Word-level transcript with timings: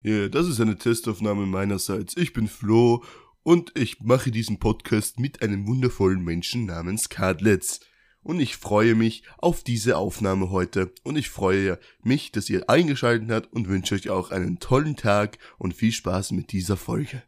Ja, 0.00 0.28
das 0.28 0.46
ist 0.46 0.60
eine 0.60 0.78
Testaufnahme 0.78 1.44
meinerseits. 1.44 2.16
Ich 2.16 2.32
bin 2.32 2.46
Flo 2.46 3.02
und 3.42 3.72
ich 3.76 4.00
mache 4.00 4.30
diesen 4.30 4.60
Podcast 4.60 5.18
mit 5.18 5.42
einem 5.42 5.66
wundervollen 5.66 6.22
Menschen 6.22 6.66
namens 6.66 7.08
Kadletz. 7.08 7.80
Und 8.22 8.38
ich 8.38 8.56
freue 8.56 8.94
mich 8.94 9.24
auf 9.38 9.64
diese 9.64 9.96
Aufnahme 9.96 10.50
heute 10.50 10.92
und 11.02 11.16
ich 11.16 11.30
freue 11.30 11.80
mich, 12.00 12.30
dass 12.30 12.48
ihr 12.48 12.70
eingeschaltet 12.70 13.28
habt 13.32 13.52
und 13.52 13.68
wünsche 13.68 13.96
euch 13.96 14.08
auch 14.08 14.30
einen 14.30 14.60
tollen 14.60 14.94
Tag 14.94 15.38
und 15.58 15.74
viel 15.74 15.90
Spaß 15.90 16.30
mit 16.30 16.52
dieser 16.52 16.76
Folge. 16.76 17.24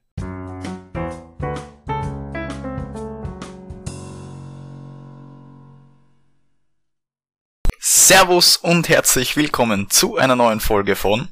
Servus 7.80 8.56
und 8.56 8.88
herzlich 8.88 9.36
willkommen 9.36 9.90
zu 9.90 10.16
einer 10.16 10.36
neuen 10.36 10.60
Folge 10.60 10.94
von 10.94 11.30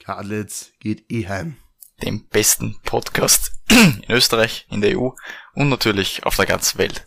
Kadletz 0.00 0.72
geht 0.80 1.10
eh 1.10 1.28
heim. 1.28 1.56
dem 2.02 2.26
besten 2.26 2.76
Podcast 2.84 3.52
in 3.68 4.02
Österreich, 4.08 4.66
in 4.70 4.80
der 4.80 4.98
EU 4.98 5.10
und 5.54 5.68
natürlich 5.68 6.24
auf 6.24 6.36
der 6.36 6.46
ganzen 6.46 6.78
Welt. 6.78 7.04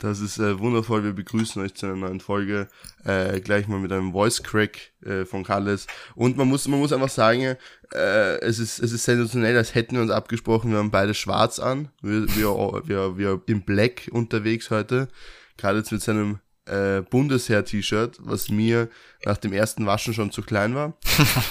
Das 0.00 0.20
ist 0.20 0.38
äh, 0.38 0.58
wundervoll. 0.58 1.02
Wir 1.02 1.12
begrüßen 1.12 1.62
euch 1.62 1.74
zu 1.74 1.86
einer 1.86 1.96
neuen 1.96 2.20
Folge. 2.20 2.68
Äh, 3.04 3.40
gleich 3.40 3.68
mal 3.68 3.78
mit 3.78 3.90
einem 3.90 4.12
Voice 4.12 4.42
Crack 4.42 4.92
äh, 5.02 5.24
von 5.24 5.44
Carles. 5.44 5.86
Und 6.14 6.36
man 6.36 6.48
muss, 6.48 6.68
man 6.68 6.78
muss 6.78 6.92
einfach 6.92 7.08
sagen, 7.08 7.56
äh, 7.94 8.38
es 8.40 8.58
ist, 8.58 8.80
es 8.80 8.92
ist 8.92 9.04
sensationell, 9.04 9.56
als 9.56 9.74
hätten 9.74 9.94
wir 9.94 10.02
uns 10.02 10.10
abgesprochen. 10.10 10.72
Wir 10.72 10.78
haben 10.78 10.90
beide 10.90 11.14
schwarz 11.14 11.58
an. 11.58 11.88
Wir, 12.02 12.26
wir, 12.36 12.82
wir, 12.84 13.16
wir 13.16 13.40
in 13.46 13.64
Black 13.64 14.10
unterwegs 14.12 14.70
heute. 14.70 15.08
Carles 15.56 15.90
mit 15.90 16.02
seinem 16.02 16.40
äh, 16.66 17.02
Bundesheer-T-Shirt, 17.02 18.18
was 18.20 18.48
mir 18.48 18.88
nach 19.24 19.36
dem 19.36 19.52
ersten 19.52 19.86
Waschen 19.86 20.14
schon 20.14 20.30
zu 20.30 20.42
klein 20.42 20.74
war. 20.74 20.96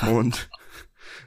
Und 0.10 0.50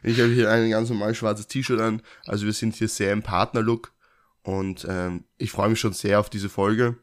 ich 0.02 0.20
habe 0.20 0.30
hier 0.32 0.50
ein 0.50 0.70
ganz 0.70 0.88
normal 0.88 1.14
schwarzes 1.14 1.46
T-Shirt 1.46 1.80
an. 1.80 2.02
Also 2.26 2.46
wir 2.46 2.52
sind 2.52 2.74
hier 2.74 2.88
sehr 2.88 3.12
im 3.12 3.22
Partnerlook. 3.22 3.92
Und 4.42 4.86
ähm, 4.88 5.24
ich 5.38 5.50
freue 5.50 5.70
mich 5.70 5.80
schon 5.80 5.92
sehr 5.92 6.20
auf 6.20 6.30
diese 6.30 6.48
Folge, 6.48 6.96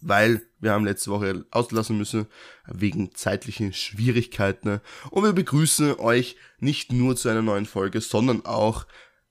weil 0.00 0.42
wir 0.58 0.72
haben 0.72 0.84
letzte 0.84 1.10
Woche 1.12 1.46
auslassen 1.52 1.96
müssen 1.96 2.26
wegen 2.66 3.14
zeitlichen 3.14 3.72
Schwierigkeiten. 3.72 4.80
Und 5.10 5.22
wir 5.22 5.32
begrüßen 5.32 6.00
euch 6.00 6.36
nicht 6.58 6.92
nur 6.92 7.14
zu 7.14 7.28
einer 7.28 7.42
neuen 7.42 7.66
Folge, 7.66 8.00
sondern 8.00 8.44
auch 8.44 8.86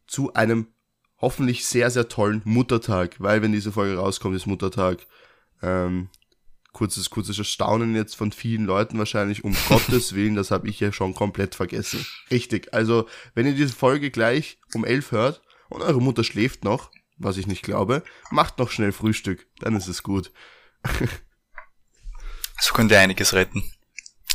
zu 0.08 0.34
einem 0.34 0.68
hoffentlich 1.20 1.66
sehr, 1.66 1.92
sehr 1.92 2.08
tollen 2.08 2.42
Muttertag, 2.46 3.16
weil 3.20 3.42
wenn 3.42 3.52
diese 3.52 3.72
Folge 3.72 3.98
rauskommt, 3.98 4.36
ist 4.36 4.46
Muttertag. 4.46 5.06
Ähm, 5.62 6.10
kurzes, 6.78 7.10
kurzes 7.10 7.40
Erstaunen 7.40 7.96
jetzt 7.96 8.16
von 8.16 8.32
vielen 8.32 8.66
Leuten 8.66 9.00
wahrscheinlich, 9.00 9.44
um 9.44 9.56
Gottes 9.68 10.14
Willen, 10.14 10.36
das 10.36 10.52
habe 10.52 10.70
ich 10.70 10.80
ja 10.80 10.94
schon 10.94 11.16
komplett 11.16 11.56
vergessen. 11.56 12.06
Richtig, 12.30 12.74
also 12.74 13.08
wenn 13.34 13.48
ihr 13.48 13.56
diese 13.56 13.74
Folge 13.74 14.12
gleich 14.12 14.60
um 14.76 14.86
elf 14.86 15.12
hört 15.12 15.42
und 15.70 15.82
eure 15.82 16.02
Mutter 16.02 16.24
schläft 16.24 16.64
noch, 16.64 16.92
was 17.18 17.38
ich 17.38 17.48
nicht 17.48 17.64
glaube, 17.64 18.04
macht 18.30 18.60
noch 18.60 18.70
schnell 18.70 18.92
Frühstück, 18.92 19.48
dann 19.60 19.76
ist 19.76 19.88
es 19.88 20.04
gut. 20.04 20.32
So 22.60 22.74
könnt 22.74 22.90
ihr 22.90 23.00
einiges 23.00 23.34
retten. 23.34 23.64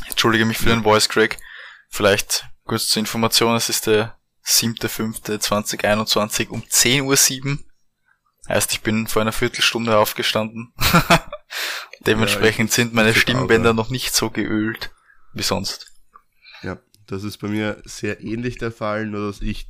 Ich 0.05 0.11
entschuldige 0.11 0.45
mich 0.45 0.57
für 0.57 0.69
den 0.69 0.83
Voice 0.83 1.09
Crack. 1.09 1.39
Vielleicht 1.89 2.45
kurz 2.63 2.87
zur 2.87 3.01
Information, 3.01 3.53
es 3.53 3.67
ist 3.67 3.85
der 3.85 4.17
7.5.2021 4.45 6.47
um 6.47 6.61
10.07 6.61 7.45
Uhr. 7.45 7.57
Heißt, 8.47 8.71
ich 8.71 8.79
bin 8.79 9.07
vor 9.07 9.21
einer 9.21 9.33
Viertelstunde 9.33 9.97
aufgestanden. 9.97 10.73
Dementsprechend 12.05 12.71
sind 12.71 12.93
meine 12.93 13.11
auch, 13.11 13.15
Stimmbänder 13.15 13.69
ja. 13.69 13.73
noch 13.73 13.89
nicht 13.89 14.13
so 14.13 14.29
geölt 14.29 14.91
wie 15.33 15.43
sonst. 15.43 15.91
Ja, 16.61 16.79
das 17.07 17.23
ist 17.23 17.37
bei 17.37 17.47
mir 17.47 17.81
sehr 17.85 18.21
ähnlich 18.21 18.57
der 18.57 18.71
Fall, 18.71 19.05
nur 19.05 19.27
dass 19.27 19.41
ich 19.41 19.67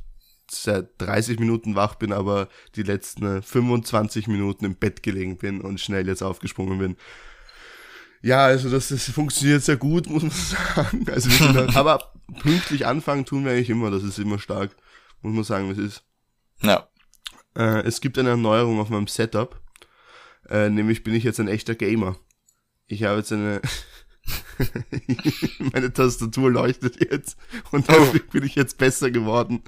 seit 0.50 1.00
30 1.00 1.38
Minuten 1.38 1.74
wach 1.74 1.94
bin, 1.94 2.12
aber 2.12 2.48
die 2.76 2.82
letzten 2.82 3.42
25 3.42 4.28
Minuten 4.28 4.64
im 4.64 4.76
Bett 4.76 5.02
gelegen 5.02 5.38
bin 5.38 5.60
und 5.60 5.80
schnell 5.80 6.06
jetzt 6.06 6.22
aufgesprungen 6.22 6.78
bin. 6.78 6.96
Ja, 8.22 8.44
also 8.44 8.70
das, 8.70 8.88
das 8.88 9.10
funktioniert 9.10 9.62
sehr 9.62 9.76
gut, 9.76 10.06
muss 10.10 10.22
man 10.22 10.30
sagen. 10.30 11.06
Also 11.10 11.30
wir 11.30 11.36
sind 11.36 11.54
da, 11.56 11.68
aber 11.78 12.12
pünktlich 12.40 12.86
anfangen 12.86 13.24
tun 13.24 13.44
wir 13.44 13.52
eigentlich 13.52 13.70
immer, 13.70 13.90
das 13.90 14.02
ist 14.02 14.18
immer 14.18 14.38
stark, 14.38 14.74
muss 15.22 15.34
man 15.34 15.44
sagen, 15.44 15.68
wie 15.68 15.72
es 15.72 15.78
ist. 15.78 16.04
Ja, 16.62 16.88
Äh, 17.56 17.82
es 17.82 18.00
gibt 18.00 18.18
eine 18.18 18.30
Erneuerung 18.30 18.80
auf 18.80 18.88
meinem 18.88 19.06
Setup, 19.06 19.60
äh, 20.48 20.70
nämlich 20.70 21.02
bin 21.04 21.14
ich 21.14 21.24
jetzt 21.24 21.40
ein 21.40 21.48
echter 21.48 21.74
Gamer. 21.74 22.16
Ich 22.86 23.04
habe 23.04 23.18
jetzt 23.18 23.32
eine, 23.32 23.60
meine 25.72 25.92
Tastatur 25.92 26.50
leuchtet 26.50 27.10
jetzt 27.10 27.36
und 27.70 27.88
dafür 27.88 28.20
bin 28.30 28.44
ich 28.44 28.54
jetzt 28.54 28.78
besser 28.78 29.10
geworden. 29.10 29.62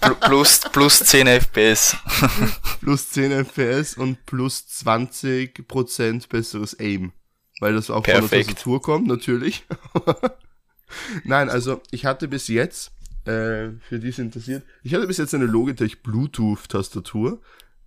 Pl- 0.00 0.14
plus, 0.26 0.60
plus 0.72 0.98
10 1.00 1.26
FPS. 1.26 1.96
Plus 2.80 3.10
10 3.10 3.44
FPS 3.44 3.96
und 3.96 4.26
plus 4.26 4.64
20% 4.84 6.28
besseres 6.28 6.78
Aim. 6.80 7.12
Weil 7.60 7.74
das 7.74 7.90
auch 7.90 8.04
von 8.04 8.12
der 8.12 8.20
Perfekt. 8.20 8.48
Tastatur 8.50 8.82
kommt, 8.82 9.06
natürlich. 9.06 9.64
Nein, 11.24 11.48
also 11.48 11.80
ich 11.90 12.04
hatte 12.06 12.26
bis 12.26 12.48
jetzt, 12.48 12.90
äh, 13.24 13.70
für 13.88 14.00
die 14.00 14.08
es 14.08 14.18
interessiert, 14.18 14.64
ich 14.82 14.94
hatte 14.94 15.06
bis 15.06 15.18
jetzt 15.18 15.34
eine 15.34 15.46
Logitech 15.46 16.02
Bluetooth-Tastatur. 16.02 17.40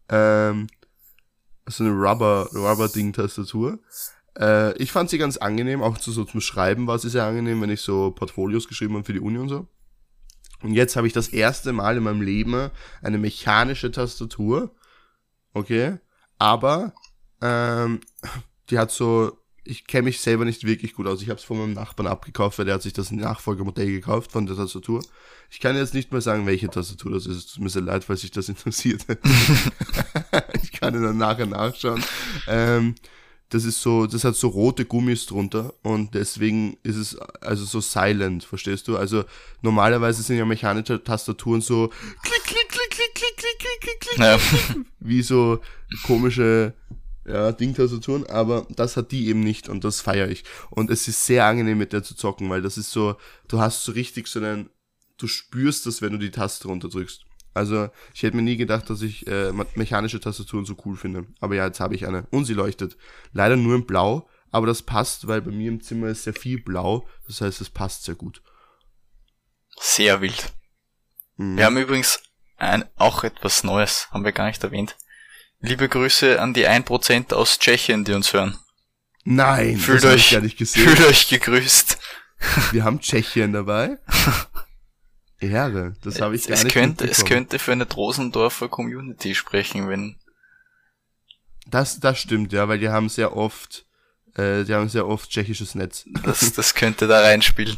Ähm, 0.08 0.68
so 1.68 1.84
eine 1.84 1.94
Rubber, 1.94 2.50
Rubber-Ding-Tastatur. 2.53 3.80
Äh, 4.38 4.78
ich 4.78 4.92
fand 4.92 5.09
sie 5.09 5.18
ganz 5.18 5.38
angenehm, 5.38 5.81
auch 5.81 5.98
zu, 5.98 6.12
so 6.12 6.26
zum 6.26 6.42
Schreiben 6.42 6.88
war 6.88 7.00
sie 7.00 7.09
sehr 7.09 7.26
angenehm, 7.26 7.62
wenn 7.62 7.70
ich 7.70 7.81
so 7.81 8.12
Portfolios 8.12 8.68
geschrieben 8.68 8.96
habe 8.96 9.06
für 9.06 9.14
die 9.14 9.20
Uni 9.20 9.38
und 9.38 9.50
so. 9.50 9.68
Und 10.62 10.74
jetzt 10.74 10.96
habe 10.96 11.08
ich 11.08 11.14
das 11.14 11.28
erste 11.28 11.74
Mal 11.74 11.98
in 11.98 12.03
meinem 12.03 12.22
Leben 12.22 12.72
eine 13.02 13.18
mechanische 13.18 13.92
Tastatur. 13.92 14.74
Okay. 15.53 15.98
Aber 16.38 16.94
ähm, 17.42 18.02
die 18.70 18.80
hat 18.80 18.92
so, 18.92 19.38
ich 19.66 19.88
kenne 19.88 20.03
mich 20.03 20.20
selber 20.20 20.46
nicht 20.46 20.64
wirklich 20.66 20.94
gut 20.94 21.08
aus. 21.08 21.22
Ich 21.22 21.30
habe 21.30 21.40
es 21.40 21.44
von 21.44 21.58
meinem 21.58 21.74
Nachbarn 21.74 22.08
abgekauft, 22.08 22.58
weil 22.59 22.66
der 22.66 22.76
hat 22.76 22.84
sich 22.84 22.94
das 22.94 23.12
Nachfolgermodell 23.12 23.88
gekauft 23.88 24.31
von 24.31 24.46
der 24.46 24.56
Tastatur. 24.56 25.03
Ich 25.50 25.59
kann 25.59 25.76
jetzt 25.76 25.94
nicht 25.94 26.12
mal 26.12 26.22
sagen, 26.22 26.46
welche 26.46 26.70
Tastatur 26.70 27.12
das 27.12 27.26
ist. 27.26 27.38
Es 27.38 27.48
tut 27.48 27.64
mir 27.64 27.70
sehr 27.70 27.81
leid, 27.81 28.03
falls 28.03 28.22
sich 28.22 28.31
das 28.31 28.48
interessiert. 28.48 29.06
ich 30.64 30.72
kann 30.72 30.94
dann 30.94 31.18
nachher 31.18 31.48
nachschauen. 31.48 32.03
Ähm, 32.48 32.96
das 33.50 33.64
ist 33.64 33.81
so, 33.81 34.08
das 34.08 34.24
hat 34.24 34.36
so 34.36 34.48
rote 34.48 34.86
Gummis 34.86 35.28
drunter 35.28 35.74
und 35.84 36.16
deswegen 36.16 36.78
ist 36.84 36.96
es 36.96 37.18
also 37.42 37.64
so 37.64 37.80
silent, 37.80 38.44
verstehst 38.44 38.88
du? 38.88 38.97
Also 38.97 39.24
normalerweise 39.62 40.24
sind 40.24 40.38
ja 40.38 40.46
mechanische 40.46 41.03
Tastaturen 41.03 41.62
so 41.62 41.90
klick, 42.24 42.44
klick, 42.44 42.70
klick, 42.70 42.90
klick, 42.90 43.16
klick, 43.16 43.38
klick, 43.38 43.59
klick, 43.59 43.82
klick, 43.82 44.00
klick, 44.00 44.18
Ja. 44.18 44.40
wie 45.00 45.22
so 45.22 45.59
komische 46.03 46.74
ja, 47.25 47.52
Ding-Tastaturen, 47.52 48.28
aber 48.28 48.68
das 48.69 48.97
hat 48.97 49.12
die 49.12 49.28
eben 49.28 49.41
nicht 49.41 49.68
und 49.69 49.84
das 49.84 50.02
feiere 50.02 50.30
ich. 50.30 50.44
Und 50.69 50.90
es 50.91 51.08
ist 51.08 51.25
sehr 51.25 51.46
angenehm 51.46 51.78
mit 51.78 51.94
der 51.94 52.03
zu 52.03 52.16
zocken, 52.16 52.50
weil 52.50 52.62
das 52.62 52.78
ist 52.78 52.91
so, 52.91 53.18
du 53.47 53.59
hast 53.59 53.84
so 53.84 53.91
richtig 53.91 54.28
so 54.28 54.40
einen, 54.40 54.69
du 55.18 55.28
spürst 55.28 55.85
das, 55.85 56.02
wenn 56.02 56.12
du 56.12 56.19
die 56.19 56.31
Taste 56.31 56.68
runterdrückst. 56.68 57.25
Also 57.53 57.90
ich 58.14 58.24
hätte 58.24 58.35
mir 58.35 58.44
nie 58.44 58.58
gedacht, 58.58 58.90
dass 58.90 59.02
ich 59.02 59.25
äh, 59.28 59.53
me- 59.53 59.66
mechanische 59.75 60.19
Tastaturen 60.19 60.66
so 60.66 60.75
cool 60.85 60.97
finde. 60.97 61.25
Aber 61.40 61.56
ja, 61.56 61.66
jetzt 61.66 61.80
habe 61.80 61.96
ich 61.96 62.06
eine. 62.06 62.28
Und 62.30 62.44
sie 62.46 62.53
leuchtet. 62.53 62.97
Leider 63.31 63.56
nur 63.56 63.75
in 63.75 63.85
Blau, 63.85 64.30
aber 64.52 64.68
das 64.68 64.81
passt, 64.81 65.28
weil 65.28 65.41
bei 65.41 65.52
mir 65.52 65.69
im 65.69 65.81
Zimmer 65.81 66.08
ist 66.08 66.24
sehr 66.24 66.34
viel 66.34 66.62
Blau. 66.62 67.08
Das 67.28 67.40
heißt, 67.40 67.62
es 67.62 67.69
passt 67.69 68.03
sehr 68.03 68.16
gut. 68.16 68.41
Sehr 69.80 70.19
wild. 70.19 70.53
Mhm. 71.38 71.58
Wir 71.58 71.66
haben 71.66 71.78
übrigens 71.78 72.19
ein, 72.58 72.84
auch 72.97 73.24
etwas 73.24 73.64
Neues, 73.64 74.09
haben 74.12 74.25
wir 74.25 74.34
gar 74.34 74.47
nicht 74.47 74.64
erwähnt. 74.64 74.97
Liebe 75.66 75.90
Grüße 75.90 76.40
an 76.42 76.53
die 76.53 76.68
1% 76.68 77.34
aus 77.34 77.59
Tschechien, 77.59 78.06
die 78.06 78.14
uns 78.14 78.34
hören. 78.34 78.58
Nein, 79.24 79.78
Fühlt 79.78 80.03
das 80.03 80.14
euch- 80.14 80.31
gar 80.31 80.42
nicht 80.42 80.58
gesehen. 80.58 80.88
Fühlt 80.88 81.08
euch 81.08 81.28
gegrüßt. 81.30 81.98
Wir 82.72 82.84
haben 82.84 83.00
Tschechien 83.00 83.53
dabei. 83.53 83.98
Ehre, 85.40 85.96
das 86.03 86.22
habe 86.22 86.36
ich 86.36 86.48
gar 86.48 86.53
es 86.58 86.64
nicht 86.64 86.73
könnte, 86.73 87.06
es 87.09 87.26
könnte 87.26 87.59
für 87.59 87.72
eine 87.72 87.85
Drosendorfer 87.85 88.70
Community 88.70 89.35
sprechen, 89.35 89.90
wenn, 89.90 90.16
Das, 91.67 92.00
das 92.00 92.20
stimmt, 92.20 92.53
ja, 92.53 92.67
weil 92.67 92.79
die 92.79 92.90
haben 92.90 93.09
sehr 93.09 93.35
oft, 93.35 93.85
äh, 94.35 94.64
die 94.64 94.73
haben 94.73 94.88
sehr 94.90 95.08
oft 95.08 95.29
tschechisches 95.29 95.76
Netz. 95.76 96.06
das, 96.23 96.52
das 96.56 96.73
könnte 96.73 97.08
da 97.08 97.20
reinspielen. 97.22 97.78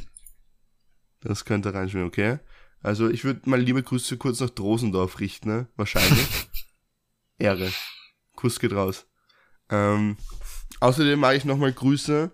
Das 1.22 1.46
könnte 1.46 1.74
reinspielen, 1.74 2.08
okay? 2.08 2.40
Also 2.84 3.10
ich 3.10 3.24
würde 3.24 3.50
mal 3.50 3.60
liebe 3.60 3.82
Grüße 3.82 4.18
kurz 4.18 4.40
nach 4.40 4.52
Drosendorf 4.52 5.20
richten, 5.20 5.50
ne? 5.50 5.68
Wahrscheinlich. 5.76 6.28
Ehre. 7.38 7.72
Kuss 8.36 8.60
geht 8.60 8.74
raus. 8.74 9.06
Ähm, 9.70 10.18
außerdem 10.80 11.20
mache 11.20 11.36
ich 11.36 11.46
nochmal 11.46 11.74
Grüße. 11.74 12.32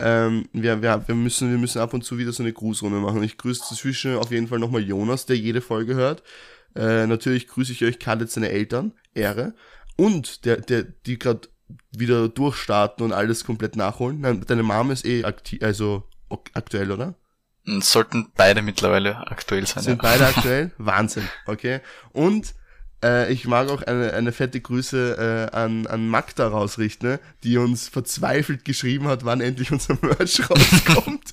Ähm, 0.00 0.48
wir, 0.52 0.82
wir, 0.82 1.08
wir, 1.08 1.14
müssen, 1.14 1.50
wir 1.50 1.58
müssen 1.58 1.80
ab 1.80 1.94
und 1.94 2.04
zu 2.04 2.18
wieder 2.18 2.32
so 2.32 2.42
eine 2.42 2.52
Grußrunde 2.52 2.98
machen. 2.98 3.22
Ich 3.22 3.36
grüße 3.36 3.74
zwischen 3.74 4.16
auf 4.16 4.30
jeden 4.30 4.48
Fall 4.48 4.58
nochmal 4.58 4.82
Jonas, 4.82 5.26
der 5.26 5.36
jede 5.36 5.60
Folge 5.60 5.94
hört. 5.94 6.22
Äh, 6.76 7.06
natürlich 7.06 7.48
grüße 7.48 7.72
ich 7.72 7.84
euch 7.84 7.98
Kalle, 7.98 8.26
seine 8.26 8.50
Eltern. 8.50 8.92
Ehre. 9.14 9.54
Und 9.96 10.44
der, 10.44 10.58
der, 10.58 10.84
die 10.84 11.18
gerade 11.18 11.48
wieder 11.90 12.28
durchstarten 12.28 13.04
und 13.04 13.12
alles 13.12 13.44
komplett 13.44 13.76
nachholen. 13.76 14.20
Nein, 14.20 14.44
deine 14.46 14.62
Mom 14.62 14.90
ist 14.90 15.04
eh 15.04 15.24
aktiv, 15.24 15.62
also 15.62 16.04
aktuell, 16.54 16.92
oder? 16.92 17.14
Sollten 17.80 18.30
beide 18.36 18.62
mittlerweile 18.62 19.26
aktuell 19.30 19.66
sein. 19.66 19.82
Sind 19.82 20.02
ja. 20.02 20.10
beide 20.10 20.26
aktuell? 20.36 20.72
Wahnsinn, 20.78 21.28
okay. 21.46 21.80
Und 22.12 22.54
äh, 23.02 23.32
ich 23.32 23.46
mag 23.46 23.68
auch 23.68 23.82
eine, 23.82 24.12
eine 24.12 24.32
fette 24.32 24.60
Grüße 24.60 25.50
äh, 25.52 25.56
an, 25.56 25.86
an 25.86 26.08
Magda 26.08 26.48
rausrichten, 26.48 27.10
ne, 27.10 27.20
die 27.44 27.56
uns 27.58 27.88
verzweifelt 27.88 28.64
geschrieben 28.64 29.06
hat, 29.06 29.24
wann 29.24 29.40
endlich 29.40 29.70
unser 29.70 29.98
Merch 30.02 30.40
rauskommt. 30.50 31.32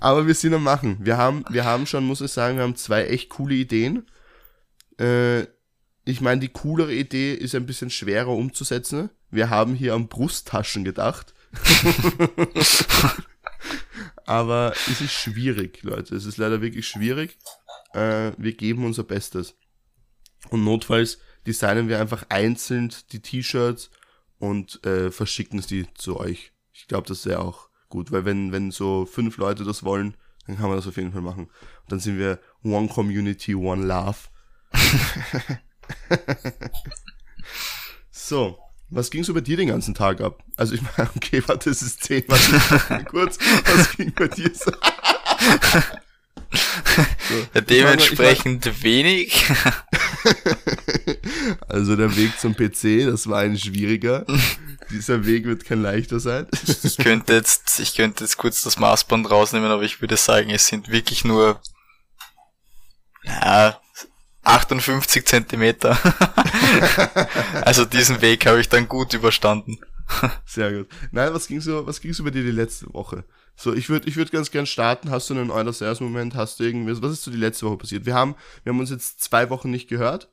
Aber 0.00 0.26
wir 0.26 0.34
sind 0.34 0.54
am 0.54 0.64
Machen. 0.64 0.98
Wir 1.00 1.16
haben, 1.16 1.44
wir 1.50 1.64
haben 1.64 1.86
schon, 1.86 2.04
muss 2.04 2.20
ich 2.20 2.32
sagen, 2.32 2.56
wir 2.56 2.64
haben 2.64 2.76
zwei 2.76 3.04
echt 3.06 3.28
coole 3.30 3.54
Ideen. 3.54 4.06
Äh, 4.98 5.42
ich 6.04 6.20
meine, 6.20 6.40
die 6.40 6.48
coolere 6.48 6.92
Idee 6.92 7.34
ist 7.34 7.54
ein 7.54 7.66
bisschen 7.66 7.90
schwerer 7.90 8.30
umzusetzen. 8.30 9.10
Wir 9.30 9.50
haben 9.50 9.74
hier 9.74 9.94
an 9.94 10.08
Brusttaschen 10.08 10.84
gedacht. 10.84 11.34
Aber 14.24 14.72
es 14.90 15.00
ist 15.00 15.12
schwierig, 15.12 15.82
Leute. 15.82 16.16
Es 16.16 16.24
ist 16.24 16.38
leider 16.38 16.60
wirklich 16.60 16.88
schwierig. 16.88 17.38
Äh, 17.92 18.32
wir 18.38 18.54
geben 18.54 18.84
unser 18.84 19.04
Bestes. 19.04 19.54
Und 20.52 20.64
notfalls 20.64 21.18
designen 21.46 21.88
wir 21.88 21.98
einfach 21.98 22.26
einzeln 22.28 22.92
die 23.10 23.20
T-Shirts 23.20 23.90
und 24.38 24.84
äh, 24.84 25.10
verschicken 25.10 25.62
sie 25.62 25.86
zu 25.94 26.20
euch. 26.20 26.52
Ich 26.74 26.88
glaube, 26.88 27.08
das 27.08 27.24
wäre 27.24 27.40
auch 27.40 27.70
gut, 27.88 28.12
weil 28.12 28.26
wenn, 28.26 28.52
wenn 28.52 28.70
so 28.70 29.06
fünf 29.06 29.38
Leute 29.38 29.64
das 29.64 29.82
wollen, 29.82 30.14
dann 30.46 30.58
kann 30.58 30.68
man 30.68 30.76
das 30.76 30.86
auf 30.86 30.98
jeden 30.98 31.12
Fall 31.12 31.22
machen. 31.22 31.44
Und 31.44 31.92
dann 31.92 32.00
sind 32.00 32.18
wir 32.18 32.38
One 32.62 32.88
Community, 32.88 33.54
One 33.54 33.86
Love. 33.86 34.18
so, 38.10 38.58
was 38.90 39.10
ging 39.10 39.24
so 39.24 39.32
bei 39.32 39.40
dir 39.40 39.56
den 39.56 39.68
ganzen 39.68 39.94
Tag 39.94 40.20
ab? 40.20 40.44
Also 40.56 40.74
ich 40.74 40.82
meine, 40.82 41.08
okay, 41.16 41.42
warte, 41.46 41.70
das 41.70 41.80
ist 41.80 42.04
10, 42.04 42.24
warte, 42.28 43.04
kurz, 43.06 43.38
was 43.64 43.96
ging 43.96 44.12
bei 44.12 44.28
dir 44.28 44.50
so? 44.54 44.70
so 46.52 47.34
ja, 47.54 47.60
dementsprechend 47.62 48.66
ich 48.66 48.72
mein, 48.72 48.76
ich 48.76 48.82
mein, 48.82 48.82
wenig. 48.82 49.44
also 51.68 51.96
der 51.96 52.16
Weg 52.16 52.38
zum 52.38 52.54
PC, 52.54 53.06
das 53.06 53.28
war 53.28 53.40
ein 53.40 53.58
schwieriger. 53.58 54.26
Dieser 54.90 55.24
Weg 55.24 55.46
wird 55.46 55.64
kein 55.64 55.82
leichter 55.82 56.20
sein. 56.20 56.46
ich 56.82 56.96
könnte 56.98 57.32
jetzt, 57.34 57.80
ich 57.80 57.94
könnte 57.94 58.24
jetzt 58.24 58.36
kurz 58.36 58.62
das 58.62 58.78
Maßband 58.78 59.30
rausnehmen, 59.30 59.70
aber 59.70 59.82
ich 59.82 60.00
würde 60.00 60.16
sagen, 60.16 60.50
es 60.50 60.66
sind 60.66 60.90
wirklich 60.90 61.24
nur, 61.24 61.60
ja, 63.24 63.80
58 64.44 65.24
Zentimeter. 65.24 65.98
also 67.64 67.84
diesen 67.84 68.20
Weg 68.20 68.46
habe 68.46 68.60
ich 68.60 68.68
dann 68.68 68.88
gut 68.88 69.14
überstanden. 69.14 69.78
Sehr 70.44 70.72
gut. 70.72 70.88
Nein, 71.10 71.32
was 71.32 71.46
ging 71.46 71.60
so, 71.60 71.86
was 71.86 72.00
ging 72.00 72.12
so 72.12 72.24
bei 72.24 72.30
dir 72.30 72.42
die 72.42 72.50
letzte 72.50 72.92
Woche? 72.92 73.24
So, 73.62 73.72
ich 73.72 73.88
würde, 73.88 74.08
ich 74.08 74.16
würde 74.16 74.32
ganz 74.32 74.50
gern 74.50 74.66
starten. 74.66 75.10
Hast 75.10 75.30
du 75.30 75.34
einen 75.34 75.52
Euler 75.52 75.72
Sales 75.72 76.00
Moment? 76.00 76.34
Hast 76.34 76.58
du 76.58 76.64
irgendwas? 76.64 77.00
Was 77.00 77.12
ist 77.12 77.22
so 77.22 77.30
die 77.30 77.36
letzte 77.36 77.64
Woche 77.64 77.78
passiert? 77.78 78.06
Wir 78.06 78.14
haben, 78.14 78.34
wir 78.64 78.72
haben 78.72 78.80
uns 78.80 78.90
jetzt 78.90 79.20
zwei 79.20 79.50
Wochen 79.50 79.70
nicht 79.70 79.88
gehört. 79.88 80.28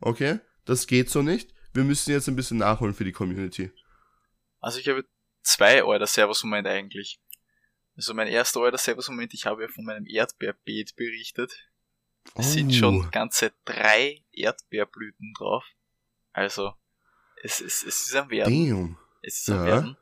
Okay? 0.00 0.38
Das 0.66 0.86
geht 0.86 1.08
so 1.08 1.22
nicht. 1.22 1.54
Wir 1.72 1.82
müssen 1.82 2.10
jetzt 2.10 2.28
ein 2.28 2.36
bisschen 2.36 2.58
nachholen 2.58 2.92
für 2.92 3.06
die 3.06 3.12
Community. 3.12 3.72
Also 4.60 4.80
ich 4.80 4.88
habe 4.88 5.06
zwei 5.42 5.82
Euler 5.82 6.06
Servus 6.06 6.44
Moment 6.44 6.66
eigentlich. 6.66 7.22
Also 7.96 8.12
mein 8.12 8.28
erster 8.28 8.60
Euler 8.60 8.76
Servus 8.76 9.08
Moment, 9.08 9.32
ich 9.32 9.46
habe 9.46 9.62
ja 9.62 9.68
von 9.68 9.86
meinem 9.86 10.04
Erdbeerbeet 10.04 10.94
berichtet. 10.94 11.52
Es 12.34 12.48
oh. 12.48 12.50
sind 12.50 12.74
schon 12.74 13.10
ganze 13.12 13.54
drei 13.64 14.22
Erdbeerblüten 14.30 15.32
drauf. 15.38 15.64
Also, 16.34 16.74
es, 17.42 17.62
es, 17.62 17.82
es 17.82 18.08
ist 18.08 18.14
am 18.14 18.28
Werden. 18.28 18.68
Damn. 18.68 18.98
Es 19.22 19.38
ist 19.38 19.48
ja. 19.48 19.58
am 19.58 19.64
Werden. 19.64 19.96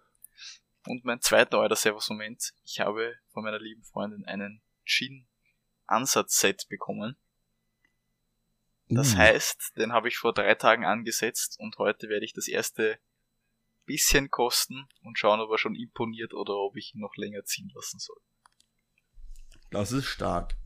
Und 0.87 1.05
mein 1.05 1.21
zweiter 1.21 1.59
Euler 1.59 1.77
Servus-Moment, 1.77 2.53
ich 2.65 2.81
habe 2.81 3.15
von 3.33 3.45
meiner 3.45 3.61
lieben 3.61 3.85
Freundin 3.85 4.25
einen 4.25 4.63
Gin-Ansatz-Set 4.85 6.67
bekommen. 6.69 7.17
Das 8.89 9.15
uh. 9.15 9.19
heißt, 9.19 9.73
den 9.77 9.93
habe 9.93 10.09
ich 10.09 10.17
vor 10.17 10.35
drei 10.35 10.55
Tagen 10.55 10.85
angesetzt 10.85 11.57
und 11.59 11.79
heute 11.79 12.09
werde 12.09 12.25
ich 12.25 12.33
das 12.33 12.49
erste 12.49 12.99
bisschen 13.85 14.31
kosten 14.31 14.89
und 15.03 15.19
schauen, 15.19 15.41
ob 15.41 15.51
er 15.51 15.59
schon 15.59 15.75
imponiert 15.75 16.35
oder 16.35 16.55
ob 16.55 16.77
ich 16.77 16.95
ihn 16.95 17.01
noch 17.01 17.17
länger 17.17 17.45
ziehen 17.45 17.71
lassen 17.75 17.99
soll. 17.99 18.19
Das 19.71 19.93
ist 19.93 20.07
stark. 20.07 20.57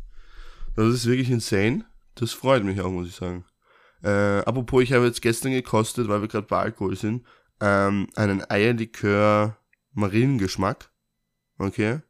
Das 0.75 0.93
ist 0.93 1.07
wirklich 1.07 1.31
insane. 1.31 1.87
Das 2.15 2.33
freut 2.33 2.65
mich 2.65 2.81
auch, 2.81 2.91
muss 2.91 3.09
ich 3.09 3.15
sagen. 3.15 3.45
Äh, 4.03 4.41
apropos, 4.41 4.83
ich 4.83 4.93
habe 4.93 5.07
jetzt 5.07 5.23
gestern 5.23 5.53
gekostet, 5.53 6.09
weil 6.09 6.21
wir 6.21 6.29
gerade 6.29 6.47
bei 6.47 6.59
Alkohol 6.59 6.97
sind, 6.97 7.27
ähm, 7.61 8.09
einen 8.15 8.49
Eierlikör 8.51 9.57
Mariengeschmack. 9.97 10.91
Okay. 11.59 12.01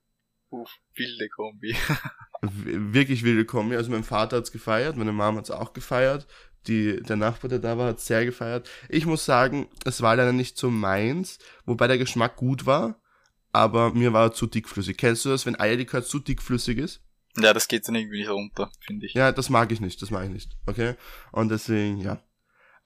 Uff, 0.50 0.70
wilde 0.94 1.28
Kombi. 1.28 1.76
wirklich 2.42 3.22
wilde 3.22 3.44
Kombi. 3.44 3.76
Also 3.76 3.90
mein 3.90 4.04
Vater 4.04 4.36
hat's 4.36 4.52
gefeiert, 4.52 4.96
meine 4.96 5.12
Mama 5.12 5.38
hat's 5.38 5.50
auch 5.50 5.72
gefeiert. 5.72 6.26
Die, 6.66 7.00
der 7.00 7.16
Nachbar, 7.16 7.48
der 7.48 7.60
da 7.60 7.78
war, 7.78 7.88
hat's 7.88 8.06
sehr 8.06 8.24
gefeiert. 8.24 8.68
Ich 8.88 9.06
muss 9.06 9.24
sagen, 9.24 9.68
es 9.84 10.02
war 10.02 10.16
leider 10.16 10.32
nicht 10.32 10.58
so 10.58 10.68
meins, 10.68 11.38
wobei 11.64 11.86
der 11.86 11.98
Geschmack 11.98 12.34
gut 12.34 12.66
war, 12.66 13.00
aber 13.52 13.94
mir 13.94 14.12
war 14.12 14.26
er 14.26 14.32
zu 14.32 14.46
dickflüssig. 14.48 14.96
Kennst 14.96 15.24
du 15.24 15.28
das, 15.28 15.46
wenn 15.46 15.58
Eierlikör 15.58 16.04
zu 16.04 16.18
dickflüssig 16.18 16.78
ist? 16.78 17.02
Ja, 17.36 17.52
das 17.52 17.68
geht 17.68 17.86
dann 17.86 17.94
irgendwie 17.94 18.18
nicht 18.18 18.30
runter, 18.30 18.70
finde 18.80 19.06
ich. 19.06 19.14
Ja, 19.14 19.30
das 19.30 19.48
mag 19.48 19.70
ich 19.70 19.80
nicht, 19.80 20.02
das 20.02 20.10
mag 20.10 20.24
ich 20.24 20.30
nicht. 20.30 20.56
Okay? 20.66 20.94
Und 21.30 21.50
deswegen, 21.50 21.98
ja. 21.98 22.20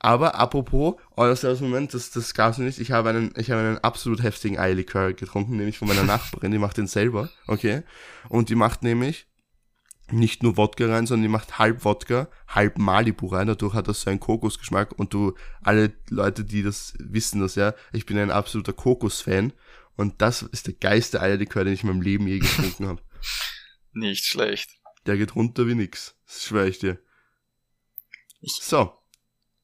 Aber 0.02 0.34
apropos, 0.34 0.94
äußerst 1.16 1.60
Moment, 1.60 1.92
das, 1.92 2.10
das 2.10 2.32
gab's 2.32 2.56
nicht. 2.56 2.78
Ich 2.78 2.90
habe 2.90 3.10
einen, 3.10 3.34
ich 3.36 3.50
habe 3.50 3.60
einen 3.60 3.78
absolut 3.78 4.22
heftigen 4.22 4.58
Eierlikör 4.58 5.12
getrunken, 5.12 5.56
nämlich 5.56 5.78
von 5.78 5.88
meiner 5.88 6.02
Nachbarin, 6.04 6.50
die 6.50 6.58
macht 6.58 6.78
den 6.78 6.86
selber, 6.86 7.28
okay? 7.46 7.82
Und 8.30 8.48
die 8.48 8.54
macht 8.54 8.82
nämlich 8.82 9.26
nicht 10.10 10.42
nur 10.42 10.56
Wodka 10.56 10.86
rein, 10.86 11.06
sondern 11.06 11.24
die 11.24 11.28
macht 11.28 11.58
halb 11.58 11.84
Wodka, 11.84 12.28
halb 12.48 12.78
Malibu 12.78 13.26
rein. 13.26 13.46
Dadurch 13.46 13.74
hat 13.74 13.88
das 13.88 14.00
so 14.00 14.10
einen 14.10 14.20
Kokosgeschmack. 14.20 14.98
Und 14.98 15.12
du, 15.12 15.34
alle 15.62 15.92
Leute, 16.08 16.44
die 16.44 16.62
das 16.62 16.94
wissen 16.98 17.40
das 17.40 17.54
ja, 17.54 17.74
ich 17.92 18.06
bin 18.06 18.18
ein 18.18 18.30
absoluter 18.30 18.72
Kokos-Fan. 18.72 19.52
Und 19.96 20.22
das 20.22 20.42
ist 20.42 20.66
der 20.66 20.74
geilste 20.74 21.20
Eierlikör, 21.20 21.64
den 21.64 21.74
ich 21.74 21.82
in 21.82 21.90
meinem 21.90 22.00
Leben 22.00 22.26
je 22.26 22.38
getrunken 22.38 22.88
habe. 22.88 23.02
Nicht 23.92 24.24
schlecht. 24.24 24.70
Der 25.06 25.16
geht 25.16 25.34
runter 25.34 25.66
wie 25.66 25.74
nix. 25.74 26.16
Das 26.26 26.44
schwöre 26.44 26.68
ich 26.68 26.78
dir. 26.78 26.98
Ich, 28.40 28.54
so. 28.62 28.99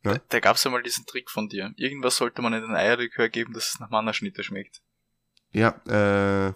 Ja? 0.06 0.14
Da, 0.14 0.20
da 0.29 0.41
gab's 0.41 0.64
ja 0.64 0.70
mal 0.70 0.82
diesen 0.82 1.06
Trick 1.06 1.31
von 1.31 1.49
dir. 1.49 1.73
Irgendwas 1.76 2.17
sollte 2.17 2.43
man 2.43 2.53
in 2.53 2.62
den 2.62 2.75
Eierlikör 2.75 3.29
geben, 3.29 3.53
dass 3.53 3.75
es 3.75 3.81
nach 3.81 3.91
Mannerschnitte 3.91 4.43
schmeckt. 4.43 4.81
Ja, 5.53 5.81
äh, 5.88 6.49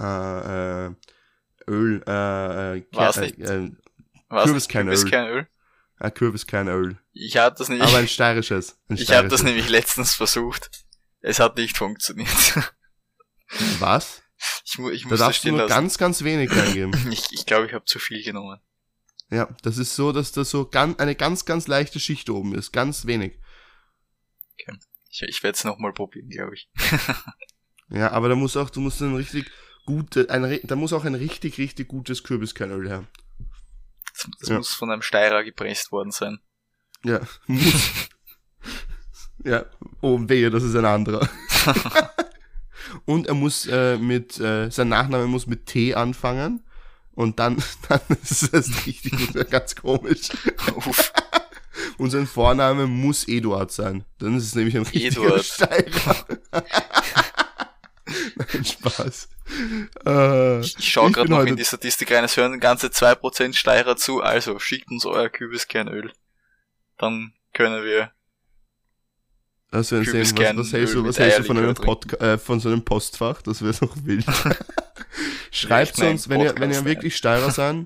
äh, 0.00 0.86
äh 0.88 0.94
Öl, 1.68 2.02
äh, 2.06 2.78
äh, 2.78 2.86
War's 2.92 3.18
nicht? 3.18 3.38
Äh, 3.38 3.70
Kürbiskernöl. 4.28 4.94
Kürbiskernöl? 4.94 5.48
Ah, 5.98 6.10
Kürbiskernöl. 6.10 6.98
Ich 7.12 7.36
hatte 7.36 7.58
das 7.58 7.68
nämlich. 7.68 7.88
Aber 7.88 7.98
ein 7.98 8.08
steirisches. 8.08 8.78
Ein 8.88 8.96
ich 8.96 9.12
habe 9.12 9.28
das 9.28 9.42
nämlich 9.42 9.68
letztens 9.68 10.14
versucht. 10.14 10.70
Es 11.20 11.38
hat 11.38 11.56
nicht 11.56 11.76
funktioniert. 11.76 12.28
Was? 13.78 14.22
Ich, 14.64 14.78
ich 14.78 15.06
da 15.08 15.16
darfst 15.16 15.44
du 15.44 15.50
nur 15.50 15.58
lassen. 15.58 15.68
ganz, 15.68 15.98
ganz 15.98 16.24
wenig 16.24 16.50
reingeben. 16.50 16.92
ich 17.12 17.26
ich, 17.30 17.46
glaube, 17.46 17.66
ich 17.66 17.74
habe 17.74 17.84
zu 17.84 17.98
viel 17.98 18.24
genommen. 18.24 18.60
Ja, 19.32 19.48
das 19.62 19.78
ist 19.78 19.96
so, 19.96 20.12
dass 20.12 20.32
da 20.32 20.44
so 20.44 20.66
ganz, 20.66 20.98
eine 20.98 21.14
ganz, 21.14 21.46
ganz 21.46 21.66
leichte 21.66 21.98
Schicht 21.98 22.28
oben 22.28 22.54
ist. 22.54 22.70
Ganz 22.70 23.06
wenig. 23.06 23.38
Okay. 24.60 24.78
Ich, 25.08 25.22
ich 25.22 25.42
werde 25.42 25.56
es 25.56 25.64
nochmal 25.64 25.94
probieren, 25.94 26.28
glaube 26.28 26.54
ich. 26.54 26.68
ja, 27.88 28.10
aber 28.10 28.28
da 28.28 28.34
muss 28.34 28.58
auch, 28.58 28.68
du 28.68 28.80
musst 28.80 29.00
ein 29.00 29.14
richtig 29.14 29.50
gute, 29.86 30.28
ein, 30.28 30.60
da 30.64 30.76
muss 30.76 30.92
auch 30.92 31.06
ein 31.06 31.14
richtig, 31.14 31.56
richtig 31.56 31.88
gutes 31.88 32.24
Kürbiskernöl 32.24 32.86
her. 32.86 33.08
Das, 34.12 34.28
das 34.40 34.48
ja. 34.50 34.56
muss 34.58 34.74
von 34.74 34.90
einem 34.90 35.00
Steirer 35.00 35.44
gepresst 35.44 35.92
worden 35.92 36.10
sein. 36.10 36.38
Ja, 37.02 37.22
muss. 37.46 37.90
ja, 39.44 39.64
oh 40.02 40.20
wehe, 40.20 40.50
das 40.50 40.62
ist 40.62 40.76
ein 40.76 40.84
anderer. 40.84 41.26
Und 43.06 43.28
er 43.28 43.34
muss 43.34 43.66
äh, 43.66 43.96
mit, 43.96 44.38
äh, 44.40 44.68
sein 44.68 44.90
Nachname 44.90 45.26
muss 45.26 45.46
mit 45.46 45.64
T 45.64 45.94
anfangen. 45.94 46.62
Und 47.14 47.38
dann, 47.38 47.62
dann 47.88 48.00
ist 48.22 48.52
es 48.54 48.86
richtig 48.86 49.50
ganz 49.50 49.76
komisch. 49.76 50.30
Und 51.98 52.10
sein 52.10 52.26
Vorname 52.26 52.86
muss 52.86 53.26
Eduard 53.26 53.72
sein. 53.72 54.04
Dann 54.18 54.36
ist 54.36 54.44
es 54.44 54.54
nämlich 54.54 54.76
ein 54.76 54.82
richtiger 54.82 55.36
Eduard. 55.36 55.46
Nein, 58.36 58.64
Spaß. 58.64 59.28
Äh, 60.06 60.60
ich 60.60 60.92
schaue 60.92 61.12
gerade 61.12 61.30
noch 61.30 61.44
in 61.44 61.56
die 61.56 61.64
Statistik 61.64 62.12
rein, 62.12 62.24
es 62.24 62.36
hören 62.36 62.60
ganze 62.60 62.88
2% 62.88 63.54
Steirer 63.54 63.96
zu, 63.96 64.20
also 64.20 64.58
schickt 64.58 64.90
uns 64.90 65.06
euer 65.06 65.28
Kübiskernöl. 65.28 66.12
Dann 66.98 67.32
können 67.52 67.84
wir 67.84 68.12
das 69.72 69.90
wäre 69.90 70.04
sehen, 70.04 70.20
was, 70.20 70.36
was 70.36 70.72
hältst 70.74 70.94
du, 70.94 71.04
was 71.04 71.18
hältst 71.18 71.38
du 71.38 71.44
von 71.44 71.56
einem, 71.56 71.74
Podca 71.74 72.16
äh, 72.34 72.38
von 72.38 72.60
so 72.60 72.68
einem 72.68 72.84
Postfach? 72.84 73.40
Das 73.40 73.62
wäre 73.62 73.72
doch 73.72 73.96
wild. 74.04 74.26
Schreibt 75.54 75.98
uns, 75.98 76.30
wenn 76.30 76.40
ihr, 76.40 76.54
wenn 76.58 76.70
ihr 76.70 76.84
wirklich 76.86 77.14
Steirer 77.14 77.50
seid, 77.50 77.84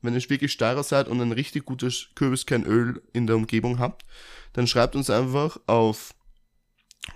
wenn 0.00 0.14
ihr 0.14 0.30
wirklich 0.30 0.50
Steirer 0.50 0.82
seid 0.82 1.08
und 1.08 1.20
ein 1.20 1.32
richtig 1.32 1.66
gutes 1.66 2.08
Kürbiskernöl 2.14 3.02
in 3.12 3.26
der 3.26 3.36
Umgebung 3.36 3.78
habt, 3.78 4.06
dann 4.54 4.66
schreibt 4.66 4.96
uns 4.96 5.10
einfach 5.10 5.60
auf, 5.66 6.14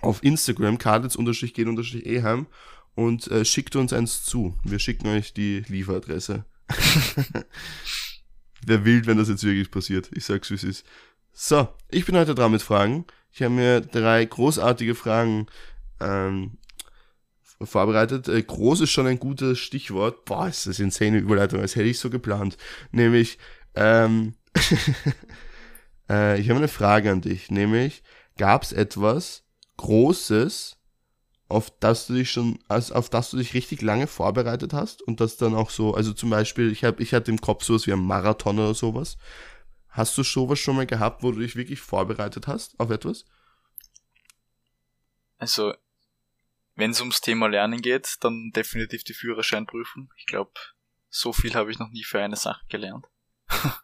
auf 0.02 0.22
Instagram, 0.22 0.76
kaditz-geht-eheim 0.76 2.46
und 2.94 3.28
äh, 3.28 3.46
schickt 3.46 3.74
uns 3.74 3.94
eins 3.94 4.22
zu. 4.22 4.54
Wir 4.64 4.78
schicken 4.78 5.08
euch 5.08 5.32
die 5.32 5.64
Lieferadresse. 5.66 6.44
Wäre 8.66 8.84
wild, 8.84 9.06
wenn 9.06 9.16
das 9.16 9.30
jetzt 9.30 9.44
wirklich 9.44 9.70
passiert. 9.70 10.10
Ich 10.12 10.26
sag's, 10.26 10.50
wie 10.50 10.56
es 10.56 10.64
ist. 10.64 10.86
So, 11.32 11.68
ich 11.88 12.04
bin 12.04 12.18
heute 12.18 12.34
dran 12.34 12.52
mit 12.52 12.60
Fragen. 12.60 13.06
Ich 13.32 13.40
habe 13.40 13.54
mir 13.54 13.80
drei 13.80 14.26
großartige 14.26 14.94
Fragen 14.94 15.46
ähm, 16.00 16.58
vorbereitet. 17.62 18.28
Äh, 18.28 18.42
groß 18.42 18.82
ist 18.82 18.90
schon 18.90 19.06
ein 19.06 19.18
gutes 19.18 19.58
Stichwort. 19.58 20.24
Boah, 20.24 20.48
ist 20.48 20.66
das 20.66 20.78
insane 20.78 21.18
Überleitung, 21.18 21.60
als 21.60 21.76
hätte 21.76 21.88
ich 21.88 21.98
so 21.98 22.10
geplant. 22.10 22.56
Nämlich, 22.92 23.38
ähm, 23.74 24.34
äh, 26.10 26.40
ich 26.40 26.48
habe 26.48 26.58
eine 26.58 26.68
Frage 26.68 27.10
an 27.10 27.20
dich. 27.20 27.50
Nämlich, 27.50 28.02
gab 28.36 28.62
es 28.62 28.72
etwas 28.72 29.44
Großes, 29.76 30.76
auf 31.48 31.70
das 31.80 32.06
du 32.06 32.14
dich 32.14 32.30
schon, 32.30 32.58
also 32.68 32.94
auf 32.94 33.10
das 33.10 33.30
du 33.30 33.36
dich 33.36 33.54
richtig 33.54 33.82
lange 33.82 34.06
vorbereitet 34.06 34.72
hast 34.72 35.02
und 35.02 35.20
das 35.20 35.36
dann 35.36 35.54
auch 35.54 35.70
so, 35.70 35.94
also 35.94 36.12
zum 36.12 36.30
Beispiel, 36.30 36.70
ich 36.70 36.84
habe, 36.84 37.02
ich 37.02 37.12
hatte 37.12 37.30
im 37.30 37.40
Kopf 37.40 37.64
sowas 37.64 37.86
wie 37.86 37.92
ein 37.92 38.04
Marathon 38.04 38.58
oder 38.58 38.74
sowas. 38.74 39.16
Hast 39.88 40.16
du 40.16 40.22
sowas 40.22 40.60
schon 40.60 40.76
mal 40.76 40.86
gehabt, 40.86 41.24
wo 41.24 41.32
du 41.32 41.40
dich 41.40 41.56
wirklich 41.56 41.80
vorbereitet 41.80 42.46
hast 42.46 42.78
auf 42.78 42.90
etwas? 42.90 43.24
Also, 45.38 45.74
wenn 46.74 46.90
es 46.92 47.00
ums 47.00 47.20
Thema 47.20 47.48
Lernen 47.48 47.82
geht, 47.82 48.16
dann 48.20 48.50
definitiv 48.54 49.04
die 49.04 49.14
Führerscheinprüfung. 49.14 50.12
Ich 50.16 50.26
glaube, 50.26 50.52
so 51.08 51.32
viel 51.32 51.54
habe 51.54 51.70
ich 51.70 51.78
noch 51.78 51.90
nie 51.90 52.04
für 52.04 52.20
eine 52.22 52.36
Sache 52.36 52.64
gelernt. 52.68 53.06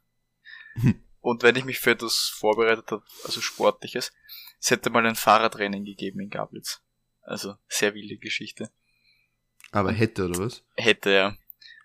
Und 1.20 1.42
wenn 1.42 1.56
ich 1.56 1.64
mich 1.64 1.80
für 1.80 1.90
etwas 1.90 2.32
vorbereitet 2.38 2.90
habe, 2.92 3.02
also 3.24 3.40
sportliches, 3.40 4.12
es 4.60 4.70
hätte 4.70 4.90
mal 4.90 5.04
ein 5.06 5.16
Fahrradrennen 5.16 5.84
gegeben 5.84 6.20
in 6.20 6.30
Gablitz. 6.30 6.82
Also 7.22 7.56
sehr 7.68 7.94
wilde 7.94 8.16
Geschichte. 8.18 8.70
Aber 9.72 9.92
hätte, 9.92 10.26
oder 10.26 10.38
was? 10.38 10.62
Hätte, 10.76 11.10
ja. 11.10 11.36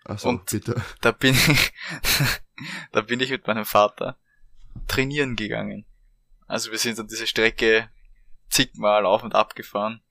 Achso, 0.04 0.28
Und- 0.28 0.46
bitte. 0.50 0.80
Da 1.00 1.10
bin 1.10 1.34
ich, 1.34 1.72
da 2.92 3.00
bin 3.00 3.18
ich 3.20 3.30
mit 3.30 3.46
meinem 3.46 3.64
Vater 3.64 4.18
trainieren 4.86 5.36
gegangen. 5.36 5.86
Also 6.46 6.70
wir 6.70 6.78
sind 6.78 6.98
dann 6.98 7.08
diese 7.08 7.26
Strecke 7.26 7.90
zigmal 8.48 9.06
auf 9.06 9.22
und 9.22 9.34
ab 9.34 9.54
gefahren. 9.54 10.02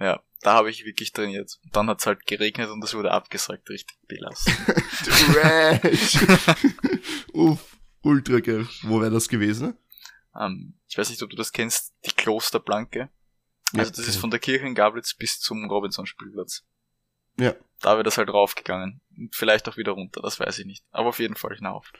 Ja, 0.00 0.22
da 0.42 0.54
habe 0.54 0.70
ich 0.70 0.84
wirklich 0.84 1.12
trainiert. 1.12 1.58
Und 1.64 1.74
dann 1.74 1.88
hat's 1.88 2.06
halt 2.06 2.26
geregnet 2.26 2.70
und 2.70 2.82
es 2.84 2.94
wurde 2.94 3.10
abgesagt, 3.10 3.68
richtig 3.68 3.98
belastend. 4.06 4.56
Trash! 5.04 6.18
Uff, 7.32 7.76
ultra 8.02 8.40
geil. 8.40 8.66
Wo 8.82 9.00
wäre 9.00 9.10
das 9.10 9.28
gewesen? 9.28 9.76
ähm, 10.38 10.74
ich 10.88 10.96
weiß 10.96 11.10
nicht, 11.10 11.22
ob 11.22 11.30
du 11.30 11.36
das 11.36 11.52
kennst, 11.52 11.94
die 12.06 12.12
Klosterplanke. 12.14 13.08
Ja, 13.72 13.80
Also 13.80 13.90
das 13.92 14.06
ist 14.08 14.16
von 14.16 14.30
der 14.30 14.38
Kirche 14.40 14.66
in 14.66 14.74
Gablitz 14.74 15.14
bis 15.14 15.40
zum 15.40 15.68
Robinson-Spielplatz. 15.68 16.64
Ja. 17.38 17.54
Da 17.80 17.92
wäre 17.92 18.02
das 18.04 18.18
halt 18.18 18.28
raufgegangen. 18.30 19.00
Und 19.16 19.34
vielleicht 19.34 19.68
auch 19.68 19.76
wieder 19.76 19.92
runter, 19.92 20.20
das 20.22 20.38
weiß 20.40 20.58
ich 20.60 20.66
nicht. 20.66 20.84
Aber 20.90 21.08
auf 21.08 21.18
jeden 21.18 21.34
Fall 21.36 21.56
hinauf. 21.56 21.90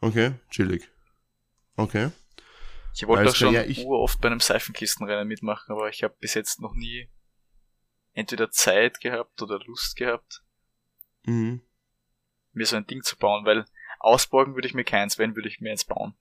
Okay, 0.00 0.32
chillig. 0.50 0.88
Okay. 1.76 2.10
Ich 2.94 3.06
wollte 3.06 3.30
auch 3.30 3.34
schon 3.34 3.54
ja, 3.54 3.62
ich- 3.64 3.84
uroft 3.84 4.20
bei 4.20 4.28
einem 4.28 4.40
Seifenkistenrennen 4.40 5.26
mitmachen, 5.26 5.72
aber 5.74 5.88
ich 5.88 6.02
habe 6.04 6.14
bis 6.20 6.34
jetzt 6.34 6.60
noch 6.60 6.74
nie 6.74 7.08
entweder 8.14 8.50
Zeit 8.50 9.00
gehabt 9.00 9.42
oder 9.42 9.58
Lust 9.60 9.96
gehabt, 9.96 10.42
Mhm. 11.26 11.62
mir 12.52 12.66
so 12.66 12.76
ein 12.76 12.86
Ding 12.86 13.02
zu 13.02 13.16
bauen, 13.16 13.44
weil 13.44 13.64
ausborgen 13.98 14.54
würde 14.54 14.68
ich 14.68 14.74
mir 14.74 14.84
keins, 14.84 15.18
wenn 15.18 15.34
würde 15.36 15.48
ich 15.48 15.60
mir 15.60 15.70
eins 15.70 15.84
bauen. 15.84 16.14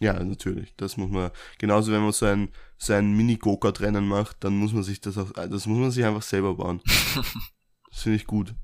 Ja, 0.00 0.14
natürlich. 0.14 0.74
Das 0.76 0.96
muss 0.96 1.10
man, 1.10 1.30
genauso 1.58 1.92
wenn 1.92 2.00
man 2.00 2.12
so 2.12 2.24
ein, 2.24 2.50
so 2.78 2.94
ein 2.94 3.12
Mini-Go-Kart-Rennen 3.12 4.08
macht, 4.08 4.42
dann 4.42 4.56
muss 4.56 4.72
man 4.72 4.82
sich 4.82 5.00
das 5.00 5.18
auch, 5.18 5.30
das 5.32 5.66
muss 5.66 5.78
man 5.78 5.90
sich 5.90 6.04
einfach 6.04 6.22
selber 6.22 6.54
bauen. 6.54 6.80
das 7.90 8.02
finde 8.02 8.16
ich 8.16 8.26
gut. 8.26 8.54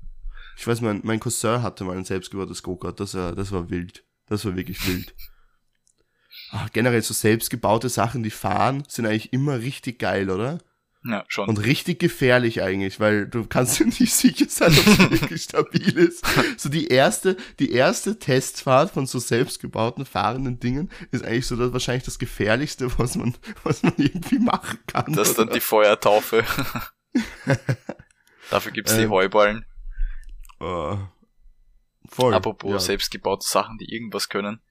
Ich 0.57 0.65
weiß, 0.65 0.81
mein, 0.81 1.01
mein 1.03 1.19
Cousin 1.19 1.61
hatte 1.61 1.83
mal 1.83 1.95
ein 1.95 2.05
selbstgebautes 2.05 2.63
Go-Kart, 2.63 2.99
das 2.99 3.13
war, 3.13 3.35
das 3.35 3.51
war 3.51 3.69
wild. 3.69 4.03
Das 4.25 4.43
war 4.45 4.55
wirklich 4.55 4.85
wild. 4.87 5.13
Ah, 6.49 6.67
generell 6.73 7.01
so 7.03 7.13
selbstgebaute 7.13 7.89
Sachen, 7.89 8.23
die 8.23 8.31
fahren, 8.31 8.83
sind 8.87 9.05
eigentlich 9.05 9.31
immer 9.31 9.59
richtig 9.59 9.99
geil, 9.99 10.29
oder? 10.31 10.57
Ja, 11.09 11.23
schon. 11.27 11.47
Und 11.47 11.57
richtig 11.57 11.99
gefährlich 11.99 12.61
eigentlich, 12.61 12.99
weil 12.99 13.27
du 13.27 13.45
kannst 13.45 13.79
ja 13.79 13.85
nicht 13.85 14.13
sicher 14.13 14.45
sein, 14.49 14.73
ob 14.77 14.87
es 14.87 15.21
wirklich 15.21 15.43
stabil 15.43 15.97
ist. 15.97 16.25
So 16.57 16.69
die 16.69 16.87
erste, 16.87 17.37
die 17.59 17.71
erste 17.71 18.19
Testfahrt 18.19 18.91
von 18.91 19.05
so 19.05 19.19
selbstgebauten 19.19 20.05
fahrenden 20.05 20.59
Dingen 20.59 20.91
ist 21.11 21.23
eigentlich 21.23 21.45
so 21.45 21.55
das 21.55 21.71
wahrscheinlich 21.71 22.03
das 22.03 22.19
gefährlichste, 22.19 22.97
was 22.99 23.15
man, 23.15 23.35
was 23.63 23.83
man 23.83 23.93
irgendwie 23.97 24.39
machen 24.39 24.79
kann. 24.87 25.13
das 25.13 25.29
ist 25.29 25.39
dann 25.39 25.49
die 25.49 25.59
Feuertaufe. 25.59 26.43
Dafür 28.49 28.71
gibt's 28.71 28.95
die 28.95 29.03
Ähm, 29.03 29.11
Heuballen. 29.11 29.65
Äh, 30.59 30.97
voll. 32.07 32.33
Apropos 32.33 32.71
ja. 32.71 32.79
selbstgebaute 32.79 33.47
Sachen, 33.47 33.77
die 33.77 33.93
irgendwas 33.93 34.29
können. 34.29 34.61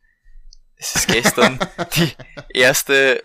Es 0.77 0.95
ist 0.95 1.09
gestern 1.09 1.59
die 1.97 2.13
erste 2.49 3.23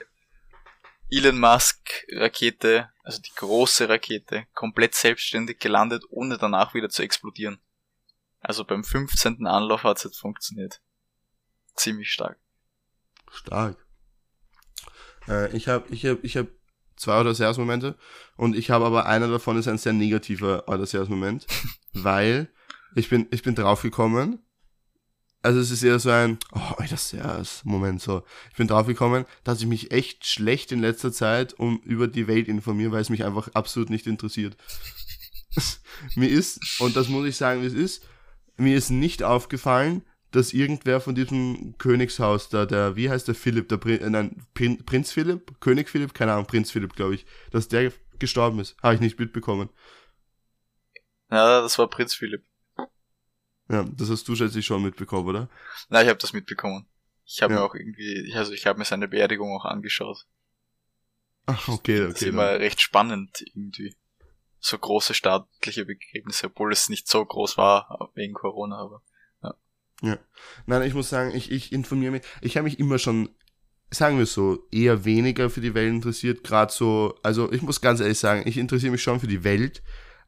Elon 1.10 1.40
Musk 1.40 2.06
Rakete, 2.14 2.90
also 3.04 3.22
die 3.22 3.34
große 3.36 3.90
Rakete, 3.90 4.46
komplett 4.54 4.96
selbstständig 4.96 5.60
gelandet, 5.60 6.04
ohne 6.10 6.38
danach 6.38 6.74
wieder 6.74 6.90
zu 6.90 7.04
explodieren. 7.04 7.60
Also 8.40 8.66
beim 8.66 8.84
15. 8.84 9.46
Anlauf 9.46 9.84
hat 9.84 9.98
es 9.98 10.04
jetzt 10.04 10.20
funktioniert. 10.20 10.82
Ziemlich 11.76 12.12
stark. 12.12 12.40
Stark. 13.32 13.78
Äh, 15.28 15.56
ich 15.56 15.68
habe 15.68 15.88
ich 15.94 16.06
hab, 16.06 16.24
ich 16.24 16.38
hab 16.38 16.48
zwei 16.96 17.20
Odysseus-Momente 17.20 17.98
und 18.36 18.56
ich 18.56 18.72
habe 18.72 18.86
aber 18.86 19.06
einer 19.06 19.28
davon 19.28 19.58
ist 19.58 19.68
ein 19.68 19.78
sehr 19.78 19.94
negativer 19.94 20.68
Odysseus-Moment, 20.68 21.46
weil 21.94 22.52
ich 22.96 23.10
bin, 23.10 23.28
ich 23.32 23.44
bin 23.44 23.56
draufgekommen, 23.56 24.46
also 25.44 25.60
es 25.60 25.72
ist 25.72 25.84
eher 25.84 26.00
so 26.00 26.10
ein 26.10 26.38
oh, 26.54 26.74
Odysseus-Moment 26.78 28.02
so. 28.02 28.24
Ich 28.52 28.58
bin 28.58 28.68
draufgekommen, 28.68 29.26
dass 29.44 29.60
ich 29.60 29.68
mich 29.68 29.92
echt 29.92 30.26
schlecht 30.26 30.72
in 30.72 30.80
letzter 30.80 31.12
Zeit 31.12 31.54
um 31.54 31.82
über 31.84 32.08
die 32.08 32.28
Welt 32.28 32.48
informiere, 32.48 32.92
weil 32.92 33.02
es 33.02 33.10
mich 33.10 33.26
einfach 33.26 33.50
absolut 33.54 33.90
nicht 33.90 34.08
interessiert. 34.08 34.56
mir 36.16 36.30
ist, 36.30 36.80
und 36.80 36.96
das 36.96 37.10
muss 37.10 37.26
ich 37.26 37.38
sagen, 37.38 37.62
wie 37.62 37.68
es 37.68 37.74
ist, 37.74 38.08
mir 38.58 38.78
ist 38.78 38.92
nicht 38.92 39.24
aufgefallen, 39.24 40.04
dass 40.32 40.54
irgendwer 40.54 41.02
von 41.02 41.16
diesem 41.16 41.76
Königshaus 41.78 42.50
da, 42.50 42.66
der, 42.66 42.96
wie 42.96 43.10
heißt 43.10 43.28
der 43.28 43.36
Philipp, 43.36 43.68
der 43.70 43.78
Prin, 43.78 44.00
äh, 44.00 44.10
nein, 44.10 44.46
Prin, 44.54 44.86
Prinz 44.86 45.12
Philipp, 45.12 45.60
König 45.60 45.90
Philipp, 45.90 46.14
keine 46.14 46.34
Ahnung, 46.34 46.46
Prinz 46.46 46.72
Philipp, 46.72 46.96
glaube 46.96 47.16
ich, 47.16 47.26
dass 47.52 47.68
der 47.68 47.92
gestorben 48.20 48.60
ist. 48.60 48.78
Habe 48.82 48.96
ich 48.96 49.02
nicht 49.02 49.20
mitbekommen. 49.20 49.70
Ja, 51.30 51.62
das 51.62 51.78
war 51.78 51.90
Prinz 51.90 52.14
Philipp. 52.14 52.44
Ja, 53.72 53.86
das 53.98 54.10
hast 54.10 54.28
du 54.28 54.36
schätze 54.36 54.60
ich 54.60 54.66
schon 54.66 54.84
mitbekommen, 54.84 55.28
oder? 55.28 55.50
Na, 55.90 56.02
ich 56.02 56.10
habe 56.10 56.20
das 56.20 56.34
mitbekommen. 56.34 56.86
Ich 57.26 57.42
habe 57.42 57.54
Ja. 57.54 57.60
mir 57.60 57.66
auch 57.66 57.76
irgendwie, 57.76 58.34
also 58.36 58.52
ich 58.52 58.66
habe 58.68 58.80
mir 58.80 58.86
seine 58.86 59.08
Beerdigung 59.08 59.56
auch 59.56 59.66
angeschaut. 59.66 60.26
Ach, 61.46 61.68
okay, 61.70 62.00
Das 62.00 62.10
ist 62.10 62.16
okay. 62.18 62.30
immer 62.30 62.52
dann. 62.52 62.62
recht 62.62 62.82
spannend 62.82 63.42
irgendwie. 63.54 63.96
So 64.60 64.78
große 64.78 65.14
staatliche 65.14 65.86
Begräbnisse, 65.86 66.48
obwohl 66.48 66.72
es 66.72 66.90
nicht 66.90 67.08
so 67.08 67.26
groß 67.26 67.58
war 67.58 68.12
wegen 68.14 68.34
Corona, 68.34 68.78
aber 68.78 69.02
Nein, 70.66 70.82
ich 70.84 70.94
muss 70.94 71.10
sagen, 71.10 71.36
ich, 71.36 71.52
ich 71.52 71.72
informiere 71.72 72.12
mich, 72.12 72.22
ich 72.42 72.58
habe 72.58 72.64
mich 72.64 72.80
immer 72.80 72.98
schon, 72.98 73.30
sagen 73.92 74.18
wir 74.18 74.26
so, 74.26 74.68
eher 74.72 75.06
weniger 75.06 75.50
für 75.50 75.62
die 75.62 75.76
Welt 75.76 75.90
interessiert, 75.94 76.44
gerade 76.44 76.74
so, 76.74 77.16
also 77.24 77.52
ich 77.52 77.62
muss 77.62 77.82
ganz 77.82 78.00
ehrlich 78.00 78.18
sagen, 78.18 78.44
ich 78.46 78.58
interessiere 78.58 78.92
mich 78.92 79.04
schon 79.04 79.20
für 79.20 79.28
die 79.28 79.44
Welt, 79.44 79.84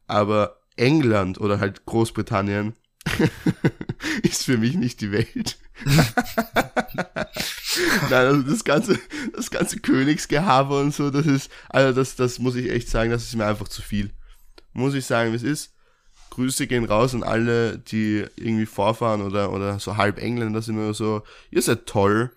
aber 0.06 0.62
England 0.76 1.40
oder 1.42 1.60
halt 1.60 1.86
Großbritannien 1.86 2.76
ist 4.24 4.44
für 4.46 4.58
mich 4.58 4.76
nicht 4.76 5.02
die 5.02 5.12
Welt. 5.12 5.58
Nein, 8.10 8.14
also 8.14 8.42
das 8.44 8.64
ganze, 8.64 9.00
das 9.36 9.52
ganze 9.52 9.80
Königsgehabe 9.80 10.80
und 10.80 10.94
so, 10.94 11.10
das 11.10 11.26
ist, 11.26 11.52
also 11.70 11.94
das, 11.94 12.16
das 12.16 12.40
muss 12.40 12.56
ich 12.56 12.72
echt 12.72 12.88
sagen, 12.90 13.12
das 13.12 13.24
ist 13.24 13.36
mir 13.36 13.46
einfach 13.46 13.68
zu 13.68 13.82
viel. 13.82 14.12
Muss 14.74 14.94
ich 14.94 15.06
sagen, 15.06 15.32
wie 15.32 15.38
es 15.38 15.44
ist. 15.44 15.74
Grüße 16.32 16.66
gehen 16.66 16.86
raus 16.86 17.14
an 17.14 17.24
alle, 17.24 17.78
die 17.78 18.26
irgendwie 18.36 18.66
vorfahren 18.66 19.22
oder, 19.22 19.52
oder 19.52 19.80
so 19.80 19.98
halb 19.98 20.18
Engländer 20.18 20.64
sind 20.64 20.78
oder 20.78 20.94
so. 20.96 21.22
Ihr 21.52 21.62
seid 21.62 21.86
toll. 21.86 22.32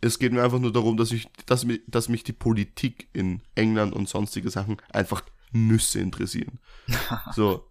Es 0.00 0.18
geht 0.18 0.32
mir 0.32 0.42
einfach 0.42 0.58
nur 0.58 0.72
darum, 0.72 0.96
dass 0.96 1.12
ich, 1.12 1.28
dass 1.46 1.64
mich, 1.64 1.82
dass 1.86 2.08
mich 2.08 2.24
die 2.24 2.32
Politik 2.32 3.08
in 3.12 3.42
England 3.54 3.94
und 3.94 4.08
sonstige 4.08 4.50
Sachen 4.50 4.78
einfach 4.92 5.22
Nüsse 5.52 6.00
interessieren. 6.00 6.58
So. 7.34 7.64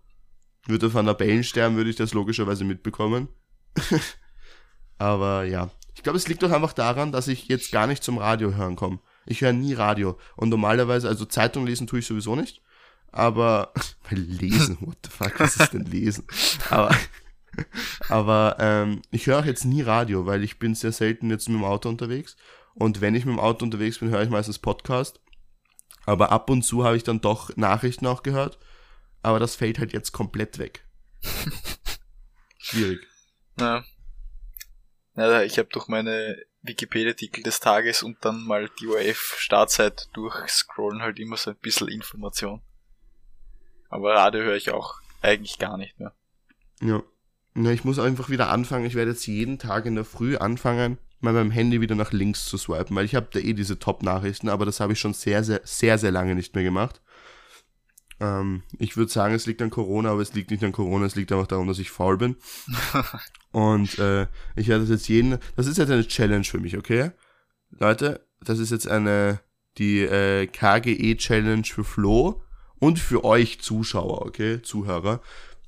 Würde 0.68 0.94
Van 0.94 1.06
der 1.06 1.14
Bellen 1.14 1.44
sterben, 1.44 1.76
würde 1.76 1.90
ich 1.90 1.96
das 1.96 2.14
logischerweise 2.14 2.64
mitbekommen. 2.64 3.28
Aber 4.98 5.44
ja. 5.44 5.70
Ich 5.94 6.04
glaube, 6.04 6.18
es 6.18 6.28
liegt 6.28 6.44
doch 6.44 6.52
einfach 6.52 6.74
daran, 6.74 7.12
dass 7.12 7.28
ich 7.28 7.48
jetzt 7.48 7.72
gar 7.72 7.88
nicht 7.88 8.04
zum 8.04 8.18
Radio 8.18 8.54
hören 8.54 8.76
komme. 8.76 9.00
Ich 9.26 9.42
höre 9.42 9.54
nie 9.54 9.74
Radio. 9.74 10.18
Und 10.36 10.50
normalerweise, 10.50 11.08
also 11.08 11.26
Zeitung 11.26 11.66
lesen 11.66 11.88
tue 11.88 12.00
ich 12.00 12.06
sowieso 12.06 12.36
nicht. 12.36 12.62
Aber, 13.12 13.72
weil 14.10 14.20
lesen, 14.20 14.78
what 14.82 14.98
the 15.04 15.10
fuck, 15.10 15.40
was 15.40 15.56
ist 15.56 15.74
denn 15.74 15.86
lesen? 15.86 16.26
Aber, 16.70 16.96
aber 18.10 18.58
ähm, 18.60 19.02
ich 19.12 19.28
höre 19.28 19.40
auch 19.40 19.46
jetzt 19.46 19.64
nie 19.64 19.82
Radio, 19.82 20.26
weil 20.26 20.44
ich 20.44 20.60
bin 20.60 20.76
sehr 20.76 20.92
selten 20.92 21.30
jetzt 21.30 21.48
mit 21.48 21.58
dem 21.58 21.64
Auto 21.64 21.88
unterwegs. 21.88 22.36
Und 22.74 23.00
wenn 23.00 23.16
ich 23.16 23.24
mit 23.24 23.34
dem 23.34 23.40
Auto 23.40 23.64
unterwegs 23.64 24.00
bin, 24.00 24.10
höre 24.10 24.24
ich 24.24 24.30
meistens 24.30 24.60
Podcast. 24.60 25.22
Aber 26.06 26.34
ab 26.34 26.50
und 26.50 26.64
zu 26.64 26.84
habe 26.84 26.98
ich 26.98 27.04
dann 27.04 27.22
doch 27.22 27.56
Nachrichten 27.56 28.08
auch 28.08 28.24
gehört. 28.24 28.60
Aber 29.26 29.40
das 29.40 29.56
fällt 29.56 29.80
halt 29.80 29.92
jetzt 29.92 30.12
komplett 30.12 30.60
weg. 30.60 30.86
Schwierig. 32.60 33.08
Ja. 33.60 33.84
ja 35.16 35.42
ich 35.42 35.58
habe 35.58 35.68
durch 35.72 35.88
meine 35.88 36.38
Wikipedia-Artikel 36.62 37.42
des 37.42 37.60
Tages 37.60 38.04
und 38.04 38.24
dann 38.24 38.46
mal 38.46 38.70
die 38.80 38.86
ORF-Startzeit 38.86 40.10
durchscrollen 40.14 41.02
halt 41.02 41.18
immer 41.18 41.38
so 41.38 41.50
ein 41.50 41.56
bisschen 41.56 41.88
Information. 41.88 42.62
Aber 43.90 44.14
Radio 44.14 44.44
höre 44.44 44.58
ich 44.58 44.70
auch 44.70 45.00
eigentlich 45.24 45.58
gar 45.58 45.78
nicht 45.80 46.00
mehr. 46.00 46.14
Ja. 46.82 47.02
ja. 47.56 47.72
Ich 47.72 47.84
muss 47.84 47.98
einfach 47.98 48.30
wieder 48.30 48.50
anfangen. 48.50 48.86
Ich 48.86 48.94
werde 48.94 49.10
jetzt 49.10 49.26
jeden 49.26 49.58
Tag 49.58 49.88
in 49.88 49.96
der 49.96 50.06
Früh 50.06 50.38
anfangen, 50.38 51.00
mal 51.20 51.34
beim 51.34 51.50
Handy 51.50 51.82
wieder 51.82 51.96
nach 51.96 52.12
links 52.12 52.46
zu 52.46 52.60
swipen, 52.60 52.96
weil 52.96 53.06
ich 53.06 53.16
habe 53.16 53.30
da 53.32 53.40
eh 53.40 53.54
diese 53.54 53.80
Top-Nachrichten, 53.80 54.50
aber 54.50 54.66
das 54.66 54.80
habe 54.80 54.94
ich 54.94 55.00
schon 55.00 55.16
sehr, 55.16 55.44
sehr, 55.44 55.62
sehr, 55.64 55.98
sehr 55.98 56.12
lange 56.12 56.36
nicht 56.36 56.54
mehr 56.54 56.64
gemacht. 56.64 57.02
Ähm, 58.20 58.64
ich 58.80 58.98
würde 58.98 59.12
sagen, 59.12 59.34
es 59.36 59.46
liegt 59.46 59.62
an 59.62 59.70
Corona, 59.70 60.12
aber 60.12 60.22
es 60.22 60.34
liegt 60.34 60.52
nicht 60.52 60.64
an 60.64 60.72
Corona, 60.72 61.06
es 61.06 61.16
liegt 61.16 61.32
einfach 61.32 61.48
daran, 61.48 61.68
dass 61.68 61.80
ich 61.80 61.92
faul 61.92 62.18
bin. 62.18 62.36
Und 63.52 64.00
äh, 64.00 64.28
ich 64.56 64.68
werde 64.68 64.82
das 64.82 64.90
jetzt 64.90 65.08
jeden. 65.08 65.38
Das 65.56 65.68
ist 65.68 65.78
jetzt 65.78 65.92
eine 65.92 66.08
Challenge 66.08 66.44
für 66.44 66.60
mich, 66.60 66.78
okay? 66.78 67.12
Leute, 67.72 68.26
das 68.42 68.60
ist 68.60 68.72
jetzt 68.72 68.88
eine 68.88 69.40
die 69.78 70.02
äh, 70.02 70.48
KGE-Challenge 70.48 71.66
für 71.66 71.84
Flo 71.84 72.42
und 72.80 73.00
für 73.00 73.24
euch 73.24 73.62
Zuschauer, 73.62 74.26
okay, 74.26 74.62
Zuhörer. 74.62 75.22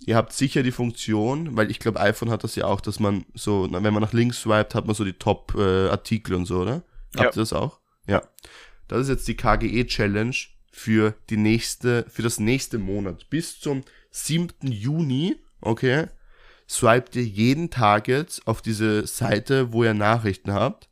Ihr 0.06 0.16
habt 0.16 0.32
sicher 0.32 0.64
die 0.64 0.72
Funktion, 0.72 1.58
weil 1.58 1.72
ich 1.72 1.80
glaube, 1.80 2.00
iPhone 2.00 2.30
hat 2.30 2.44
das 2.44 2.56
ja 2.56 2.66
auch, 2.66 2.80
dass 2.80 3.00
man 3.00 3.26
so, 3.34 3.68
wenn 3.70 3.94
man 3.94 4.02
nach 4.02 4.14
links 4.14 4.42
swiped, 4.42 4.76
hat 4.76 4.86
man 4.86 4.96
so 4.96 5.04
die 5.04 5.14
Top-Artikel 5.14 6.34
äh, 6.34 6.36
und 6.38 6.46
so, 6.46 6.62
oder? 6.62 6.84
Ja. 7.16 7.24
Habt 7.24 7.36
ihr 7.36 7.42
das 7.42 7.54
auch? 7.54 7.80
Ja. 8.06 8.22
Das 8.88 9.02
ist 9.02 9.10
jetzt 9.10 9.28
die 9.28 9.36
KGE-Challenge 9.36 10.36
für 10.78 11.16
die 11.32 11.38
nächste, 11.38 12.06
für 12.08 12.22
das 12.22 12.40
nächste 12.40 12.78
Monat. 12.78 13.30
Bis 13.32 13.60
zum 13.60 13.84
7. 14.12 14.50
Juni, 14.62 15.36
okay, 15.60 16.08
swipet 16.70 17.16
ihr 17.16 17.26
jeden 17.26 17.72
Tag 17.72 18.08
jetzt 18.08 18.46
auf 18.46 18.62
diese 18.62 19.08
Seite, 19.08 19.74
wo 19.74 19.84
ihr 19.84 19.96
Nachrichten 19.96 20.54
habt 20.54 20.88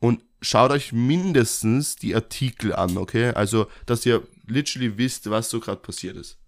und 0.00 0.20
schaut 0.40 0.72
euch 0.72 0.92
mindestens 0.92 1.94
die 1.94 2.14
Artikel 2.14 2.74
an, 2.74 2.96
okay? 2.96 3.28
Also, 3.30 3.68
dass 3.86 4.04
ihr 4.04 4.26
literally 4.46 4.98
wisst, 4.98 5.30
was 5.30 5.48
so 5.48 5.60
gerade 5.60 5.80
passiert 5.80 6.16
ist. 6.16 6.38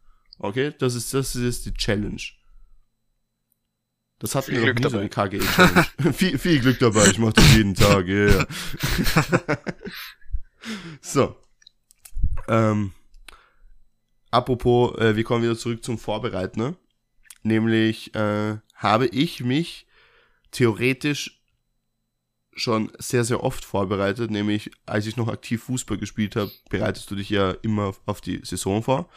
Okay? 0.41 0.75
Das 0.77 0.97
ist, 0.97 1.15
das 1.15 1.37
ist 1.37 1.67
die 1.67 1.75
Challenge. 1.75 2.23
Das 4.19 4.35
hat 4.35 4.49
mir 4.49 4.59
noch 4.59 4.75
nie 4.75 4.81
dabei. 4.81 4.89
so 4.89 4.99
eine 4.99 5.09
KGE-Challenge. 5.09 6.13
viel, 6.13 6.37
viel 6.39 6.59
Glück 6.59 6.81
dabei, 6.81 7.07
ich 7.07 7.19
mach 7.19 7.33
das 7.33 7.55
jeden 7.55 7.77
Tag, 7.77 8.09
yeah. 8.09 8.47
so. 11.01 11.37
Ähm, 12.49 12.93
apropos, 14.31 14.97
äh, 14.99 15.17
wir 15.17 15.25
kommen 15.25 15.43
wieder 15.43 15.57
zurück 15.57 15.85
zum 15.85 15.99
Vorbereiten. 15.99 16.61
Ne? 16.61 16.77
Nämlich 17.43 18.15
äh, 18.15 18.59
habe 18.75 19.07
ich 19.07 19.43
mich 19.45 19.87
theoretisch 20.51 21.41
schon 22.55 22.91
sehr, 22.99 23.25
sehr 23.25 23.43
oft 23.45 23.65
vorbereitet. 23.65 24.31
Nämlich, 24.31 24.71
als 24.87 25.07
ich 25.07 25.17
noch 25.17 25.29
aktiv 25.29 25.63
Fußball 25.65 25.99
gespielt 25.99 26.37
habe, 26.37 26.51
bereitest 26.71 27.11
du 27.11 27.15
dich 27.15 27.31
ja 27.31 27.53
immer 27.63 27.95
auf 28.07 28.21
die 28.21 28.41
Saison 28.45 28.83
vor. 28.83 29.09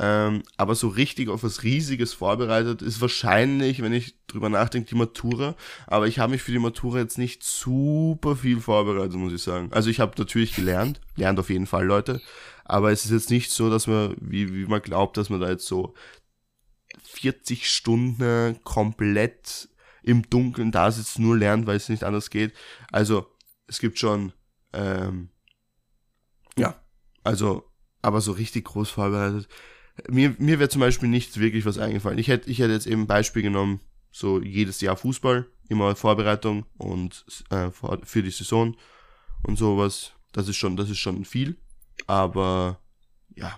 Ähm, 0.00 0.44
aber 0.56 0.76
so 0.76 0.88
richtig 0.88 1.28
auf 1.28 1.42
was 1.42 1.64
Riesiges 1.64 2.12
vorbereitet 2.12 2.82
ist 2.82 3.00
wahrscheinlich, 3.00 3.82
wenn 3.82 3.92
ich 3.92 4.14
drüber 4.28 4.48
nachdenke, 4.48 4.88
die 4.88 4.94
Matura. 4.94 5.56
Aber 5.88 6.06
ich 6.06 6.20
habe 6.20 6.32
mich 6.32 6.42
für 6.42 6.52
die 6.52 6.60
Matura 6.60 6.98
jetzt 6.98 7.18
nicht 7.18 7.42
super 7.42 8.36
viel 8.36 8.60
vorbereitet, 8.60 9.14
muss 9.14 9.32
ich 9.32 9.42
sagen. 9.42 9.70
Also 9.72 9.90
ich 9.90 9.98
habe 9.98 10.12
natürlich 10.16 10.54
gelernt, 10.54 11.00
lernt 11.16 11.40
auf 11.40 11.50
jeden 11.50 11.66
Fall 11.66 11.84
Leute. 11.84 12.20
Aber 12.68 12.92
es 12.92 13.04
ist 13.04 13.10
jetzt 13.10 13.30
nicht 13.30 13.50
so, 13.50 13.70
dass 13.70 13.86
man, 13.86 14.16
wie, 14.20 14.54
wie 14.54 14.66
man 14.66 14.82
glaubt, 14.82 15.16
dass 15.16 15.30
man 15.30 15.40
da 15.40 15.48
jetzt 15.48 15.66
so 15.66 15.94
40 17.02 17.70
Stunden 17.70 18.62
komplett 18.62 19.68
im 20.02 20.28
Dunkeln 20.30 20.70
da 20.70 20.90
sitzt, 20.90 21.18
nur 21.18 21.36
lernt, 21.36 21.66
weil 21.66 21.76
es 21.76 21.88
nicht 21.88 22.04
anders 22.04 22.30
geht. 22.30 22.52
Also 22.92 23.26
es 23.66 23.78
gibt 23.78 23.98
schon, 23.98 24.32
ähm, 24.72 25.30
ja, 26.56 26.80
also, 27.24 27.64
aber 28.02 28.20
so 28.20 28.32
richtig 28.32 28.64
groß 28.66 28.90
vorbereitet 28.90 29.48
mir, 30.08 30.34
mir 30.38 30.58
wäre 30.58 30.68
zum 30.68 30.80
Beispiel 30.80 31.08
nichts 31.08 31.38
wirklich 31.38 31.64
was 31.64 31.78
eingefallen. 31.78 32.18
Ich 32.18 32.28
hätte, 32.28 32.50
ich 32.50 32.60
hätte 32.60 32.72
jetzt 32.72 32.86
eben 32.86 33.02
ein 33.02 33.06
Beispiel 33.06 33.42
genommen, 33.42 33.80
so 34.10 34.40
jedes 34.40 34.80
Jahr 34.80 34.96
Fußball, 34.96 35.46
immer 35.68 35.96
Vorbereitung 35.96 36.66
und 36.76 37.24
äh, 37.50 37.70
für 38.04 38.22
die 38.22 38.30
Saison 38.30 38.76
und 39.42 39.56
sowas. 39.56 40.12
Das 40.32 40.48
ist 40.48 40.56
schon, 40.56 40.76
das 40.76 40.90
ist 40.90 40.98
schon 40.98 41.24
viel. 41.24 41.56
Aber 42.06 42.80
ja. 43.34 43.56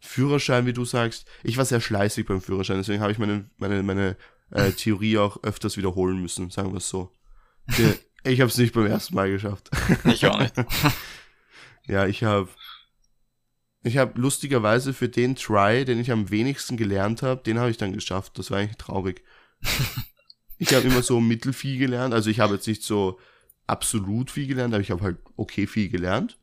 Führerschein, 0.00 0.66
wie 0.66 0.72
du 0.72 0.84
sagst, 0.84 1.26
ich 1.42 1.56
war 1.56 1.64
sehr 1.64 1.80
schleißig 1.80 2.26
beim 2.26 2.40
Führerschein, 2.40 2.78
deswegen 2.78 3.02
habe 3.02 3.12
ich 3.12 3.18
meine, 3.18 3.50
meine, 3.58 3.82
meine 3.82 4.16
äh, 4.50 4.72
Theorie 4.72 5.18
auch 5.18 5.42
öfters 5.42 5.76
wiederholen 5.76 6.20
müssen, 6.20 6.50
sagen 6.50 6.72
wir 6.72 6.78
es 6.78 6.88
so. 6.88 7.14
Ich 8.24 8.40
habe 8.40 8.50
es 8.50 8.56
nicht 8.56 8.74
beim 8.74 8.86
ersten 8.86 9.14
Mal 9.14 9.30
geschafft. 9.30 9.70
Ich 10.04 10.26
auch 10.26 10.38
nicht. 10.40 10.54
ja, 11.86 12.06
ich 12.06 12.24
habe 12.24 12.48
ich 13.82 13.96
habe 13.96 14.20
lustigerweise 14.20 14.92
für 14.92 15.08
den 15.08 15.36
Try, 15.36 15.84
den 15.84 16.00
ich 16.00 16.10
am 16.10 16.30
wenigsten 16.30 16.76
gelernt 16.76 17.22
habe, 17.22 17.42
den 17.42 17.58
habe 17.58 17.70
ich 17.70 17.76
dann 17.76 17.92
geschafft. 17.92 18.38
Das 18.38 18.50
war 18.50 18.58
eigentlich 18.58 18.76
traurig. 18.76 19.22
ich 20.58 20.74
habe 20.74 20.86
immer 20.86 21.02
so 21.02 21.20
mittelfiel 21.20 21.78
gelernt. 21.78 22.12
Also 22.12 22.28
ich 22.28 22.40
habe 22.40 22.54
jetzt 22.54 22.66
nicht 22.66 22.82
so 22.82 23.18
absolut 23.66 24.30
viel 24.30 24.46
gelernt, 24.46 24.74
aber 24.74 24.82
ich 24.82 24.90
habe 24.90 25.02
halt 25.02 25.18
okay 25.36 25.66
viel 25.66 25.88
gelernt. 25.88 26.38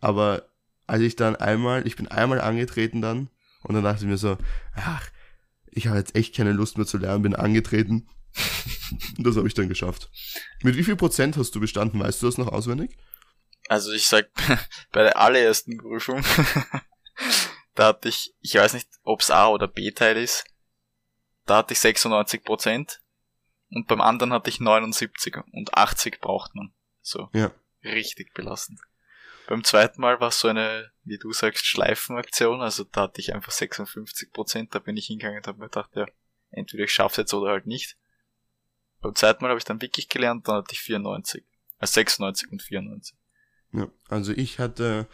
Aber 0.00 0.48
als 0.86 1.02
ich 1.02 1.16
dann 1.16 1.36
einmal, 1.36 1.86
ich 1.86 1.96
bin 1.96 2.08
einmal 2.08 2.40
angetreten 2.40 3.02
dann 3.02 3.30
und 3.62 3.74
dann 3.74 3.84
dachte 3.84 4.04
ich 4.04 4.08
mir 4.08 4.18
so, 4.18 4.38
ach, 4.74 5.08
ich 5.70 5.86
habe 5.86 5.98
jetzt 5.98 6.14
echt 6.14 6.34
keine 6.34 6.52
Lust 6.52 6.76
mehr 6.78 6.86
zu 6.86 6.98
lernen, 6.98 7.22
bin 7.22 7.36
angetreten. 7.36 8.08
das 9.18 9.36
habe 9.36 9.48
ich 9.48 9.54
dann 9.54 9.68
geschafft. 9.68 10.10
Mit 10.62 10.76
wie 10.76 10.84
viel 10.84 10.96
Prozent 10.96 11.36
hast 11.36 11.54
du 11.54 11.60
bestanden? 11.60 12.00
Weißt 12.00 12.22
du 12.22 12.26
das 12.26 12.38
noch 12.38 12.48
auswendig? 12.48 12.96
Also 13.68 13.92
ich 13.92 14.06
sag, 14.06 14.30
bei 14.92 15.02
der 15.02 15.18
allerersten 15.18 15.76
Prüfung, 15.76 16.24
da 17.74 17.88
hatte 17.88 18.08
ich, 18.08 18.34
ich 18.40 18.54
weiß 18.54 18.74
nicht, 18.74 18.88
ob's 19.02 19.30
A 19.30 19.48
oder 19.48 19.68
B-Teil 19.68 20.16
ist, 20.16 20.44
da 21.44 21.58
hatte 21.58 21.74
ich 21.74 21.80
96 21.80 22.44
Prozent 22.44 23.00
und 23.70 23.86
beim 23.86 24.00
anderen 24.00 24.32
hatte 24.32 24.50
ich 24.50 24.60
79 24.60 25.36
und 25.52 25.74
80 25.74 26.20
braucht 26.20 26.54
man. 26.54 26.72
So. 27.02 27.28
Ja. 27.32 27.52
Richtig 27.84 28.34
belastend. 28.34 28.80
Beim 29.48 29.64
zweiten 29.64 30.02
Mal 30.02 30.20
war 30.20 30.28
es 30.28 30.40
so 30.40 30.48
eine, 30.48 30.90
wie 31.04 31.16
du 31.16 31.32
sagst, 31.32 31.64
Schleifenaktion, 31.64 32.60
also 32.60 32.84
da 32.84 33.04
hatte 33.04 33.22
ich 33.22 33.34
einfach 33.34 33.50
56 33.50 34.30
Prozent, 34.30 34.74
da 34.74 34.78
bin 34.78 34.98
ich 34.98 35.06
hingegangen 35.06 35.38
und 35.38 35.46
habe 35.46 35.58
mir 35.58 35.70
gedacht, 35.70 35.88
ja, 35.94 36.04
entweder 36.50 36.84
ich 36.84 36.92
schaff's 36.92 37.16
jetzt 37.16 37.32
oder 37.32 37.52
halt 37.52 37.66
nicht. 37.66 37.96
Beim 39.00 39.14
zweiten 39.14 39.42
Mal 39.42 39.48
habe 39.48 39.58
ich 39.58 39.64
dann 39.64 39.80
wirklich 39.80 40.10
gelernt, 40.10 40.46
dann 40.46 40.56
hatte 40.56 40.74
ich 40.74 40.80
94. 40.80 41.46
Also 41.78 41.92
96 41.94 42.52
und 42.52 42.62
94. 42.62 43.16
Ja, 43.72 43.88
also 44.10 44.32
ich 44.32 44.58
hatte, 44.58 45.06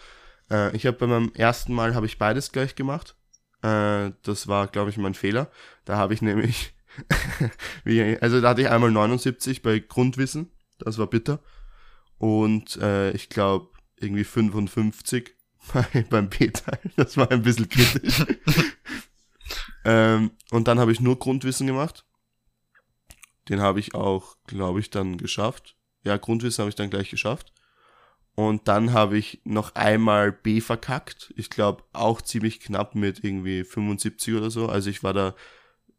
äh, 0.50 0.74
ich 0.74 0.84
habe 0.86 0.96
bei 0.96 1.06
meinem 1.06 1.32
ersten 1.34 1.72
Mal 1.72 1.94
habe 1.94 2.06
ich 2.06 2.18
beides 2.18 2.50
gleich 2.50 2.74
gemacht. 2.74 3.14
Äh, 3.62 4.10
das 4.24 4.48
war, 4.48 4.66
glaube 4.66 4.90
ich, 4.90 4.96
mein 4.96 5.14
Fehler. 5.14 5.48
Da 5.84 5.96
habe 5.96 6.12
ich 6.12 6.22
nämlich, 6.22 6.74
wie, 7.84 8.18
also 8.20 8.40
da 8.40 8.48
hatte 8.48 8.62
ich 8.62 8.68
einmal 8.68 8.90
79 8.90 9.62
bei 9.62 9.78
Grundwissen, 9.78 10.50
das 10.80 10.98
war 10.98 11.06
bitter. 11.06 11.38
Und 12.18 12.78
äh, 12.78 13.12
ich 13.12 13.28
glaube 13.28 13.73
irgendwie 13.98 14.24
55 14.24 15.34
bei, 15.72 16.06
beim 16.08 16.28
B-Teil, 16.28 16.80
das 16.96 17.16
war 17.16 17.30
ein 17.30 17.42
bisschen 17.42 17.68
kritisch. 17.68 18.24
ähm, 19.84 20.32
und 20.50 20.68
dann 20.68 20.78
habe 20.78 20.92
ich 20.92 21.00
nur 21.00 21.18
Grundwissen 21.18 21.66
gemacht. 21.66 22.04
Den 23.48 23.60
habe 23.60 23.80
ich 23.80 23.94
auch, 23.94 24.36
glaube 24.46 24.80
ich, 24.80 24.90
dann 24.90 25.18
geschafft. 25.18 25.76
Ja, 26.02 26.16
Grundwissen 26.16 26.62
habe 26.62 26.70
ich 26.70 26.76
dann 26.76 26.90
gleich 26.90 27.10
geschafft. 27.10 27.52
Und 28.34 28.66
dann 28.66 28.92
habe 28.92 29.16
ich 29.16 29.40
noch 29.44 29.74
einmal 29.74 30.32
B 30.32 30.60
verkackt. 30.60 31.32
Ich 31.36 31.50
glaube 31.50 31.84
auch 31.92 32.20
ziemlich 32.20 32.60
knapp 32.60 32.94
mit 32.94 33.22
irgendwie 33.22 33.64
75 33.64 34.34
oder 34.34 34.50
so. 34.50 34.68
Also 34.68 34.90
ich 34.90 35.02
war 35.02 35.12
da 35.12 35.34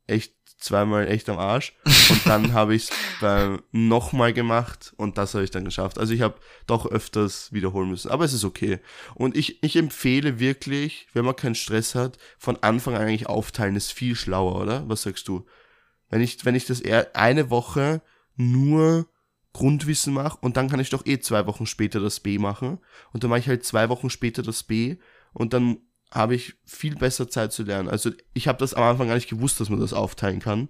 echt 0.06 0.35
zweimal 0.58 1.08
echt 1.08 1.30
am 1.30 1.38
Arsch. 1.38 1.74
Und 2.10 2.26
dann 2.26 2.54
habe 2.54 2.76
ich 2.76 2.90
es 3.22 3.60
nochmal 3.72 4.34
gemacht 4.34 4.94
und 4.98 5.18
das 5.18 5.34
habe 5.34 5.44
ich 5.44 5.52
dann 5.52 5.66
geschafft. 5.66 5.98
Also 5.98 6.14
ich 6.14 6.22
habe 6.22 6.36
doch 6.68 6.86
öfters 6.86 7.52
wiederholen 7.54 7.90
müssen. 7.90 8.12
Aber 8.12 8.26
es 8.26 8.34
ist 8.34 8.44
okay. 8.44 8.80
Und 9.14 9.36
ich, 9.38 9.64
ich 9.64 9.76
empfehle 9.76 10.40
wirklich, 10.40 11.08
wenn 11.14 11.26
man 11.26 11.36
keinen 11.36 11.56
Stress 11.56 11.96
hat, 11.96 12.18
von 12.38 12.58
Anfang 12.62 12.96
an 12.96 13.02
eigentlich 13.02 13.28
aufteilen 13.28 13.76
ist 13.76 13.92
viel 13.92 14.16
schlauer, 14.16 14.62
oder? 14.62 14.88
Was 14.88 15.04
sagst 15.04 15.28
du? 15.28 15.46
Wenn 16.10 16.22
ich, 16.22 16.46
wenn 16.46 16.56
ich 16.56 16.66
das 16.66 16.82
eher 16.82 17.16
eine 17.16 17.50
Woche 17.50 18.02
nur 18.36 19.08
Grundwissen 19.54 20.14
mache 20.14 20.38
und 20.42 20.58
dann 20.58 20.70
kann 20.70 20.82
ich 20.82 20.90
doch 20.90 21.06
eh 21.06 21.20
zwei 21.20 21.48
Wochen 21.48 21.66
später 21.66 22.02
das 22.02 22.20
B 22.20 22.38
machen 22.38 22.80
und 23.14 23.24
dann 23.24 23.30
mache 23.30 23.40
ich 23.40 23.48
halt 23.48 23.64
zwei 23.64 23.88
Wochen 23.88 24.10
später 24.10 24.44
das 24.44 24.64
B 24.64 24.98
und 25.32 25.54
dann 25.54 25.78
habe 26.12 26.36
ich 26.36 26.56
viel 26.66 26.96
besser 26.96 27.30
Zeit 27.30 27.52
zu 27.52 27.64
lernen. 27.64 27.90
Also 27.90 28.12
ich 28.34 28.48
habe 28.48 28.58
das 28.58 28.74
am 28.74 28.84
Anfang 28.84 29.08
gar 29.08 29.16
nicht 29.16 29.30
gewusst, 29.30 29.60
dass 29.60 29.70
man 29.70 29.80
das 29.80 29.94
aufteilen 29.94 30.40
kann. 30.40 30.70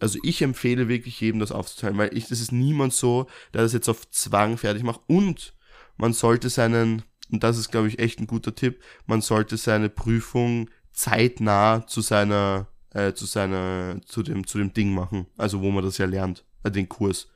Also 0.00 0.18
ich 0.22 0.42
empfehle 0.42 0.88
wirklich 0.88 1.20
jedem 1.20 1.40
das 1.40 1.52
aufzuteilen, 1.52 1.96
weil 1.96 2.16
ich, 2.16 2.26
das 2.26 2.40
ist 2.40 2.52
niemand 2.52 2.92
so, 2.92 3.26
der 3.52 3.62
das 3.62 3.72
jetzt 3.72 3.88
auf 3.88 4.10
Zwang 4.10 4.58
fertig 4.58 4.82
macht. 4.82 5.00
Und 5.06 5.54
man 5.96 6.12
sollte 6.12 6.50
seinen, 6.50 7.02
und 7.30 7.44
das 7.44 7.58
ist, 7.58 7.70
glaube 7.70 7.88
ich, 7.88 7.98
echt 7.98 8.20
ein 8.20 8.26
guter 8.26 8.54
Tipp, 8.54 8.82
man 9.06 9.20
sollte 9.20 9.56
seine 9.56 9.88
Prüfung 9.88 10.68
zeitnah 10.92 11.86
zu 11.86 12.00
seiner, 12.00 12.68
äh, 12.90 13.12
zu 13.12 13.26
seiner, 13.26 14.00
zu 14.04 14.22
dem, 14.22 14.46
zu 14.46 14.58
dem 14.58 14.72
Ding 14.72 14.92
machen. 14.92 15.26
Also 15.36 15.60
wo 15.60 15.70
man 15.70 15.84
das 15.84 15.98
ja 15.98 16.06
lernt, 16.06 16.44
äh, 16.64 16.70
den 16.70 16.88
Kurs. 16.88 17.28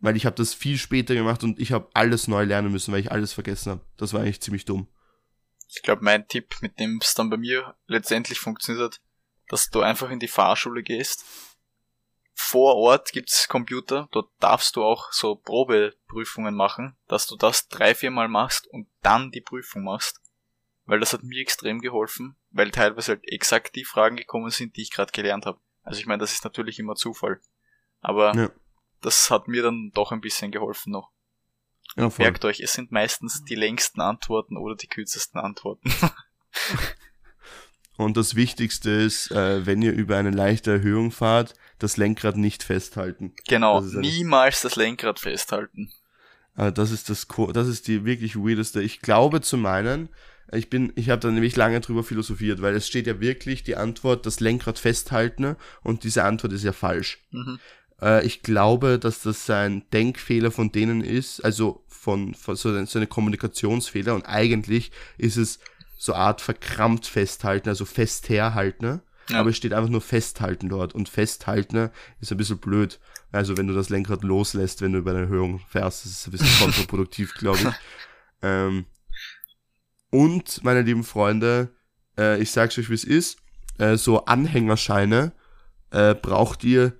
Weil 0.00 0.16
ich 0.16 0.26
habe 0.26 0.36
das 0.36 0.54
viel 0.54 0.78
später 0.78 1.14
gemacht 1.14 1.42
und 1.44 1.58
ich 1.58 1.72
habe 1.72 1.88
alles 1.94 2.28
neu 2.28 2.44
lernen 2.44 2.72
müssen, 2.72 2.92
weil 2.92 3.00
ich 3.00 3.12
alles 3.12 3.32
vergessen 3.32 3.70
habe. 3.70 3.80
Das 3.96 4.12
war 4.12 4.20
eigentlich 4.20 4.40
ziemlich 4.40 4.64
dumm. 4.64 4.88
Ich 5.68 5.82
glaube, 5.82 6.02
mein 6.02 6.26
Tipp, 6.26 6.56
mit 6.60 6.78
dem 6.80 6.98
es 7.02 7.14
dann 7.14 7.30
bei 7.30 7.36
mir 7.36 7.76
letztendlich 7.86 8.40
funktioniert 8.40 8.94
hat, 8.94 9.00
dass 9.48 9.70
du 9.70 9.82
einfach 9.82 10.10
in 10.10 10.18
die 10.18 10.28
Fahrschule 10.28 10.82
gehst. 10.82 11.24
Vor 12.34 12.76
Ort 12.76 13.12
gibt's 13.12 13.48
Computer, 13.48 14.08
dort 14.12 14.30
darfst 14.38 14.76
du 14.76 14.84
auch 14.84 15.12
so 15.12 15.34
Probeprüfungen 15.34 16.54
machen, 16.54 16.96
dass 17.08 17.26
du 17.26 17.36
das 17.36 17.68
drei, 17.68 17.94
vier 17.94 18.10
Mal 18.10 18.28
machst 18.28 18.66
und 18.68 18.88
dann 19.02 19.30
die 19.30 19.40
Prüfung 19.40 19.84
machst. 19.84 20.20
Weil 20.84 21.00
das 21.00 21.12
hat 21.12 21.22
mir 21.22 21.40
extrem 21.40 21.80
geholfen, 21.80 22.36
weil 22.50 22.70
teilweise 22.70 23.12
halt 23.12 23.24
exakt 23.24 23.76
die 23.76 23.84
Fragen 23.84 24.16
gekommen 24.16 24.50
sind, 24.50 24.76
die 24.76 24.82
ich 24.82 24.90
gerade 24.90 25.12
gelernt 25.12 25.44
habe. 25.44 25.60
Also 25.82 26.00
ich 26.00 26.06
meine, 26.06 26.20
das 26.20 26.32
ist 26.32 26.44
natürlich 26.44 26.78
immer 26.78 26.94
Zufall. 26.94 27.40
Aber 28.00 28.34
ja. 28.34 28.50
das 29.02 29.30
hat 29.30 29.48
mir 29.48 29.62
dann 29.62 29.90
doch 29.92 30.12
ein 30.12 30.20
bisschen 30.20 30.50
geholfen 30.50 30.92
noch. 30.92 31.10
Ja, 31.96 32.10
Merkt 32.18 32.44
euch, 32.44 32.60
es 32.60 32.72
sind 32.72 32.92
meistens 32.92 33.44
die 33.44 33.54
längsten 33.54 34.00
Antworten 34.00 34.56
oder 34.56 34.76
die 34.76 34.86
kürzesten 34.86 35.40
Antworten. 35.40 35.92
Und 37.96 38.16
das 38.16 38.36
Wichtigste 38.36 38.90
ist, 38.90 39.32
äh, 39.32 39.66
wenn 39.66 39.82
ihr 39.82 39.92
über 39.92 40.16
eine 40.16 40.30
leichte 40.30 40.70
Erhöhung 40.70 41.10
fahrt, 41.10 41.54
das 41.80 41.96
Lenkrad 41.96 42.36
nicht 42.36 42.62
festhalten. 42.62 43.34
Genau, 43.48 43.80
das 43.80 43.92
niemals 43.94 44.60
das 44.60 44.76
Lenkrad 44.76 45.18
festhalten. 45.18 45.90
Äh, 46.56 46.70
das 46.70 46.92
ist 46.92 47.10
das, 47.10 47.26
das 47.52 47.66
ist 47.66 47.88
die 47.88 48.04
wirklich 48.04 48.36
weirdeste. 48.36 48.80
Ich 48.82 49.00
glaube 49.00 49.40
zu 49.40 49.56
meinen, 49.56 50.10
ich 50.52 50.70
bin, 50.70 50.92
ich 50.94 51.10
habe 51.10 51.20
da 51.20 51.30
nämlich 51.30 51.56
lange 51.56 51.80
drüber 51.80 52.04
philosophiert, 52.04 52.62
weil 52.62 52.76
es 52.76 52.86
steht 52.86 53.08
ja 53.08 53.20
wirklich 53.20 53.64
die 53.64 53.76
Antwort, 53.76 54.26
das 54.26 54.38
Lenkrad 54.38 54.78
festhalten 54.78 55.56
und 55.82 56.04
diese 56.04 56.22
Antwort 56.22 56.52
ist 56.52 56.62
ja 56.62 56.72
falsch. 56.72 57.18
Mhm. 57.32 57.58
Äh, 58.00 58.26
ich 58.26 58.42
glaube, 58.42 58.98
dass 58.98 59.22
das 59.22 59.48
ein 59.50 59.88
Denkfehler 59.92 60.50
von 60.50 60.72
denen 60.72 61.02
ist, 61.02 61.44
also 61.44 61.84
von, 61.88 62.34
von 62.34 62.56
so, 62.56 62.84
so 62.84 62.98
eine 62.98 63.06
Kommunikationsfehler 63.06 64.14
und 64.14 64.24
eigentlich 64.26 64.92
ist 65.18 65.36
es 65.36 65.58
so 65.96 66.14
Art 66.14 66.40
verkrampft 66.40 67.06
festhalten, 67.06 67.68
also 67.68 67.84
fest 67.84 68.28
herhalten. 68.28 68.86
Ne? 68.86 69.00
Ja. 69.28 69.40
Aber 69.40 69.50
es 69.50 69.56
steht 69.56 69.72
einfach 69.72 69.90
nur 69.90 70.00
festhalten 70.00 70.68
dort. 70.68 70.94
Und 70.94 71.08
festhalten 71.08 71.76
ne, 71.76 71.90
ist 72.20 72.30
ein 72.30 72.38
bisschen 72.38 72.58
blöd. 72.58 73.00
Also 73.32 73.56
wenn 73.56 73.66
du 73.66 73.74
das 73.74 73.90
Lenkrad 73.90 74.22
loslässt, 74.22 74.80
wenn 74.80 74.92
du 74.92 75.00
über 75.00 75.10
eine 75.10 75.22
Erhöhung 75.22 75.60
fährst, 75.68 76.04
das 76.04 76.12
ist 76.12 76.28
ein 76.28 76.30
bisschen 76.30 76.58
kontraproduktiv, 76.64 77.34
glaube 77.34 77.58
ich. 77.58 77.74
Ähm, 78.42 78.86
und, 80.10 80.64
meine 80.64 80.82
lieben 80.82 81.04
Freunde, 81.04 81.74
äh, 82.16 82.40
ich 82.40 82.50
sag's 82.52 82.78
euch, 82.78 82.88
wie 82.88 82.94
es 82.94 83.04
ist, 83.04 83.38
äh, 83.78 83.96
so 83.96 84.24
Anhängerscheine 84.24 85.32
äh, 85.90 86.14
braucht 86.14 86.64
ihr 86.64 86.94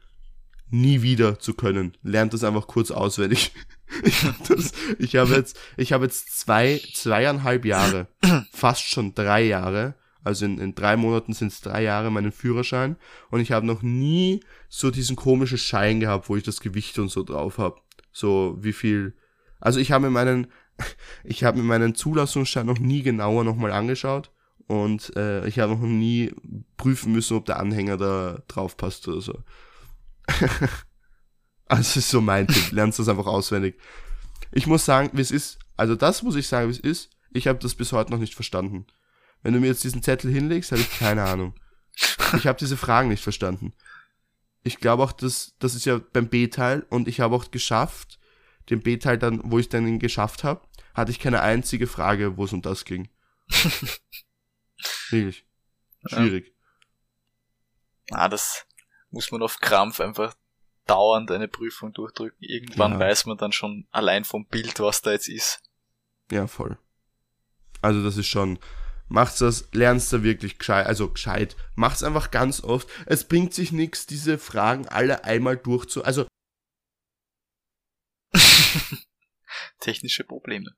nie 0.70 1.02
wieder 1.02 1.38
zu 1.38 1.54
können. 1.54 1.96
Lernt 2.02 2.34
das 2.34 2.44
einfach 2.44 2.66
kurz 2.66 2.90
auswendig. 2.90 3.52
Ich 4.02 4.22
habe 4.22 4.62
ich 4.98 5.16
habe 5.16 5.34
jetzt, 5.34 5.58
ich 5.78 5.94
habe 5.94 6.04
jetzt 6.04 6.38
zwei, 6.38 6.78
zweieinhalb 6.92 7.64
Jahre, 7.64 8.06
fast 8.52 8.82
schon 8.82 9.14
drei 9.14 9.42
Jahre, 9.44 9.94
also 10.22 10.44
in, 10.44 10.58
in 10.58 10.74
drei 10.74 10.98
Monaten 10.98 11.32
sind 11.32 11.52
es 11.52 11.62
drei 11.62 11.84
Jahre 11.84 12.10
meinen 12.10 12.32
Führerschein 12.32 12.96
und 13.30 13.40
ich 13.40 13.50
habe 13.50 13.66
noch 13.66 13.80
nie 13.80 14.40
so 14.68 14.90
diesen 14.90 15.16
komischen 15.16 15.56
Schein 15.56 16.00
gehabt, 16.00 16.28
wo 16.28 16.36
ich 16.36 16.42
das 16.42 16.60
Gewicht 16.60 16.98
und 16.98 17.10
so 17.10 17.22
drauf 17.22 17.56
habe. 17.56 17.80
So 18.12 18.58
wie 18.60 18.74
viel. 18.74 19.14
Also 19.58 19.80
ich 19.80 19.90
habe 19.90 20.04
mir 20.04 20.10
meinen, 20.10 20.48
ich 21.24 21.44
habe 21.44 21.56
mir 21.56 21.64
meinen 21.64 21.94
Zulassungsschein 21.94 22.66
noch 22.66 22.78
nie 22.78 23.02
genauer 23.02 23.44
nochmal 23.44 23.72
angeschaut 23.72 24.30
und 24.66 25.16
äh, 25.16 25.46
ich 25.46 25.60
habe 25.60 25.72
noch 25.72 25.80
nie 25.80 26.34
prüfen 26.76 27.12
müssen, 27.12 27.36
ob 27.36 27.46
der 27.46 27.58
Anhänger 27.58 27.96
da 27.96 28.42
drauf 28.48 28.76
passt 28.76 29.08
oder 29.08 29.22
so. 29.22 29.38
also 31.66 31.98
ist 31.98 32.10
so 32.10 32.20
mein 32.20 32.46
Tipp, 32.46 32.72
lernst 32.72 32.98
das 32.98 33.08
einfach 33.08 33.26
auswendig. 33.26 33.78
Ich 34.52 34.66
muss 34.66 34.84
sagen, 34.84 35.10
wie 35.12 35.20
es 35.20 35.30
ist, 35.30 35.58
also 35.76 35.94
das 35.94 36.22
muss 36.22 36.36
ich 36.36 36.46
sagen, 36.48 36.68
wie 36.68 36.72
es 36.72 36.80
ist, 36.80 37.10
ich 37.30 37.46
habe 37.46 37.58
das 37.58 37.74
bis 37.74 37.92
heute 37.92 38.10
noch 38.10 38.18
nicht 38.18 38.34
verstanden. 38.34 38.86
Wenn 39.42 39.54
du 39.54 39.60
mir 39.60 39.68
jetzt 39.68 39.84
diesen 39.84 40.02
Zettel 40.02 40.32
hinlegst, 40.32 40.72
habe 40.72 40.80
ich 40.80 40.98
keine 40.98 41.24
Ahnung. 41.24 41.54
Ich 42.36 42.46
habe 42.46 42.58
diese 42.58 42.76
Fragen 42.76 43.08
nicht 43.08 43.22
verstanden. 43.22 43.72
Ich 44.62 44.78
glaube 44.78 45.02
auch, 45.02 45.12
dass 45.12 45.54
das 45.58 45.74
ist 45.74 45.86
ja 45.86 45.98
beim 45.98 46.28
B-Teil 46.28 46.86
und 46.90 47.08
ich 47.08 47.20
habe 47.20 47.34
auch 47.34 47.50
geschafft, 47.50 48.18
den 48.70 48.82
B-Teil 48.82 49.18
dann, 49.18 49.40
wo 49.44 49.58
ich 49.58 49.68
dann 49.68 49.86
ihn 49.86 49.98
geschafft 49.98 50.44
habe, 50.44 50.66
hatte 50.94 51.10
ich 51.10 51.20
keine 51.20 51.40
einzige 51.40 51.86
Frage, 51.86 52.36
wo 52.36 52.44
es 52.44 52.52
um 52.52 52.62
das 52.62 52.84
ging. 52.84 53.08
Wirklich. 55.10 55.46
Schwierig. 56.06 56.54
Ja. 58.10 58.16
Ah, 58.16 58.28
das, 58.28 58.66
muss 59.10 59.30
man 59.30 59.42
auf 59.42 59.58
Krampf 59.60 60.00
einfach 60.00 60.34
dauernd 60.86 61.30
eine 61.30 61.48
Prüfung 61.48 61.92
durchdrücken. 61.92 62.38
Irgendwann 62.40 62.92
ja. 62.92 62.98
weiß 63.00 63.26
man 63.26 63.36
dann 63.36 63.52
schon 63.52 63.86
allein 63.90 64.24
vom 64.24 64.46
Bild, 64.46 64.80
was 64.80 65.02
da 65.02 65.12
jetzt 65.12 65.28
ist. 65.28 65.62
Ja, 66.30 66.46
voll. 66.46 66.78
Also 67.80 68.02
das 68.02 68.16
ist 68.16 68.26
schon, 68.26 68.58
macht's 69.08 69.38
das, 69.38 69.68
lernst 69.72 70.12
du 70.12 70.22
wirklich 70.22 70.58
gescheit, 70.58 70.86
also 70.86 71.10
gescheit, 71.10 71.56
macht's 71.74 72.02
einfach 72.02 72.30
ganz 72.30 72.62
oft. 72.62 72.88
Es 73.06 73.24
bringt 73.24 73.54
sich 73.54 73.72
nichts, 73.72 74.06
diese 74.06 74.38
Fragen 74.38 74.88
alle 74.88 75.24
einmal 75.24 75.56
durchzu, 75.56 76.04
also 76.04 76.26
technische 79.80 80.24
Probleme. 80.24 80.74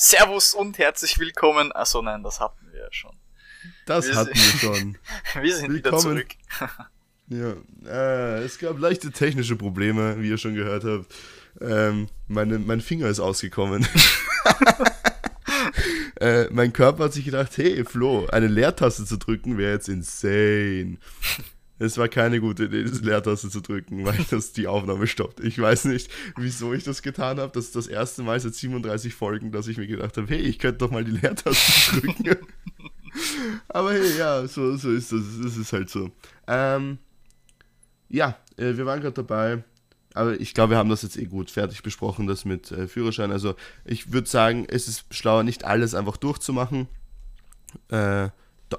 Servus 0.00 0.54
und 0.54 0.78
herzlich 0.78 1.18
willkommen. 1.18 1.72
Achso, 1.72 2.00
nein, 2.02 2.22
das 2.22 2.38
hatten 2.38 2.70
wir 2.70 2.82
ja 2.82 2.86
schon. 2.92 3.16
Das 3.84 4.06
wir 4.06 4.14
hatten 4.14 4.32
wir 4.32 4.58
schon. 4.60 4.98
wir 5.42 5.56
sind 5.56 5.72
willkommen. 5.72 5.74
wieder 5.76 5.98
zurück. 5.98 6.28
ja, 7.26 7.54
äh, 7.84 8.44
es 8.44 8.60
gab 8.60 8.78
leichte 8.78 9.10
technische 9.10 9.56
Probleme, 9.56 10.22
wie 10.22 10.28
ihr 10.28 10.38
schon 10.38 10.54
gehört 10.54 10.84
habt. 10.84 11.12
Ähm, 11.60 12.08
meine, 12.28 12.60
mein 12.60 12.80
Finger 12.80 13.08
ist 13.08 13.18
ausgekommen. 13.18 13.88
äh, 16.20 16.44
mein 16.52 16.72
Körper 16.72 17.06
hat 17.06 17.12
sich 17.12 17.24
gedacht, 17.24 17.56
hey 17.56 17.84
Flo, 17.84 18.28
eine 18.28 18.46
Leertaste 18.46 19.04
zu 19.04 19.16
drücken 19.16 19.58
wäre 19.58 19.72
jetzt 19.72 19.88
insane. 19.88 20.98
Es 21.78 21.96
war 21.96 22.08
keine 22.08 22.40
gute 22.40 22.64
Idee, 22.64 22.82
diese 22.82 23.04
Leertaste 23.04 23.50
zu 23.50 23.60
drücken, 23.60 24.04
weil 24.04 24.18
das 24.30 24.52
die 24.52 24.66
Aufnahme 24.66 25.06
stoppt. 25.06 25.40
Ich 25.40 25.58
weiß 25.58 25.84
nicht, 25.86 26.10
wieso 26.36 26.72
ich 26.72 26.84
das 26.84 27.02
getan 27.02 27.38
habe. 27.38 27.52
Das 27.52 27.66
ist 27.66 27.76
das 27.76 27.86
erste 27.86 28.22
Mal 28.22 28.40
seit 28.40 28.54
37 28.54 29.14
Folgen, 29.14 29.52
dass 29.52 29.68
ich 29.68 29.78
mir 29.78 29.86
gedacht 29.86 30.16
habe, 30.16 30.26
hey, 30.28 30.40
ich 30.40 30.58
könnte 30.58 30.78
doch 30.78 30.90
mal 30.90 31.04
die 31.04 31.12
Leertaste 31.12 32.00
drücken. 32.00 32.36
Aber 33.68 33.92
hey, 33.92 34.18
ja, 34.18 34.46
so, 34.46 34.76
so 34.76 34.90
ist 34.90 35.12
das. 35.12 35.22
Das 35.42 35.56
ist 35.56 35.72
halt 35.72 35.88
so. 35.88 36.10
Ähm, 36.46 36.98
ja, 38.08 38.36
äh, 38.56 38.76
wir 38.76 38.86
waren 38.86 39.00
gerade 39.00 39.14
dabei. 39.14 39.62
Aber 40.14 40.40
ich 40.40 40.54
glaube, 40.54 40.70
wir 40.70 40.78
haben 40.78 40.88
das 40.88 41.02
jetzt 41.02 41.16
eh 41.16 41.26
gut 41.26 41.50
fertig 41.50 41.82
besprochen, 41.82 42.26
das 42.26 42.44
mit 42.44 42.72
äh, 42.72 42.88
Führerschein. 42.88 43.30
Also 43.30 43.54
ich 43.84 44.12
würde 44.12 44.28
sagen, 44.28 44.66
es 44.68 44.88
ist 44.88 45.14
schlauer, 45.14 45.44
nicht 45.44 45.64
alles 45.64 45.94
einfach 45.94 46.16
durchzumachen. 46.16 46.88
Äh, 47.88 48.30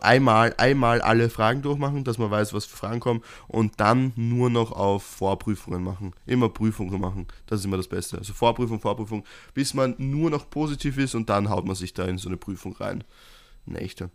einmal, 0.01 0.53
einmal 0.57 1.01
alle 1.01 1.29
Fragen 1.29 1.61
durchmachen, 1.61 2.03
dass 2.03 2.17
man 2.17 2.31
weiß, 2.31 2.53
was 2.53 2.65
für 2.65 2.77
Fragen 2.77 2.99
kommen 2.99 3.23
und 3.47 3.79
dann 3.79 4.13
nur 4.15 4.49
noch 4.49 4.71
auf 4.71 5.03
Vorprüfungen 5.03 5.83
machen. 5.83 6.13
Immer 6.25 6.49
Prüfungen 6.49 6.99
machen. 6.99 7.27
Das 7.47 7.59
ist 7.59 7.65
immer 7.65 7.77
das 7.77 7.87
Beste. 7.87 8.17
Also 8.17 8.33
Vorprüfung, 8.33 8.79
Vorprüfung, 8.79 9.25
bis 9.53 9.73
man 9.73 9.95
nur 9.97 10.29
noch 10.29 10.49
positiv 10.49 10.97
ist 10.97 11.15
und 11.15 11.29
dann 11.29 11.49
haut 11.49 11.65
man 11.65 11.75
sich 11.75 11.93
da 11.93 12.05
in 12.05 12.17
so 12.17 12.29
eine 12.29 12.37
Prüfung 12.37 12.75
rein. 12.75 13.03
Eine 13.67 13.79
echte. 13.79 14.09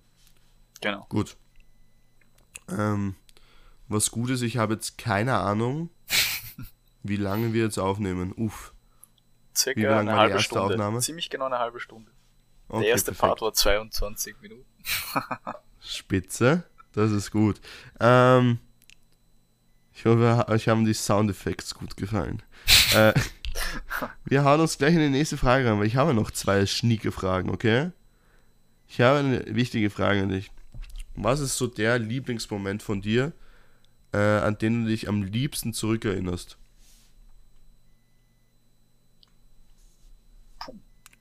Genau. 0.81 1.07
Gut. 1.09 1.37
Ähm, 2.69 3.15
was 3.89 4.11
gut 4.11 4.31
ist, 4.31 4.43
ich 4.43 4.57
habe 4.57 4.75
jetzt 4.75 4.99
keine 4.99 5.35
Ahnung, 5.39 5.91
wie 7.03 7.17
lange 7.17 7.53
wir 7.53 7.65
jetzt 7.65 7.79
aufnehmen. 7.79 8.33
Uff. 8.33 8.73
Circa 9.57 10.01
eine 10.01 10.17
halbe 10.17 10.41
Stunde. 10.41 10.75
Aufnahme? 10.75 11.01
Ziemlich 11.01 11.31
genau 11.31 11.47
eine 11.47 11.59
halbe 11.59 11.79
Stunde. 11.79 12.11
Okay, 12.69 12.83
Der 12.83 12.91
erste 12.91 13.13
perfekt. 13.13 13.29
Part 13.29 13.41
war 13.43 13.53
22 13.53 14.37
Minuten. 14.41 14.65
Spitze, 15.81 16.65
das 16.93 17.13
ist 17.13 17.31
gut. 17.31 17.61
Ähm, 18.01 18.59
ich 19.93 20.05
hoffe, 20.07 20.47
euch 20.49 20.69
haben 20.69 20.85
die 20.85 20.95
Soundeffekte 20.95 21.75
gut 21.75 21.97
gefallen. 21.97 22.43
äh, 22.95 23.13
wir 24.25 24.45
hauen 24.45 24.61
uns 24.61 24.79
gleich 24.79 24.95
in 24.95 25.01
die 25.01 25.09
nächste 25.09 25.37
Frage 25.37 25.69
rein, 25.69 25.79
weil 25.79 25.87
ich 25.87 25.97
habe 25.97 26.15
noch 26.15 26.31
zwei 26.31 26.67
schnieke 26.67 27.13
Fragen, 27.13 27.51
okay? 27.51 27.91
Ich 28.89 29.01
habe 29.01 29.19
eine 29.19 29.55
wichtige 29.55 29.91
Frage 29.91 30.23
an 30.23 30.31
dich. 30.31 30.51
Was 31.17 31.41
ist 31.41 31.57
so 31.57 31.67
der 31.67 31.99
Lieblingsmoment 31.99 32.83
von 32.83 33.01
dir, 33.01 33.33
äh, 34.13 34.19
an 34.19 34.59
den 34.59 34.85
du 34.85 34.91
dich 34.91 35.09
am 35.09 35.23
liebsten 35.23 35.73
zurückerinnerst? 35.73 36.59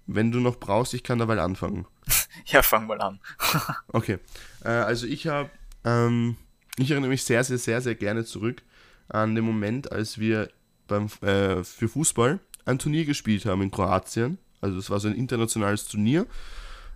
Wenn 0.06 0.32
du 0.32 0.40
noch 0.40 0.60
brauchst, 0.60 0.94
ich 0.94 1.04
kann 1.04 1.20
dabei 1.20 1.40
anfangen. 1.40 1.86
ja, 2.46 2.62
fang 2.62 2.88
mal 2.88 3.02
an. 3.02 3.20
okay. 3.88 4.20
Äh, 4.64 4.70
also 4.70 5.08
ich 5.08 5.28
habe, 5.28 5.50
ähm, 5.86 6.36
ich 6.78 6.92
erinnere 6.92 7.10
mich 7.10 7.24
sehr, 7.24 7.44
sehr, 7.44 7.58
sehr, 7.58 7.82
sehr 7.82 7.96
gerne 7.96 8.26
zurück 8.26 8.62
an 9.10 9.36
dem 9.36 9.46
Moment, 9.46 9.92
als 9.92 10.18
wir 10.18 10.50
beim, 10.88 11.06
äh, 11.22 11.64
für 11.64 11.88
Fußball 11.88 12.40
ein 12.66 12.80
Turnier 12.80 13.06
gespielt 13.06 13.46
haben 13.46 13.62
in 13.62 13.72
Kroatien. 13.72 14.38
Also 14.62 14.78
es 14.78 14.90
war 14.90 15.00
so 15.00 15.08
ein 15.08 15.16
internationales 15.16 15.86
Turnier. 15.88 16.26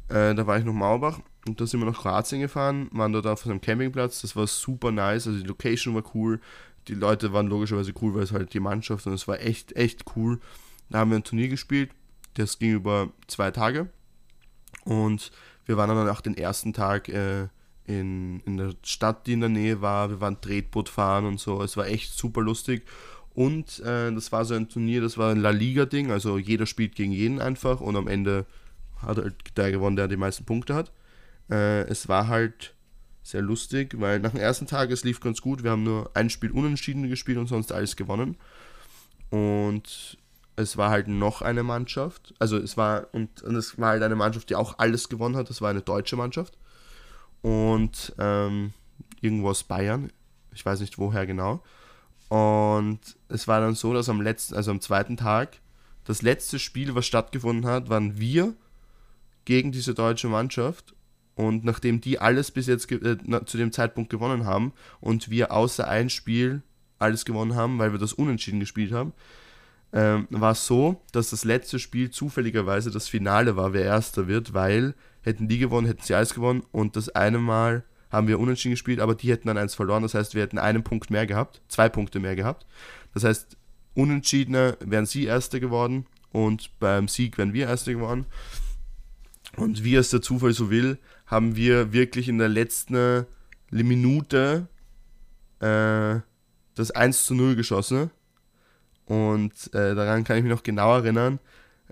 Äh, 0.09 0.35
da 0.35 0.47
war 0.47 0.57
ich 0.57 0.65
noch 0.65 0.73
Maubach 0.73 1.19
und 1.47 1.59
da 1.59 1.67
sind 1.67 1.81
wir 1.81 1.87
nach 1.87 2.01
Kroatien 2.01 2.41
gefahren, 2.41 2.89
waren 2.91 3.11
dort 3.11 3.27
auf 3.27 3.45
einem 3.45 3.59
Campingplatz. 3.59 4.21
Das 4.21 4.35
war 4.35 4.47
super 4.47 4.91
nice, 4.91 5.27
also 5.27 5.39
die 5.39 5.47
Location 5.47 5.95
war 5.95 6.03
cool. 6.13 6.39
Die 6.87 6.93
Leute 6.93 7.33
waren 7.33 7.47
logischerweise 7.47 7.93
cool, 8.01 8.15
weil 8.15 8.23
es 8.23 8.31
halt 8.31 8.53
die 8.53 8.61
Mannschaft 8.61 9.05
und 9.07 9.13
es 9.13 9.27
war 9.27 9.41
echt, 9.41 9.75
echt 9.75 10.05
cool. 10.15 10.39
Da 10.89 10.99
haben 10.99 11.11
wir 11.11 11.17
ein 11.17 11.23
Turnier 11.23 11.49
gespielt. 11.49 11.91
Das 12.37 12.59
ging 12.59 12.73
über 12.73 13.09
zwei 13.27 13.51
Tage. 13.51 13.89
Und 14.83 15.31
wir 15.65 15.77
waren 15.77 15.89
dann 15.89 16.09
auch 16.09 16.21
den 16.21 16.37
ersten 16.37 16.73
Tag 16.73 17.09
äh, 17.09 17.47
in, 17.85 18.41
in 18.41 18.57
der 18.57 18.73
Stadt, 18.83 19.27
die 19.27 19.33
in 19.33 19.39
der 19.41 19.49
Nähe 19.49 19.81
war. 19.81 20.09
Wir 20.09 20.21
waren 20.21 20.39
Tretboot 20.39 20.89
fahren 20.89 21.25
und 21.25 21.39
so. 21.39 21.61
Es 21.63 21.77
war 21.77 21.87
echt 21.87 22.13
super 22.13 22.41
lustig. 22.41 22.83
Und 23.33 23.79
äh, 23.79 24.11
das 24.11 24.31
war 24.31 24.45
so 24.45 24.55
ein 24.55 24.67
Turnier, 24.67 25.01
das 25.01 25.17
war 25.17 25.31
ein 25.31 25.39
La 25.39 25.51
Liga-Ding, 25.51 26.09
also 26.09 26.39
jeder 26.39 26.65
spielt 26.65 26.95
gegen 26.95 27.11
jeden 27.11 27.39
einfach 27.39 27.81
und 27.81 27.95
am 27.95 28.07
Ende 28.07 28.47
hat 28.99 29.17
halt 29.17 29.35
der 29.55 29.69
gewonnen, 29.71 29.95
der 29.95 30.07
die 30.07 30.17
meisten 30.17 30.43
Punkte 30.43 30.73
hat. 30.73 30.91
Äh, 31.47 31.81
es 31.83 32.07
war 32.07 32.29
halt 32.29 32.73
sehr 33.21 33.43
lustig, 33.43 33.93
weil 33.99 34.19
nach 34.21 34.31
dem 34.31 34.39
ersten 34.39 34.65
Tag, 34.65 34.89
es 34.89 35.03
lief 35.03 35.19
ganz 35.19 35.41
gut. 35.41 35.63
Wir 35.63 35.69
haben 35.69 35.83
nur 35.83 36.09
ein 36.15 36.31
Spiel 36.31 36.49
unentschieden 36.49 37.07
gespielt 37.09 37.37
und 37.37 37.45
sonst 37.45 37.71
alles 37.71 37.95
gewonnen. 37.95 38.37
Und 39.29 40.17
es 40.57 40.75
war 40.75 40.89
halt 40.89 41.07
noch 41.07 41.43
eine 41.43 41.61
Mannschaft, 41.61 42.33
also 42.39 42.57
es 42.57 42.75
war, 42.77 43.07
und, 43.13 43.43
und 43.43 43.55
es 43.55 43.77
war 43.77 43.89
halt 43.89 44.03
eine 44.03 44.15
Mannschaft, 44.15 44.49
die 44.49 44.55
auch 44.55 44.79
alles 44.79 45.07
gewonnen 45.07 45.37
hat. 45.37 45.49
Das 45.49 45.61
war 45.61 45.69
eine 45.69 45.83
deutsche 45.83 46.15
Mannschaft. 46.15 46.57
Und 47.43 48.13
ähm, 48.17 48.73
irgendwo 49.21 49.49
aus 49.49 49.63
Bayern, 49.63 50.11
ich 50.51 50.65
weiß 50.65 50.79
nicht 50.79 50.97
woher 50.97 51.27
genau. 51.27 51.63
Und 52.29 52.99
es 53.29 53.47
war 53.47 53.61
dann 53.61 53.75
so, 53.75 53.93
dass 53.93 54.09
am 54.09 54.19
letzten, 54.19 54.55
also 54.55 54.71
am 54.71 54.81
zweiten 54.81 55.15
Tag, 55.15 55.59
das 56.05 56.23
letzte 56.23 56.57
Spiel, 56.57 56.95
was 56.95 57.05
stattgefunden 57.05 57.69
hat, 57.69 57.89
waren 57.89 58.17
wir 58.17 58.55
gegen 59.45 59.71
diese 59.71 59.93
deutsche 59.93 60.27
Mannschaft. 60.27 60.95
Und 61.35 61.65
nachdem 61.65 62.01
die 62.01 62.17
alles 62.17 62.49
bis 62.49 62.65
jetzt 62.65 62.91
äh, 62.91 63.45
zu 63.45 63.57
dem 63.57 63.71
Zeitpunkt 63.71 64.09
gewonnen 64.09 64.45
haben 64.45 64.73
und 65.01 65.29
wir 65.29 65.51
außer 65.51 65.87
ein 65.87 66.09
Spiel 66.09 66.63
alles 66.97 67.25
gewonnen 67.25 67.53
haben, 67.53 67.77
weil 67.77 67.91
wir 67.91 67.99
das 67.99 68.13
unentschieden 68.13 68.59
gespielt 68.59 68.91
haben, 68.91 69.13
ähm, 69.93 70.27
war 70.29 70.51
es 70.51 70.65
so, 70.65 71.01
dass 71.11 71.29
das 71.29 71.45
letzte 71.45 71.79
Spiel 71.79 72.09
zufälligerweise 72.09 72.91
das 72.91 73.07
Finale 73.07 73.55
war, 73.55 73.73
wer 73.73 73.83
erster 73.83 74.27
wird, 74.27 74.53
weil 74.53 74.95
hätten 75.21 75.47
die 75.47 75.59
gewonnen, 75.59 75.87
hätten 75.87 76.03
sie 76.03 76.15
alles 76.15 76.33
gewonnen 76.33 76.63
und 76.71 76.95
das 76.95 77.09
eine 77.09 77.39
Mal 77.39 77.83
haben 78.09 78.27
wir 78.27 78.39
unentschieden 78.39 78.73
gespielt, 78.73 78.99
aber 78.99 79.15
die 79.15 79.29
hätten 79.31 79.47
dann 79.47 79.57
eins 79.57 79.75
verloren. 79.75 80.03
Das 80.03 80.13
heißt, 80.13 80.33
wir 80.33 80.41
hätten 80.41 80.59
einen 80.59 80.83
Punkt 80.83 81.09
mehr 81.09 81.25
gehabt, 81.25 81.61
zwei 81.67 81.89
Punkte 81.89 82.19
mehr 82.19 82.35
gehabt. 82.35 82.65
Das 83.13 83.23
heißt, 83.23 83.57
Unentschiedener 83.95 84.77
wären 84.79 85.05
sie 85.05 85.25
Erste 85.25 85.59
geworden 85.59 86.05
und 86.31 86.71
beim 86.79 87.07
Sieg 87.07 87.37
wären 87.37 87.53
wir 87.53 87.67
Erste 87.67 87.93
geworden. 87.93 88.25
Und 89.55 89.83
wie 89.83 89.95
es 89.95 90.09
der 90.09 90.21
Zufall 90.21 90.53
so 90.53 90.69
will, 90.69 90.99
haben 91.25 91.55
wir 91.55 91.91
wirklich 91.91 92.29
in 92.29 92.37
der 92.37 92.49
letzten 92.49 93.25
Minute 93.71 94.67
äh, 95.59 96.19
das 96.75 96.91
1 96.91 97.25
zu 97.25 97.33
0 97.33 97.55
geschossen. 97.55 98.11
Und 99.07 99.73
äh, 99.73 99.95
daran 99.95 100.23
kann 100.23 100.37
ich 100.37 100.43
mich 100.43 100.51
noch 100.51 100.63
genau 100.63 100.95
erinnern. 100.95 101.39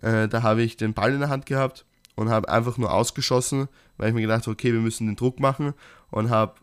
Äh, 0.01 0.27
da 0.27 0.43
habe 0.43 0.61
ich 0.61 0.77
den 0.77 0.93
Ball 0.93 1.13
in 1.13 1.21
der 1.21 1.29
Hand 1.29 1.45
gehabt 1.45 1.85
und 2.15 2.29
habe 2.29 2.49
einfach 2.49 2.77
nur 2.77 2.93
ausgeschossen, 2.93 3.67
weil 3.97 4.09
ich 4.09 4.13
mir 4.13 4.21
gedacht 4.21 4.43
habe, 4.43 4.51
okay, 4.51 4.73
wir 4.73 4.81
müssen 4.81 5.07
den 5.07 5.15
Druck 5.15 5.39
machen 5.39 5.73
und 6.11 6.29
habe 6.29 6.55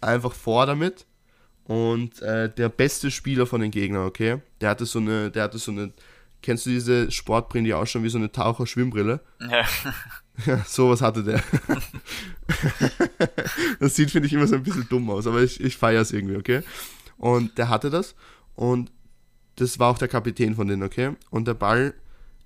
einfach 0.00 0.32
vor 0.32 0.66
damit. 0.66 1.06
Und 1.64 2.20
äh, 2.22 2.52
der 2.52 2.68
beste 2.68 3.10
Spieler 3.10 3.46
von 3.46 3.60
den 3.60 3.70
Gegnern, 3.70 4.06
okay, 4.06 4.38
der 4.60 4.70
hatte 4.70 4.84
so 4.84 4.98
eine, 4.98 5.30
der 5.30 5.44
hatte 5.44 5.58
so 5.58 5.70
eine, 5.70 5.92
kennst 6.42 6.66
du 6.66 6.70
diese 6.70 7.10
Sportbrille, 7.10 7.64
die 7.64 7.74
ausschauen 7.74 8.02
wie 8.02 8.08
so 8.08 8.18
eine 8.18 8.32
Taucher-Schwimmbrille? 8.32 9.20
Ja. 9.40 9.64
Ja, 10.46 10.64
sowas 10.66 11.02
hatte 11.02 11.22
der. 11.22 11.42
das 13.80 13.94
sieht, 13.94 14.10
finde 14.10 14.26
ich, 14.26 14.32
immer 14.32 14.46
so 14.46 14.54
ein 14.56 14.62
bisschen 14.62 14.88
dumm 14.88 15.10
aus, 15.10 15.26
aber 15.26 15.42
ich, 15.42 15.60
ich 15.60 15.76
feiere 15.76 16.00
es 16.00 16.10
irgendwie, 16.10 16.36
okay? 16.36 16.62
Und 17.18 17.58
der 17.58 17.68
hatte 17.68 17.90
das 17.90 18.14
und 18.54 18.90
das 19.62 19.78
war 19.78 19.90
auch 19.90 19.98
der 19.98 20.08
Kapitän 20.08 20.54
von 20.54 20.66
denen, 20.66 20.82
okay? 20.82 21.12
Und 21.30 21.48
der 21.48 21.54
Ball 21.54 21.94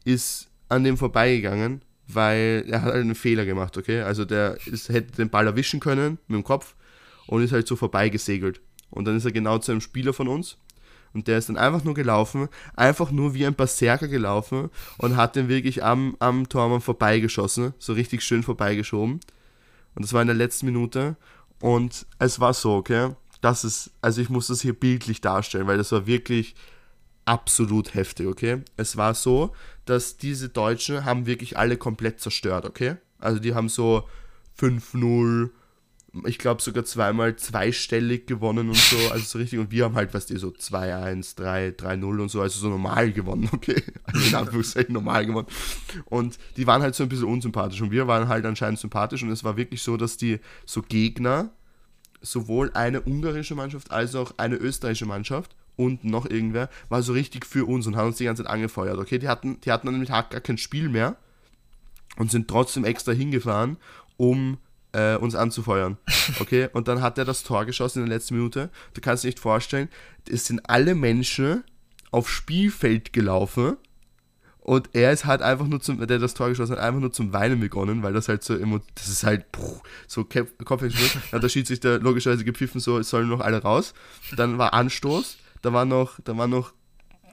ist 0.04 0.48
an 0.68 0.84
dem 0.84 0.96
vorbeigegangen 0.96 1.82
weil 2.08 2.64
er 2.68 2.82
hat 2.82 2.94
einen 2.94 3.14
Fehler 3.14 3.44
gemacht, 3.44 3.76
okay? 3.76 4.02
Also 4.02 4.24
der 4.24 4.58
ist, 4.66 4.88
hätte 4.88 5.16
den 5.16 5.30
Ball 5.30 5.46
erwischen 5.46 5.80
können 5.80 6.18
mit 6.28 6.36
dem 6.36 6.44
Kopf 6.44 6.74
und 7.26 7.42
ist 7.42 7.52
halt 7.52 7.66
so 7.66 7.76
vorbeigesegelt. 7.76 8.60
Und 8.90 9.06
dann 9.06 9.16
ist 9.16 9.24
er 9.24 9.32
genau 9.32 9.58
zu 9.58 9.72
einem 9.72 9.80
Spieler 9.80 10.12
von 10.12 10.28
uns 10.28 10.56
und 11.12 11.26
der 11.26 11.38
ist 11.38 11.48
dann 11.48 11.56
einfach 11.56 11.82
nur 11.82 11.94
gelaufen, 11.94 12.48
einfach 12.76 13.10
nur 13.10 13.34
wie 13.34 13.46
ein 13.46 13.54
Berserker 13.54 14.08
gelaufen 14.08 14.70
und 14.98 15.16
hat 15.16 15.34
den 15.34 15.48
wirklich 15.48 15.82
am, 15.82 16.16
am 16.20 16.48
Tormann 16.48 16.80
vorbeigeschossen, 16.80 17.74
so 17.78 17.92
richtig 17.92 18.22
schön 18.22 18.42
vorbeigeschoben. 18.42 19.20
Und 19.94 20.04
das 20.04 20.12
war 20.12 20.22
in 20.22 20.28
der 20.28 20.36
letzten 20.36 20.66
Minute 20.66 21.16
und 21.60 22.06
es 22.18 22.38
war 22.38 22.54
so, 22.54 22.74
okay? 22.74 23.10
Das 23.40 23.64
ist, 23.64 23.90
also 24.00 24.20
ich 24.20 24.28
muss 24.28 24.46
das 24.46 24.60
hier 24.60 24.74
bildlich 24.74 25.20
darstellen, 25.20 25.66
weil 25.66 25.78
das 25.78 25.92
war 25.92 26.06
wirklich 26.06 26.54
absolut 27.26 27.94
heftig, 27.94 28.26
okay? 28.26 28.62
Es 28.76 28.96
war 28.96 29.14
so, 29.14 29.52
dass 29.84 30.16
diese 30.16 30.48
Deutschen 30.48 31.04
haben 31.04 31.26
wirklich 31.26 31.58
alle 31.58 31.76
komplett 31.76 32.20
zerstört, 32.20 32.64
okay? 32.64 32.96
Also 33.18 33.40
die 33.40 33.54
haben 33.54 33.68
so 33.68 34.08
5-0, 34.58 35.50
ich 36.24 36.38
glaube 36.38 36.62
sogar 36.62 36.84
zweimal 36.84 37.36
zweistellig 37.36 38.26
gewonnen 38.26 38.68
und 38.68 38.76
so, 38.76 38.96
also 39.10 39.24
so 39.24 39.38
richtig. 39.38 39.58
Und 39.58 39.70
wir 39.70 39.84
haben 39.84 39.96
halt, 39.96 40.14
was 40.14 40.26
die 40.26 40.36
so 40.36 40.48
2-1, 40.48 41.36
3-0 41.36 42.20
und 42.20 42.30
so, 42.30 42.40
also 42.40 42.58
so 42.58 42.68
normal 42.68 43.12
gewonnen, 43.12 43.50
okay? 43.52 43.82
Also 44.04 44.28
in 44.28 44.34
Anführungszeichen 44.34 44.94
normal 44.94 45.26
gewonnen. 45.26 45.48
Und 46.04 46.38
die 46.56 46.66
waren 46.66 46.82
halt 46.82 46.94
so 46.94 47.02
ein 47.02 47.08
bisschen 47.08 47.26
unsympathisch 47.26 47.82
und 47.82 47.90
wir 47.90 48.06
waren 48.06 48.28
halt 48.28 48.46
anscheinend 48.46 48.78
sympathisch 48.78 49.22
und 49.24 49.30
es 49.30 49.42
war 49.42 49.56
wirklich 49.56 49.82
so, 49.82 49.96
dass 49.96 50.16
die 50.16 50.38
so 50.64 50.80
Gegner, 50.80 51.50
sowohl 52.22 52.70
eine 52.72 53.02
ungarische 53.02 53.56
Mannschaft 53.56 53.90
als 53.90 54.14
auch 54.14 54.32
eine 54.36 54.56
österreichische 54.56 55.06
Mannschaft 55.06 55.54
und 55.76 56.04
noch 56.04 56.28
irgendwer, 56.28 56.68
war 56.88 57.02
so 57.02 57.12
richtig 57.12 57.46
für 57.46 57.66
uns 57.66 57.86
und 57.86 57.96
haben 57.96 58.08
uns 58.08 58.16
die 58.16 58.24
ganze 58.24 58.42
Zeit 58.42 58.52
angefeuert. 58.52 58.98
Okay, 58.98 59.18
die 59.18 59.28
hatten, 59.28 59.60
die 59.60 59.70
hatten 59.70 59.88
an 59.88 59.94
dem 59.94 60.06
Tag 60.06 60.30
gar 60.30 60.40
kein 60.40 60.58
Spiel 60.58 60.88
mehr 60.88 61.16
und 62.16 62.30
sind 62.30 62.48
trotzdem 62.48 62.84
extra 62.84 63.12
hingefahren, 63.12 63.76
um 64.16 64.58
äh, 64.92 65.16
uns 65.16 65.34
anzufeuern. 65.34 65.98
Okay, 66.40 66.68
und 66.72 66.88
dann 66.88 67.02
hat 67.02 67.18
er 67.18 67.24
das 67.24 67.44
Tor 67.44 67.66
geschossen 67.66 68.02
in 68.02 68.08
der 68.08 68.16
letzten 68.16 68.34
Minute. 68.34 68.68
Du 68.94 69.00
kannst 69.00 69.22
dir 69.22 69.28
nicht 69.28 69.38
vorstellen, 69.38 69.88
es 70.28 70.46
sind 70.46 70.68
alle 70.68 70.96
Menschen 70.96 71.62
aufs 72.10 72.32
Spielfeld 72.32 73.12
gelaufen 73.12 73.76
und 74.58 74.90
er 74.94 75.12
ist 75.12 75.24
halt 75.24 75.42
einfach 75.42 75.68
nur 75.68 75.80
zum, 75.80 76.04
der 76.04 76.18
das 76.18 76.34
Tor 76.34 76.48
geschossen 76.48 76.72
hat, 76.72 76.80
einfach 76.80 76.98
nur 76.98 77.12
zum 77.12 77.32
Weinen 77.32 77.60
begonnen, 77.60 78.02
weil 78.02 78.12
das 78.12 78.28
halt 78.28 78.42
so, 78.42 78.56
das 78.96 79.08
ist 79.08 79.22
halt 79.22 79.52
puh, 79.52 79.78
so 80.08 80.24
Kopfhörer. 80.24 80.92
Dann 81.30 81.32
hat 81.32 81.42
der 81.44 81.48
Schiedsrichter 81.48 82.00
logischerweise 82.00 82.44
gepfiffen, 82.44 82.80
so, 82.80 82.98
es 82.98 83.08
sollen 83.08 83.28
noch 83.28 83.40
alle 83.40 83.62
raus. 83.62 83.94
Dann 84.36 84.58
war 84.58 84.74
Anstoß 84.74 85.38
da 85.66 85.72
waren 85.72 85.88
noch, 85.88 86.20
da 86.20 86.38
waren 86.38 86.50
noch, 86.50 86.72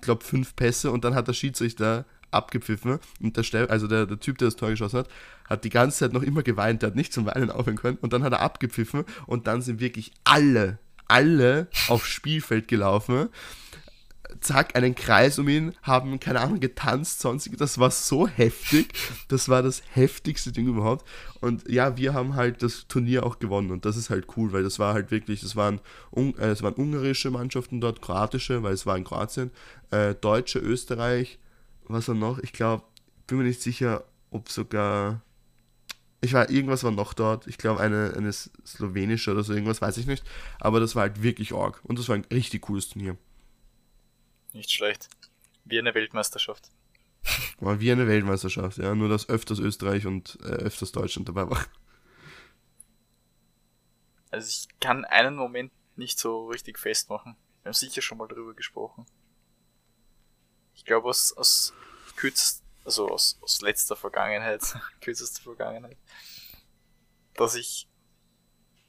glaube 0.01 0.23
fünf 0.23 0.55
Pässe 0.55 0.91
und 0.91 1.05
dann 1.05 1.13
hat 1.13 1.27
der 1.27 1.33
Schiedsrichter 1.33 2.05
abgepfiffen 2.31 2.99
und 3.21 3.37
der, 3.37 3.69
also 3.69 3.87
der, 3.87 4.07
der 4.07 4.19
Typ, 4.19 4.39
der 4.39 4.47
das 4.47 4.55
Tor 4.55 4.71
geschossen 4.71 4.99
hat, 4.99 5.07
hat 5.47 5.63
die 5.63 5.69
ganze 5.69 5.99
Zeit 5.99 6.13
noch 6.13 6.23
immer 6.23 6.41
geweint, 6.41 6.81
der 6.81 6.87
hat 6.87 6.95
nicht 6.95 7.13
zum 7.13 7.27
Weinen 7.27 7.51
aufhören 7.51 7.77
können 7.77 7.97
und 8.01 8.11
dann 8.11 8.23
hat 8.23 8.33
er 8.33 8.41
abgepfiffen 8.41 9.05
und 9.27 9.45
dann 9.45 9.61
sind 9.61 9.79
wirklich 9.79 10.11
alle, 10.23 10.79
alle 11.07 11.67
aufs 11.87 12.07
Spielfeld 12.07 12.67
gelaufen 12.67 13.29
zack, 14.39 14.75
einen 14.75 14.95
Kreis 14.95 15.39
um 15.39 15.47
ihn, 15.47 15.73
haben, 15.81 16.19
keine 16.19 16.41
Ahnung, 16.41 16.59
getanzt, 16.59 17.19
sonstig. 17.19 17.57
Das 17.57 17.77
war 17.79 17.91
so 17.91 18.27
heftig. 18.27 18.93
Das 19.27 19.49
war 19.49 19.63
das 19.63 19.81
heftigste 19.91 20.51
Ding 20.51 20.67
überhaupt. 20.67 21.07
Und 21.41 21.69
ja, 21.69 21.97
wir 21.97 22.13
haben 22.13 22.35
halt 22.35 22.63
das 22.63 22.87
Turnier 22.87 23.25
auch 23.25 23.39
gewonnen. 23.39 23.71
Und 23.71 23.85
das 23.85 23.97
ist 23.97 24.09
halt 24.09 24.27
cool, 24.37 24.53
weil 24.53 24.63
das 24.63 24.79
war 24.79 24.93
halt 24.93 25.11
wirklich, 25.11 25.41
das 25.41 25.55
waren, 25.55 25.79
äh, 26.15 26.47
es 26.47 26.61
waren 26.61 26.73
ungarische 26.73 27.31
Mannschaften 27.31 27.81
dort, 27.81 28.01
kroatische, 28.01 28.63
weil 28.63 28.73
es 28.73 28.85
war 28.85 28.97
in 28.97 29.03
Kroatien, 29.03 29.51
äh, 29.91 30.15
deutsche, 30.15 30.59
Österreich, 30.59 31.39
was 31.87 32.07
war 32.07 32.15
noch? 32.15 32.39
Ich 32.39 32.53
glaube, 32.53 32.83
bin 33.27 33.37
mir 33.37 33.43
nicht 33.43 33.61
sicher, 33.61 34.03
ob 34.31 34.49
sogar. 34.49 35.21
Ich 36.21 36.33
war, 36.33 36.49
irgendwas 36.49 36.83
war 36.85 36.91
noch 36.91 37.13
dort. 37.13 37.47
Ich 37.47 37.57
glaube, 37.57 37.81
eine, 37.81 38.13
eine 38.15 38.31
slowenische 38.31 39.31
oder 39.31 39.43
so, 39.43 39.53
irgendwas, 39.53 39.81
weiß 39.81 39.97
ich 39.97 40.07
nicht. 40.07 40.23
Aber 40.59 40.79
das 40.79 40.95
war 40.95 41.03
halt 41.03 41.21
wirklich 41.21 41.53
arg. 41.53 41.81
Und 41.83 41.99
das 41.99 42.07
war 42.07 42.15
ein 42.15 42.25
richtig 42.31 42.61
cooles 42.61 42.89
Turnier. 42.89 43.17
Nicht 44.53 44.71
schlecht. 44.71 45.09
Wie 45.65 45.79
eine 45.79 45.93
Weltmeisterschaft. 45.93 46.69
War 47.59 47.79
wie 47.79 47.91
eine 47.91 48.07
Weltmeisterschaft, 48.07 48.77
ja. 48.77 48.93
Nur 48.93 49.09
dass 49.09 49.29
öfters 49.29 49.59
Österreich 49.59 50.05
und 50.05 50.37
äh, 50.41 50.45
öfters 50.45 50.91
Deutschland 50.91 51.27
dabei 51.27 51.49
war. 51.49 51.65
Also 54.29 54.47
ich 54.47 54.67
kann 54.79 55.05
einen 55.05 55.35
Moment 55.35 55.71
nicht 55.95 56.19
so 56.19 56.47
richtig 56.47 56.79
festmachen. 56.79 57.35
Wir 57.61 57.69
haben 57.69 57.73
sicher 57.73 58.01
schon 58.01 58.17
mal 58.17 58.27
drüber 58.27 58.53
gesprochen. 58.53 59.05
Ich 60.75 60.85
glaube 60.85 61.07
aus, 61.07 61.33
aus 61.33 61.73
kürzest, 62.15 62.63
also 62.83 63.07
aus, 63.09 63.37
aus 63.41 63.61
letzter 63.61 63.95
Vergangenheit, 63.95 64.61
kürzester 65.01 65.43
Vergangenheit, 65.43 65.97
dass 67.35 67.55
ich 67.55 67.87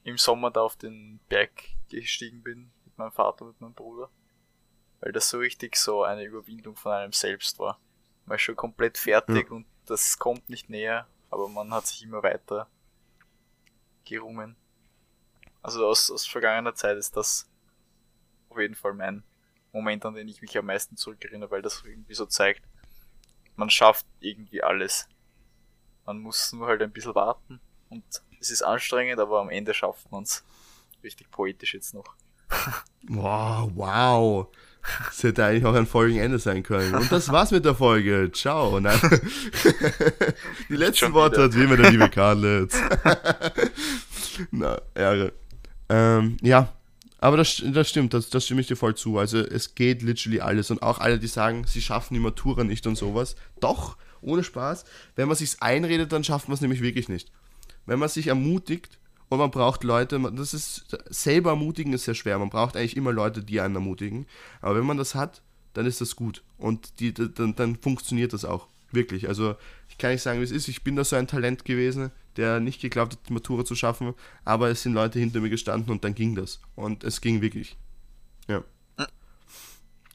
im 0.03 0.18
Sommer 0.18 0.50
da 0.50 0.62
auf 0.62 0.77
den 0.77 1.20
Berg 1.29 1.50
gestiegen 1.88 2.42
bin 2.42 2.72
mit 2.85 2.98
meinem 2.98 3.12
Vater 3.12 3.44
und 3.44 3.53
mit 3.53 3.61
meinem 3.61 3.74
Bruder 3.74 4.11
weil 5.04 5.12
das 5.12 5.28
so 5.28 5.36
richtig 5.36 5.76
so 5.76 6.02
eine 6.02 6.24
Überwindung 6.24 6.76
von 6.76 6.92
einem 6.92 7.12
selbst 7.12 7.58
war. 7.58 7.78
Man 8.24 8.36
ist 8.36 8.42
schon 8.42 8.56
komplett 8.56 8.96
fertig 8.96 9.50
ja. 9.50 9.54
und 9.54 9.66
das 9.84 10.18
kommt 10.18 10.48
nicht 10.48 10.70
näher, 10.70 11.06
aber 11.28 11.46
man 11.46 11.74
hat 11.74 11.86
sich 11.86 12.02
immer 12.04 12.22
weiter 12.22 12.70
gerungen. 14.06 14.56
Also 15.60 15.86
aus, 15.86 16.10
aus 16.10 16.26
vergangener 16.26 16.74
Zeit 16.74 16.96
ist 16.96 17.18
das 17.18 17.46
auf 18.48 18.58
jeden 18.58 18.74
Fall 18.74 18.94
mein 18.94 19.24
Moment, 19.72 20.06
an 20.06 20.14
den 20.14 20.26
ich 20.26 20.40
mich 20.40 20.56
am 20.56 20.64
meisten 20.64 20.96
zurückerinnere, 20.96 21.50
weil 21.50 21.60
das 21.60 21.84
irgendwie 21.84 22.14
so 22.14 22.24
zeigt, 22.24 22.62
man 23.56 23.68
schafft 23.68 24.06
irgendwie 24.20 24.62
alles. 24.62 25.06
Man 26.06 26.18
muss 26.20 26.50
nur 26.54 26.66
halt 26.66 26.80
ein 26.80 26.92
bisschen 26.92 27.14
warten 27.14 27.60
und 27.90 28.04
es 28.40 28.48
ist 28.48 28.62
anstrengend, 28.62 29.20
aber 29.20 29.38
am 29.40 29.50
Ende 29.50 29.74
schafft 29.74 30.10
man 30.10 30.22
es. 30.22 30.46
Richtig 31.02 31.30
poetisch 31.30 31.74
jetzt 31.74 31.92
noch. 31.92 32.16
Wow, 33.06 33.70
wow. 33.74 34.48
Das 35.06 35.22
hätte 35.22 35.44
eigentlich 35.44 35.64
auch 35.64 35.74
ein 35.74 35.86
Folgenende 35.86 36.38
sein 36.38 36.62
können. 36.62 36.94
Und 36.94 37.10
das 37.10 37.30
war's 37.30 37.50
mit 37.50 37.64
der 37.64 37.74
Folge. 37.74 38.30
Ciao. 38.32 38.78
Nein. 38.80 38.98
Die 40.68 40.76
letzten 40.76 41.12
Worte 41.12 41.42
hat 41.42 41.54
wie 41.54 41.62
immer 41.62 41.76
der 41.76 41.90
liebe 41.90 42.08
Karlitz. 42.10 42.76
Na, 44.50 44.80
Ehre. 44.94 45.32
Ähm, 45.88 46.36
ja, 46.42 46.72
aber 47.18 47.38
das, 47.38 47.62
das 47.64 47.88
stimmt, 47.88 48.12
das, 48.12 48.28
das 48.28 48.44
stimme 48.44 48.60
ich 48.60 48.66
dir 48.66 48.76
voll 48.76 48.94
zu. 48.94 49.18
Also 49.18 49.38
es 49.38 49.74
geht 49.74 50.02
literally 50.02 50.40
alles. 50.40 50.70
Und 50.70 50.82
auch 50.82 50.98
alle, 50.98 51.18
die 51.18 51.26
sagen, 51.26 51.64
sie 51.66 51.80
schaffen 51.80 52.14
die 52.14 52.20
Matura 52.20 52.64
nicht 52.64 52.86
und 52.86 52.96
sowas. 52.96 53.36
Doch, 53.60 53.96
ohne 54.20 54.44
Spaß. 54.44 54.84
Wenn 55.16 55.28
man 55.28 55.36
sich's 55.36 55.62
einredet, 55.62 56.12
dann 56.12 56.24
schafft 56.24 56.48
man 56.48 56.54
es 56.56 56.60
nämlich 56.60 56.82
wirklich 56.82 57.08
nicht. 57.08 57.32
Wenn 57.86 57.98
man 57.98 58.10
sich 58.10 58.26
ermutigt 58.26 58.98
und 59.28 59.38
man 59.38 59.50
braucht 59.50 59.84
Leute, 59.84 60.20
das 60.37 60.54
ist, 60.54 60.96
selber 61.08 61.50
ermutigen 61.50 61.92
ist 61.92 62.04
sehr 62.04 62.14
schwer. 62.14 62.38
Man 62.38 62.50
braucht 62.50 62.76
eigentlich 62.76 62.96
immer 62.96 63.12
Leute, 63.12 63.42
die 63.42 63.60
einen 63.60 63.74
ermutigen. 63.74 64.26
Aber 64.60 64.76
wenn 64.76 64.87
man 64.87 64.96
das 64.96 65.14
hat, 65.14 65.42
dann 65.72 65.87
ist 65.87 66.00
das 66.00 66.14
gut. 66.14 66.42
Und 66.58 67.00
die, 67.00 67.12
dann, 67.12 67.54
dann 67.56 67.76
funktioniert 67.76 68.32
das 68.32 68.44
auch. 68.44 68.68
Wirklich. 68.92 69.26
Also 69.26 69.56
ich 69.88 69.98
kann 69.98 70.12
nicht 70.12 70.22
sagen, 70.22 70.38
wie 70.38 70.44
es 70.44 70.52
ist. 70.52 70.68
Ich 70.68 70.84
bin 70.84 70.94
da 70.94 71.02
so 71.02 71.16
ein 71.16 71.26
Talent 71.26 71.64
gewesen, 71.64 72.12
der 72.37 72.60
nicht 72.60 72.80
geglaubt 72.80 73.14
hat, 73.14 73.28
die 73.28 73.32
Matura 73.32 73.64
zu 73.64 73.74
schaffen. 73.74 74.14
Aber 74.44 74.68
es 74.68 74.82
sind 74.82 74.92
Leute 74.92 75.18
hinter 75.18 75.40
mir 75.40 75.50
gestanden 75.50 75.90
und 75.90 76.04
dann 76.04 76.14
ging 76.14 76.37
das. 76.37 76.60
Und 76.76 77.02
es 77.02 77.20
ging 77.20 77.40
wirklich. 77.40 77.76
Ja. 78.46 78.62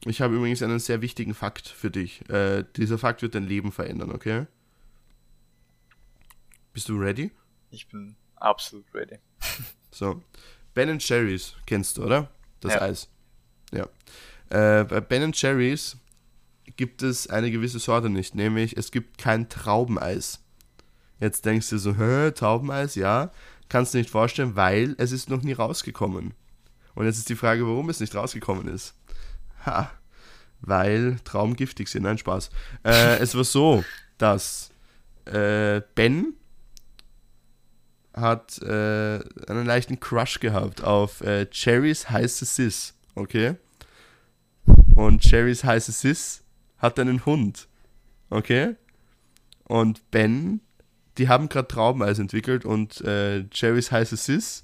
Ich 0.06 0.22
habe 0.22 0.36
übrigens 0.36 0.64
einen 0.64 0.80
sehr 0.80 1.02
wichtigen 1.02 1.34
Fakt 1.34 1.68
für 1.68 1.92
dich. 1.92 2.28
Äh, 2.30 2.64
dieser 2.78 2.98
Fakt 2.98 3.22
wird 3.22 3.36
dein 3.36 3.48
Leben 3.48 3.74
verändern, 3.74 4.12
okay? 4.12 4.46
Bist 6.72 6.88
du 6.88 6.98
ready? 6.98 7.32
Ich 7.72 7.90
bin 7.90 8.16
absolut 8.40 8.86
ready. 8.94 9.18
so. 9.92 10.22
Ben 10.74 11.00
Cherries 11.00 11.56
kennst 11.66 11.98
du, 11.98 12.04
oder? 12.04 12.30
Das 12.62 12.74
ja. 12.74 12.82
Eis. 12.82 13.10
Ja. 13.72 13.88
Äh, 14.50 14.84
bei 14.86 15.02
Ben 15.02 15.32
Cherries 15.34 15.98
gibt 16.78 17.04
es 17.04 17.28
eine 17.28 17.52
gewisse 17.52 17.80
Sorte 17.80 18.10
nicht, 18.10 18.36
nämlich 18.36 18.78
es 18.78 18.92
gibt 18.92 19.18
kein 19.18 19.50
Traubeneis. 19.50 20.44
Jetzt 21.20 21.46
denkst 21.46 21.70
du 21.70 21.78
so, 21.78 21.96
hä, 21.96 22.32
Traubeneis, 22.32 22.96
ja. 22.96 23.32
Kannst 23.68 23.94
du 23.94 23.98
nicht 23.98 24.10
vorstellen, 24.10 24.56
weil 24.56 24.96
es 24.98 25.12
ist 25.12 25.30
noch 25.30 25.42
nie 25.42 25.54
rausgekommen. 25.54 26.34
Und 26.96 27.06
jetzt 27.06 27.18
ist 27.18 27.30
die 27.30 27.36
Frage, 27.36 27.68
warum 27.68 27.90
es 27.90 28.00
nicht 28.00 28.16
rausgekommen 28.16 28.68
ist. 28.68 28.96
Ha, 29.66 29.92
weil 30.62 31.20
Trauben 31.24 31.56
giftig 31.56 31.90
sind. 31.90 32.04
Nein, 32.04 32.18
Spaß. 32.18 32.50
Äh, 32.84 33.18
es 33.20 33.36
war 33.36 33.44
so, 33.44 33.84
dass 34.18 34.72
äh, 35.26 35.82
Ben 35.96 36.34
hat 38.20 38.62
äh, 38.62 39.20
einen 39.48 39.66
leichten 39.66 40.00
Crush 40.00 40.40
gehabt 40.40 40.84
auf 40.84 41.22
äh, 41.22 41.46
Cherries 41.48 42.10
heiße 42.10 42.46
Sis, 42.46 42.94
okay? 43.16 43.56
Und 44.96 45.22
Cherries 45.22 45.64
heiße 45.64 45.92
Sis 45.92 46.44
hat 46.78 47.00
einen 47.00 47.26
Hund, 47.26 47.68
okay? 48.30 48.76
Und 49.66 50.10
Ben, 50.12 50.62
die 51.18 51.28
haben 51.30 51.50
gerade 51.50 51.68
Traubeneis 51.68 52.20
entwickelt 52.20 52.66
und 52.66 53.02
äh, 53.02 53.46
Cherries 53.50 53.92
heiße 53.92 54.18
Sis 54.18 54.64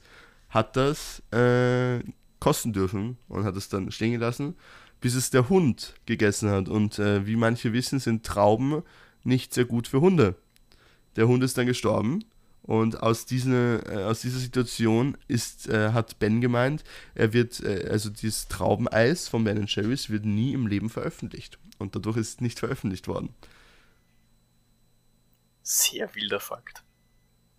hat 0.49 0.75
das 0.75 1.21
äh, 1.31 1.99
kosten 2.39 2.73
dürfen 2.73 3.17
und 3.27 3.43
hat 3.43 3.55
es 3.55 3.69
dann 3.69 3.91
stehen 3.91 4.13
gelassen, 4.13 4.55
bis 5.01 5.15
es 5.15 5.29
der 5.29 5.49
Hund 5.49 5.95
gegessen 6.05 6.49
hat. 6.49 6.69
Und 6.69 6.99
äh, 6.99 7.25
wie 7.27 7.35
manche 7.35 7.73
wissen, 7.73 7.99
sind 7.99 8.25
Trauben 8.25 8.83
nicht 9.23 9.53
sehr 9.53 9.65
gut 9.65 9.87
für 9.87 10.01
Hunde. 10.01 10.35
Der 11.15 11.27
Hund 11.27 11.43
ist 11.43 11.57
dann 11.57 11.65
gestorben 11.65 12.23
und 12.65 13.03
aus, 13.03 13.25
dieser, 13.27 13.87
äh, 13.91 14.03
aus 14.05 14.21
dieser 14.21 14.39
Situation 14.39 15.17
ist, 15.27 15.69
äh, 15.69 15.91
hat 15.91 16.17
Ben 16.17 16.41
gemeint, 16.41 16.83
er 17.13 17.31
wird, 17.31 17.59
äh, 17.61 17.87
also 17.91 18.09
dieses 18.09 18.47
Traubeneis 18.47 19.27
von 19.27 19.43
Ben 19.43 19.67
Cherries 19.67 20.09
wird 20.09 20.25
nie 20.25 20.53
im 20.53 20.65
Leben 20.65 20.89
veröffentlicht. 20.89 21.59
Und 21.77 21.95
dadurch 21.95 22.17
ist 22.17 22.29
es 22.29 22.41
nicht 22.41 22.59
veröffentlicht 22.59 23.07
worden. 23.07 23.35
Sehr 25.61 26.13
wilder 26.15 26.39
Fakt. 26.39 26.83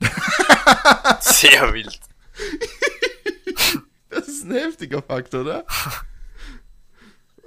Sehr 1.20 1.72
wild. 1.72 2.00
das 4.08 4.28
ist 4.28 4.44
ein 4.44 4.52
heftiger 4.52 5.02
Fakt, 5.02 5.34
oder? 5.34 5.64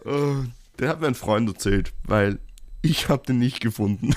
Oh, 0.06 0.46
der 0.80 0.88
hat 0.88 1.02
mir 1.02 1.08
ein 1.08 1.14
Freund 1.14 1.50
erzählt, 1.50 1.92
weil 2.04 2.40
ich 2.82 3.10
habe 3.10 3.26
den 3.26 3.38
nicht 3.38 3.60
gefunden. 3.60 4.16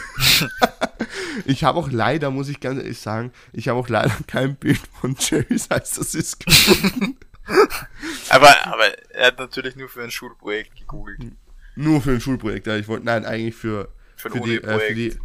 Ich 1.44 1.64
habe 1.64 1.78
auch 1.78 1.90
leider, 1.90 2.30
muss 2.30 2.48
ich 2.48 2.60
ganz 2.60 2.78
ehrlich 2.80 3.00
sagen, 3.00 3.32
ich 3.52 3.68
habe 3.68 3.78
auch 3.78 3.88
leider 3.88 4.14
kein 4.26 4.56
Bild 4.56 4.80
von 5.00 5.16
Jerry's 5.18 5.68
heißt 5.70 5.98
das 5.98 6.14
ist 6.14 6.44
gefunden. 6.44 7.16
aber, 8.28 8.66
aber 8.66 9.10
er 9.10 9.28
hat 9.28 9.38
natürlich 9.38 9.76
nur 9.76 9.88
für 9.88 10.02
ein 10.02 10.10
Schulprojekt 10.10 10.76
gegoogelt. 10.76 11.32
Nur 11.74 12.00
für 12.00 12.12
ein 12.12 12.20
Schulprojekt, 12.20 12.66
ja. 12.66 12.76
Ich 12.76 12.88
wollte, 12.88 13.06
nein, 13.06 13.24
eigentlich 13.24 13.54
für, 13.54 13.88
für, 14.16 14.30
für, 14.30 14.40
die, 14.40 14.56
äh, 14.56 14.78
für 14.78 14.94
die, 14.94 15.16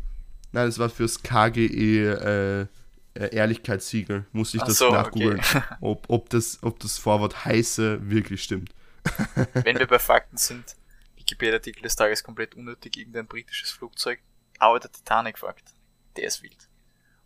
nein, 0.52 0.68
es 0.68 0.80
war 0.80 0.90
fürs 0.90 1.22
KGE 1.22 1.68
äh, 1.68 2.68
äh, 3.18 3.36
Ehrlichkeitssiegel. 3.36 4.26
Musste 4.32 4.58
ich 4.58 4.64
Ach 4.64 4.68
das 4.68 4.78
so, 4.78 4.92
nachgoogeln, 4.92 5.40
okay. 5.40 5.62
ob, 5.82 6.06
ob, 6.10 6.30
das, 6.30 6.60
ob 6.62 6.80
das 6.80 6.98
Vorwort 6.98 7.46
heiße 7.46 8.10
wirklich 8.10 8.44
stimmt. 8.44 8.74
Wenn 9.54 9.80
wir 9.80 9.88
bei 9.88 10.00
Fakten 10.00 10.38
sind, 10.38 10.76
Wikipedia-Artikel 11.16 11.84
des 11.84 11.96
Tages 11.96 12.24
komplett 12.24 12.56
unnötig, 12.56 12.98
irgendein 12.98 13.28
britisches 13.28 13.72
Flugzeug. 13.72 14.20
Aber 14.60 14.80
der 14.80 14.92
Titanic-Fakt, 14.92 15.74
der 16.18 16.26
ist 16.28 16.44
wild. 16.44 16.70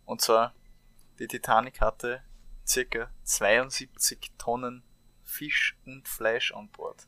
Und 0.04 0.20
zwar, 0.20 0.54
die 1.18 1.26
Titanic 1.28 1.80
hatte 1.80 2.22
circa 2.66 3.10
72 3.24 4.32
Tonnen 4.38 4.82
Fisch 5.24 5.76
und 5.86 6.06
Fleisch 6.08 6.52
an 6.52 6.68
Bord. 6.70 7.06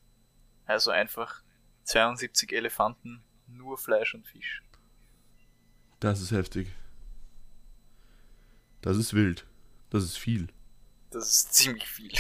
Also 0.66 0.90
einfach 0.90 1.42
72 1.84 2.52
Elefanten, 2.52 3.22
nur 3.46 3.76
Fleisch 3.78 4.14
und 4.14 4.26
Fisch. 4.26 4.62
Das 6.00 6.20
ist 6.20 6.30
heftig. 6.32 6.68
Das 8.82 8.96
ist 8.96 9.14
wild. 9.14 9.46
Das 9.90 10.04
ist 10.04 10.18
viel. 10.18 10.48
Das 11.10 11.28
ist 11.30 11.54
ziemlich 11.54 11.86
viel. 11.86 12.10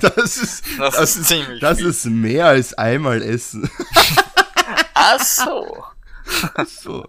das 0.00 0.38
ist, 0.38 0.64
das, 0.78 0.96
das 0.96 1.16
ist 1.16 1.28
ziemlich 1.28 1.60
Das 1.60 1.76
viel. 1.76 1.86
ist 1.88 2.06
mehr 2.06 2.46
als 2.46 2.72
einmal 2.72 3.20
essen. 3.20 3.70
Ach 4.94 5.20
so. 5.20 5.84
Ach 6.54 6.66
so. 6.66 7.06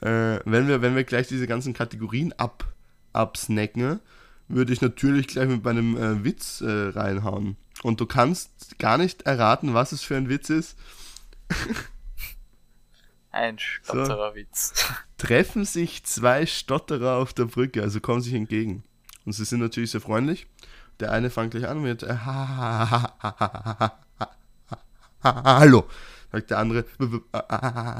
Äh, 0.00 0.40
wenn, 0.44 0.68
wir, 0.68 0.82
wenn 0.82 0.96
wir 0.96 1.04
gleich 1.04 1.28
diese 1.28 1.46
ganzen 1.46 1.74
Kategorien 1.74 2.32
ab, 2.34 2.64
absnacken, 3.12 4.00
würde 4.48 4.72
ich 4.72 4.80
natürlich 4.80 5.28
gleich 5.28 5.48
mit 5.48 5.64
meinem 5.64 5.96
äh, 5.96 6.24
Witz 6.24 6.60
äh, 6.60 6.88
reinhauen. 6.88 7.56
Und 7.82 8.00
du 8.00 8.06
kannst 8.06 8.78
gar 8.78 8.98
nicht 8.98 9.22
erraten, 9.22 9.74
was 9.74 9.92
es 9.92 10.02
für 10.02 10.16
ein 10.16 10.28
Witz 10.28 10.50
ist. 10.50 10.76
ein 13.30 13.58
Stottererwitz. 13.58 14.72
So. 14.74 14.86
Treffen 15.18 15.64
sich 15.64 16.04
zwei 16.04 16.46
Stotterer 16.46 17.16
auf 17.16 17.32
der 17.32 17.44
Brücke, 17.44 17.82
also 17.82 18.00
kommen 18.00 18.22
sich 18.22 18.34
entgegen. 18.34 18.82
Und 19.24 19.34
sie 19.34 19.44
sind 19.44 19.60
natürlich 19.60 19.90
sehr 19.90 20.00
freundlich. 20.00 20.46
Der 20.98 21.12
eine 21.12 21.30
fängt 21.30 21.52
gleich 21.52 21.68
an 21.68 21.82
mit 21.82 22.02
Hallo 25.22 25.86
sagt 26.32 26.50
der 26.50 26.58
andere, 26.58 26.84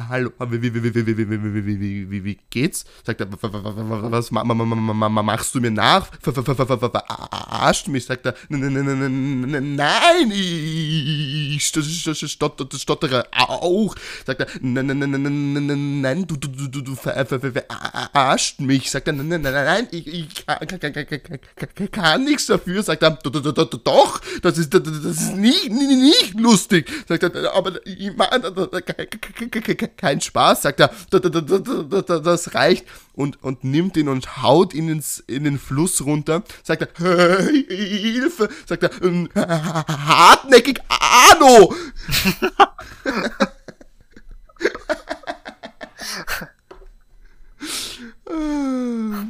hallo, 0.08 0.30
wie, 0.38 2.38
geht's? 2.50 2.84
Sagt 3.04 3.20
er, 3.20 3.28
was 3.32 4.30
machst 4.30 5.54
du 5.54 5.60
mir 5.60 5.70
nach? 5.70 6.08
Verarscht 6.20 7.88
mich? 7.88 8.04
Sagt 8.04 8.26
er, 8.26 8.34
nein, 8.48 10.32
ich 10.32 11.66
stottere 11.66 13.26
auch. 13.32 13.94
Sagt 14.26 14.40
er, 14.40 14.46
nein, 14.60 16.26
du, 16.26 16.94
verarscht 16.94 18.60
mich. 18.60 18.90
Sagt 18.90 19.08
er, 19.08 19.14
nein, 19.14 19.88
ich, 19.90 20.44
kann 21.90 22.24
nichts 22.24 22.46
dafür. 22.46 22.82
Sagt 22.82 23.02
er, 23.02 23.10
doch, 23.10 24.20
das 24.42 24.58
ist, 24.58 24.74
nicht 25.34 26.38
lustig. 26.38 26.90
Sagt 27.08 27.22
er, 27.22 27.54
aber 27.54 27.80
kein 29.96 30.20
Spaß, 30.20 30.62
sagt 30.62 30.80
er, 30.80 30.90
das 31.10 32.54
reicht 32.54 32.86
und, 33.14 33.42
und 33.42 33.64
nimmt 33.64 33.96
ihn 33.96 34.08
und 34.08 34.42
haut 34.42 34.74
ihn 34.74 34.88
ins, 34.88 35.22
in 35.26 35.44
den 35.44 35.58
Fluss 35.58 36.04
runter, 36.04 36.42
sagt 36.62 36.82
er, 36.82 36.88
Hilfe, 37.68 38.48
sagt 38.66 38.82
er, 38.82 38.90
hartnäckig, 39.36 40.80
Arno! 40.88 41.74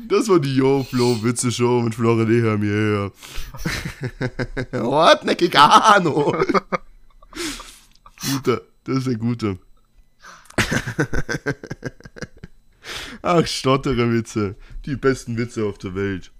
Das 0.08 0.28
war 0.28 0.40
die 0.40 0.56
Yo 0.56 0.84
Flo 0.88 1.22
Witze 1.22 1.50
Show 1.50 1.80
mit 1.80 1.94
Florian 1.94 2.30
Eher 2.30 2.58
mir 2.58 3.12
her. 4.72 4.82
Hartnäckig 4.82 5.56
Arno. 5.56 6.36
guter, 8.20 8.60
das 8.90 9.06
ist 9.06 9.08
ein 9.08 9.18
guter. 9.18 9.56
Ach, 13.22 13.46
stottere 13.46 14.12
Witze. 14.12 14.56
Die 14.84 14.96
besten 14.96 15.36
Witze 15.38 15.64
auf 15.64 15.78
der 15.78 15.94
Welt. 15.94 16.32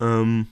Ähm, 0.00 0.48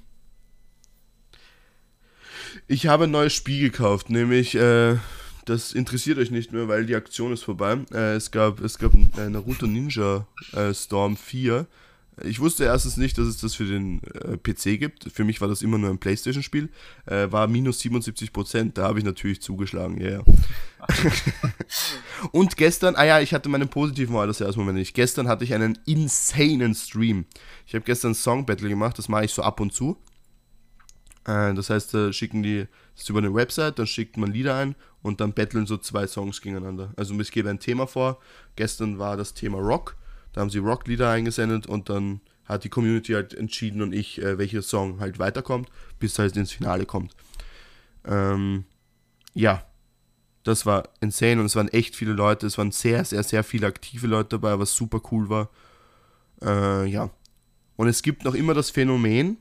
ich 2.68 2.86
habe 2.86 3.04
ein 3.04 3.10
neues 3.10 3.32
Spiel 3.32 3.70
gekauft, 3.70 4.10
nämlich 4.10 4.54
äh, 4.54 4.96
das 5.44 5.72
interessiert 5.72 6.18
euch 6.18 6.30
nicht 6.30 6.52
mehr, 6.52 6.68
weil 6.68 6.86
die 6.86 6.94
Aktion 6.94 7.32
ist 7.32 7.42
vorbei. 7.42 7.78
Äh, 7.92 8.14
es 8.14 8.30
gab, 8.30 8.60
es 8.60 8.78
gab 8.78 8.94
äh, 8.94 9.28
Naruto 9.28 9.66
Ninja 9.66 10.26
äh, 10.52 10.72
Storm 10.72 11.16
4. 11.16 11.66
Ich 12.22 12.40
wusste 12.40 12.64
erstens 12.64 12.96
nicht, 12.98 13.16
dass 13.16 13.26
es 13.26 13.38
das 13.38 13.54
für 13.54 13.64
den 13.64 14.02
äh, 14.02 14.36
PC 14.36 14.78
gibt. 14.78 15.10
Für 15.12 15.24
mich 15.24 15.40
war 15.40 15.48
das 15.48 15.62
immer 15.62 15.78
nur 15.78 15.90
ein 15.90 15.98
Playstation-Spiel. 15.98 16.68
Äh, 17.06 17.32
war 17.32 17.46
minus 17.46 17.80
77%. 17.80 18.72
Da 18.74 18.84
habe 18.84 18.98
ich 18.98 19.04
natürlich 19.04 19.40
zugeschlagen, 19.40 19.98
ja. 20.00 20.08
Yeah. 20.08 20.24
Und 22.32 22.56
gestern, 22.56 22.96
ah 22.96 23.04
ja, 23.04 23.20
ich 23.20 23.32
hatte 23.32 23.48
meinen 23.48 23.68
positiven 23.68 24.14
Mal 24.14 24.26
das 24.26 24.56
Moment 24.56 24.78
nicht. 24.78 24.94
Gestern 24.94 25.26
hatte 25.26 25.44
ich 25.44 25.54
einen 25.54 25.78
insanen 25.86 26.74
Stream. 26.74 27.24
Ich 27.66 27.74
habe 27.74 27.84
gestern 27.84 28.14
Song 28.14 28.44
Battle 28.44 28.68
gemacht, 28.68 28.98
das 28.98 29.08
mache 29.08 29.24
ich 29.24 29.32
so 29.32 29.42
ab 29.42 29.60
und 29.60 29.72
zu. 29.72 29.96
Äh, 31.24 31.54
das 31.54 31.70
heißt, 31.70 31.94
da 31.94 32.12
schicken 32.12 32.42
die 32.42 32.66
das 32.94 33.04
ist 33.04 33.10
über 33.10 33.20
eine 33.20 33.34
Website, 33.34 33.78
dann 33.78 33.86
schickt 33.86 34.16
man 34.16 34.32
Lieder 34.32 34.54
ein 34.54 34.74
und 35.00 35.20
dann 35.20 35.32
battlen 35.32 35.66
so 35.66 35.78
zwei 35.78 36.06
Songs 36.06 36.40
gegeneinander. 36.40 36.92
Also 36.96 37.18
ich 37.18 37.32
gebe 37.32 37.48
ein 37.48 37.58
Thema 37.58 37.86
vor. 37.86 38.18
Gestern 38.56 38.98
war 38.98 39.16
das 39.16 39.34
Thema 39.34 39.58
Rock. 39.58 39.96
Da 40.32 40.40
haben 40.40 40.50
sie 40.50 40.58
Rock-Lieder 40.58 41.10
eingesendet 41.10 41.66
und 41.66 41.88
dann 41.88 42.20
hat 42.44 42.64
die 42.64 42.68
Community 42.68 43.12
halt 43.12 43.34
entschieden 43.34 43.82
und 43.82 43.92
ich, 43.92 44.20
äh, 44.20 44.38
welcher 44.38 44.62
Song 44.62 45.00
halt 45.00 45.18
weiterkommt, 45.18 45.70
bis 45.98 46.18
halt 46.18 46.36
ins 46.36 46.52
Finale 46.52 46.86
kommt. 46.86 47.14
Ähm, 48.04 48.64
ja, 49.34 49.64
das 50.44 50.66
war 50.66 50.88
insane 51.00 51.40
und 51.40 51.46
es 51.46 51.56
waren 51.56 51.68
echt 51.68 51.94
viele 51.94 52.12
Leute. 52.12 52.46
Es 52.46 52.58
waren 52.58 52.72
sehr, 52.72 53.04
sehr, 53.04 53.22
sehr 53.22 53.44
viele 53.44 53.66
aktive 53.66 54.06
Leute 54.06 54.30
dabei, 54.30 54.58
was 54.58 54.74
super 54.74 55.00
cool 55.10 55.28
war. 55.28 55.50
Äh, 56.42 56.86
ja. 56.88 57.10
Und 57.76 57.88
es 57.88 58.02
gibt 58.02 58.24
noch 58.24 58.34
immer 58.34 58.54
das 58.54 58.70
Phänomen 58.70 59.38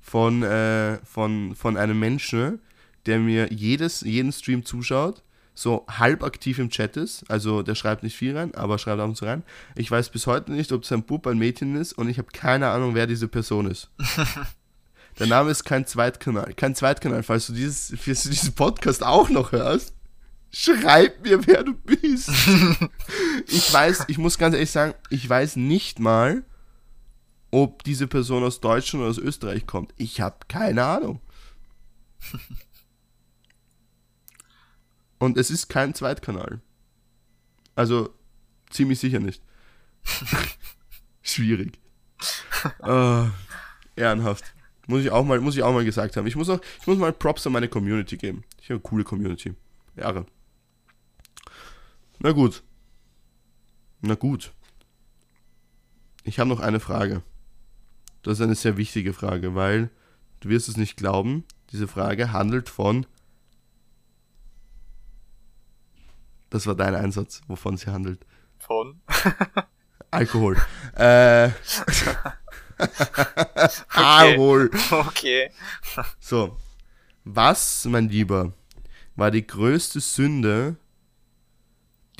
von, 0.00 0.42
äh, 0.42 0.98
von, 1.04 1.54
von 1.54 1.76
einem 1.76 1.98
Menschen, 1.98 2.60
der 3.06 3.18
mir 3.18 3.52
jedes, 3.52 4.02
jeden 4.02 4.32
Stream 4.32 4.64
zuschaut, 4.64 5.22
so 5.54 5.86
halb 5.88 6.22
aktiv 6.24 6.58
im 6.58 6.70
Chat 6.70 6.96
ist. 6.96 7.24
Also 7.30 7.62
der 7.62 7.74
schreibt 7.74 8.02
nicht 8.02 8.16
viel 8.16 8.36
rein, 8.36 8.54
aber 8.54 8.78
schreibt 8.78 9.00
ab 9.00 9.08
und 9.08 9.16
zu 9.16 9.24
rein. 9.24 9.44
Ich 9.76 9.90
weiß 9.90 10.10
bis 10.10 10.26
heute 10.26 10.52
nicht, 10.52 10.72
ob 10.72 10.82
es 10.82 10.92
ein 10.92 11.04
Bub, 11.04 11.26
ein 11.26 11.38
Mädchen 11.38 11.76
ist 11.76 11.92
und 11.92 12.08
ich 12.08 12.18
habe 12.18 12.28
keine 12.32 12.68
Ahnung, 12.70 12.94
wer 12.94 13.06
diese 13.06 13.28
Person 13.28 13.70
ist. 13.70 13.90
der 15.18 15.28
Name 15.28 15.50
ist 15.50 15.64
kein 15.64 15.86
Zweitkanal. 15.86 16.52
Kein 16.54 16.74
Zweitkanal, 16.74 17.22
falls 17.22 17.46
du, 17.46 17.52
dieses, 17.52 17.94
falls 17.96 18.24
du 18.24 18.30
diesen 18.30 18.54
Podcast 18.54 19.04
auch 19.04 19.30
noch 19.30 19.52
hörst. 19.52 19.94
Schreib 20.50 21.24
mir, 21.24 21.46
wer 21.46 21.64
du 21.64 21.74
bist. 21.74 22.30
ich 23.48 23.72
weiß, 23.72 24.04
ich 24.08 24.18
muss 24.18 24.38
ganz 24.38 24.54
ehrlich 24.54 24.70
sagen, 24.70 24.94
ich 25.10 25.28
weiß 25.28 25.56
nicht 25.56 25.98
mal, 25.98 26.44
ob 27.50 27.82
diese 27.84 28.06
Person 28.06 28.44
aus 28.44 28.60
Deutschland 28.60 29.02
oder 29.02 29.10
aus 29.10 29.18
Österreich 29.18 29.66
kommt. 29.66 29.94
Ich 29.96 30.20
habe 30.20 30.36
keine 30.48 30.84
Ahnung. 30.84 31.20
Und 35.18 35.36
es 35.38 35.50
ist 35.50 35.68
kein 35.68 35.94
Zweitkanal. 35.94 36.60
Also 37.74 38.14
ziemlich 38.70 38.98
sicher 38.98 39.20
nicht. 39.20 39.42
Schwierig. 41.22 41.78
uh, 42.82 43.28
ehrenhaft. 43.96 44.44
Muss 44.86 45.02
ich, 45.02 45.10
auch 45.10 45.24
mal, 45.24 45.40
muss 45.40 45.56
ich 45.56 45.62
auch 45.62 45.72
mal 45.72 45.84
gesagt 45.84 46.16
haben. 46.16 46.26
Ich 46.26 46.36
muss, 46.36 46.48
auch, 46.50 46.60
ich 46.80 46.86
muss 46.86 46.98
mal 46.98 47.12
Props 47.12 47.46
an 47.46 47.54
meine 47.54 47.68
Community 47.68 48.16
geben. 48.16 48.44
Ich 48.60 48.64
habe 48.64 48.74
eine 48.74 48.80
coole 48.80 49.04
Community. 49.04 49.54
Ehre. 49.96 50.26
Na 52.18 52.32
gut. 52.32 52.62
Na 54.02 54.14
gut. 54.14 54.52
Ich 56.22 56.38
habe 56.38 56.48
noch 56.48 56.60
eine 56.60 56.80
Frage. 56.80 57.22
Das 58.22 58.38
ist 58.38 58.40
eine 58.42 58.54
sehr 58.54 58.76
wichtige 58.76 59.12
Frage, 59.12 59.54
weil 59.54 59.90
du 60.40 60.48
wirst 60.48 60.68
es 60.68 60.76
nicht 60.76 60.96
glauben, 60.96 61.44
diese 61.70 61.88
Frage 61.88 62.32
handelt 62.32 62.68
von 62.68 63.06
Das 66.54 66.68
war 66.68 66.76
dein 66.76 66.94
Einsatz, 66.94 67.40
wovon 67.48 67.76
sie 67.76 67.90
handelt. 67.90 68.24
Von? 68.58 69.00
Alkohol. 70.12 70.56
äh. 70.94 71.48
Alkohol. 73.88 74.70
Okay. 74.88 75.50
So. 76.20 76.56
Was, 77.24 77.86
mein 77.86 78.08
Lieber, 78.08 78.52
war 79.16 79.32
die 79.32 79.44
größte 79.44 79.98
Sünde, 79.98 80.76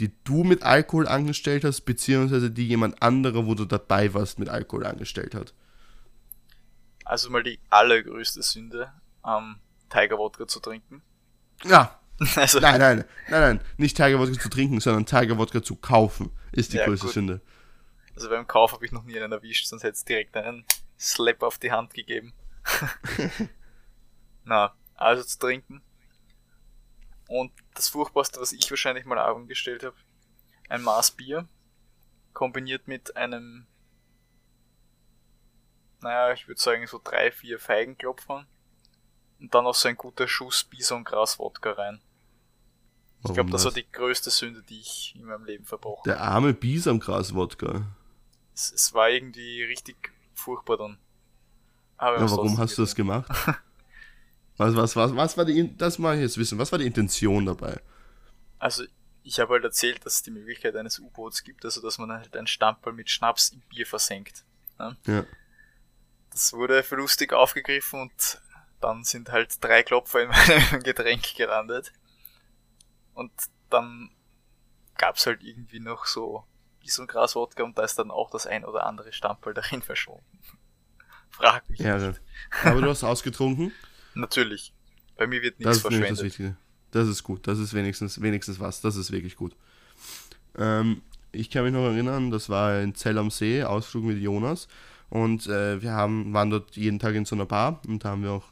die 0.01 0.13
du 0.25 0.43
mit 0.43 0.65
Alkohol 0.65 1.07
angestellt 1.07 1.63
hast, 1.63 1.83
beziehungsweise 1.83 2.51
die 2.51 2.67
jemand 2.67 3.01
anderer, 3.05 3.47
wo 3.47 3.55
du 3.55 3.65
dabei 3.65 4.15
warst, 4.15 4.41
mit 4.41 4.49
Alkohol 4.49 4.85
angestellt 4.85 5.37
hat? 5.37 5.55
Also 7.05 7.31
mal 7.31 7.45
die 7.45 7.61
allergrößte 7.71 8.43
Sünde, 8.43 8.93
ähm, 9.25 9.61
Tiger 9.91 10.19
Wodka 10.19 10.49
zu 10.49 10.59
trinken. 10.59 11.03
Ja, 11.63 12.01
Also 12.37 12.61
nein, 12.61 12.79
nein, 12.79 13.05
nein, 13.29 13.41
nein, 13.41 13.61
nicht 13.77 13.97
Tiger 13.97 14.19
Wodka 14.19 14.39
zu 14.41 14.49
trinken, 14.49 14.81
sondern 14.81 15.07
Tiger 15.07 15.39
Wodka 15.39 15.63
zu 15.63 15.77
kaufen, 15.77 16.31
ist 16.53 16.73
die 16.73 16.77
ja, 16.77 16.85
größte 16.85 17.07
gut. 17.07 17.15
Sünde. 17.15 17.41
Also 18.15 18.29
beim 18.29 18.47
Kauf 18.47 18.73
habe 18.73 18.85
ich 18.87 18.93
noch 18.93 19.03
nie 19.03 19.19
einen 19.19 19.33
erwischt, 19.33 19.67
sonst 19.67 19.83
hätte 19.83 19.95
es 19.95 20.05
direkt 20.05 20.37
einen 20.37 20.65
Slap 20.99 21.43
auf 21.43 21.59
die 21.59 21.73
Hand 21.73 21.93
gegeben. 21.95 22.33
Na, 24.45 24.75
also 24.95 25.25
zu 25.25 25.39
trinken. 25.39 25.83
Und 27.27 27.53
das 27.75 27.89
Furchtbarste, 27.89 28.41
was 28.41 28.53
ich 28.53 28.71
wahrscheinlich 28.71 29.05
mal 29.05 29.19
angestellt 29.19 29.83
habe, 29.83 29.97
ein 30.69 30.83
Maß 30.83 31.13
Bier, 31.13 31.49
kombiniert 32.33 32.87
mit 32.87 33.17
einem, 33.17 33.67
naja, 36.01 36.33
ich 36.33 36.47
würde 36.47 36.61
sagen 36.61 36.87
so 36.87 37.01
drei, 37.03 37.33
vier 37.33 37.59
Feigenklopfern 37.59 38.47
und 39.41 39.55
dann 39.55 39.65
noch 39.65 39.75
so 39.75 39.89
ein 39.89 39.97
guter 39.97 40.29
Schuss 40.29 40.65
Bisongras-Wodka 40.65 41.73
rein. 41.73 42.01
Ich 43.27 43.33
glaube, 43.33 43.51
das, 43.51 43.65
war 43.65 43.73
die 43.73 43.91
größte 43.91 44.31
Sünde, 44.31 44.63
die 44.63 44.81
ich 44.81 45.15
in 45.17 45.25
meinem 45.25 45.45
Leben 45.45 45.65
verbrochen 45.65 46.01
habe. 46.01 46.11
Der 46.11 46.21
arme 46.21 46.53
Bisongras-Wodka. 46.53 47.87
Es, 48.55 48.71
es, 48.71 48.93
war 48.93 49.09
irgendwie 49.09 49.63
richtig 49.65 50.13
furchtbar 50.35 50.77
dann. 50.77 50.99
Aber 51.97 52.19
ja, 52.19 52.31
warum 52.31 52.59
hast 52.59 52.77
du 52.77 52.83
das 52.83 52.95
gemacht? 52.95 53.29
was, 54.59 54.77
was, 54.77 54.95
was, 54.95 55.17
was 55.17 55.37
war 55.39 55.45
die, 55.47 55.75
das 55.77 55.99
mal 55.99 56.19
jetzt 56.19 56.37
wissen, 56.37 56.59
was 56.59 56.71
war 56.71 56.79
die 56.79 56.87
Intention 56.87 57.47
dabei? 57.47 57.81
Also, 58.59 58.85
ich 59.23 59.41
habe 59.41 59.55
halt 59.55 59.65
erzählt, 59.65 60.05
dass 60.05 60.17
es 60.17 60.23
die 60.23 60.31
Möglichkeit 60.31 60.77
eines 60.77 60.99
U-Boots 60.99 61.45
gibt, 61.45 61.65
also 61.65 61.81
dass 61.81 61.97
man 61.97 62.13
halt 62.13 62.37
einen 62.37 62.47
Stamperl 62.47 62.93
mit 62.93 63.09
Schnaps 63.09 63.51
im 63.51 63.61
Bier 63.71 63.87
versenkt. 63.87 64.45
Ne? 64.79 64.97
Ja. 65.07 65.25
Das 66.31 66.53
wurde 66.53 66.83
für 66.83 66.97
lustig 66.97 67.33
aufgegriffen 67.33 68.03
und 68.03 68.41
dann 68.85 69.03
sind 69.03 69.33
halt 69.33 69.63
drei 69.65 69.83
Klopfer 69.83 70.23
in 70.23 70.29
meinem 70.71 70.83
Getränk 70.83 71.35
gelandet. 71.37 71.93
Und 73.15 73.33
dann 73.71 74.11
gab's 74.97 75.27
halt 75.27 75.43
irgendwie 75.43 75.81
noch 75.81 76.07
so 76.07 76.45
Bis- 76.81 76.99
und 76.99 77.07
Graswodka 77.07 77.63
und 77.63 77.79
da 77.79 77.83
ist 77.83 77.99
dann 77.99 78.11
auch 78.11 78.31
das 78.31 78.47
ein 78.47 78.65
oder 78.65 78.87
andere 78.87 79.13
Stamperl 79.13 79.55
darin 79.55 79.83
verschwunden. 79.91 80.39
Frag 81.31 81.69
mich. 81.69 81.81
Ja, 81.81 81.97
nicht. 81.99 82.21
Aber 82.63 82.81
du 82.81 82.89
hast 82.89 83.03
ausgetrunken? 83.03 83.73
Natürlich. 84.15 84.73
Bei 85.17 85.27
mir 85.27 85.43
wird 85.43 85.59
nichts 85.59 85.77
das 85.77 85.81
verschwendet. 85.81 86.13
Das, 86.13 86.23
Wichtige. 86.23 86.57
das 86.91 87.09
ist 87.09 87.23
gut. 87.23 87.47
Das 87.47 87.59
ist 87.59 87.73
wenigstens, 87.75 88.21
wenigstens 88.21 88.61
was. 88.61 88.81
Das 88.81 88.97
ist 88.97 89.11
wirklich 89.11 89.35
gut. 89.37 89.57
Ähm, 90.57 91.03
ich 91.33 91.51
kann 91.51 91.65
mich 91.65 91.73
noch 91.73 91.87
erinnern, 91.87 92.31
das 92.31 92.49
war 92.49 92.81
in 92.81 92.95
Zell 92.95 93.19
am 93.19 93.31
See, 93.31 93.65
Ausflug 93.65 94.05
mit 94.05 94.19
Jonas. 94.19 94.69
Und 95.15 95.47
äh, 95.47 95.81
wir 95.81 95.93
haben, 95.93 96.33
waren 96.35 96.51
dort 96.51 96.75
jeden 96.75 96.99
Tag 96.99 97.15
in 97.15 97.25
so 97.25 97.37
einer 97.37 97.47
Bar 97.47 97.81
und 97.87 98.05
da 98.05 98.09
haben 98.09 98.25
wir 98.25 98.33
auch 98.33 98.47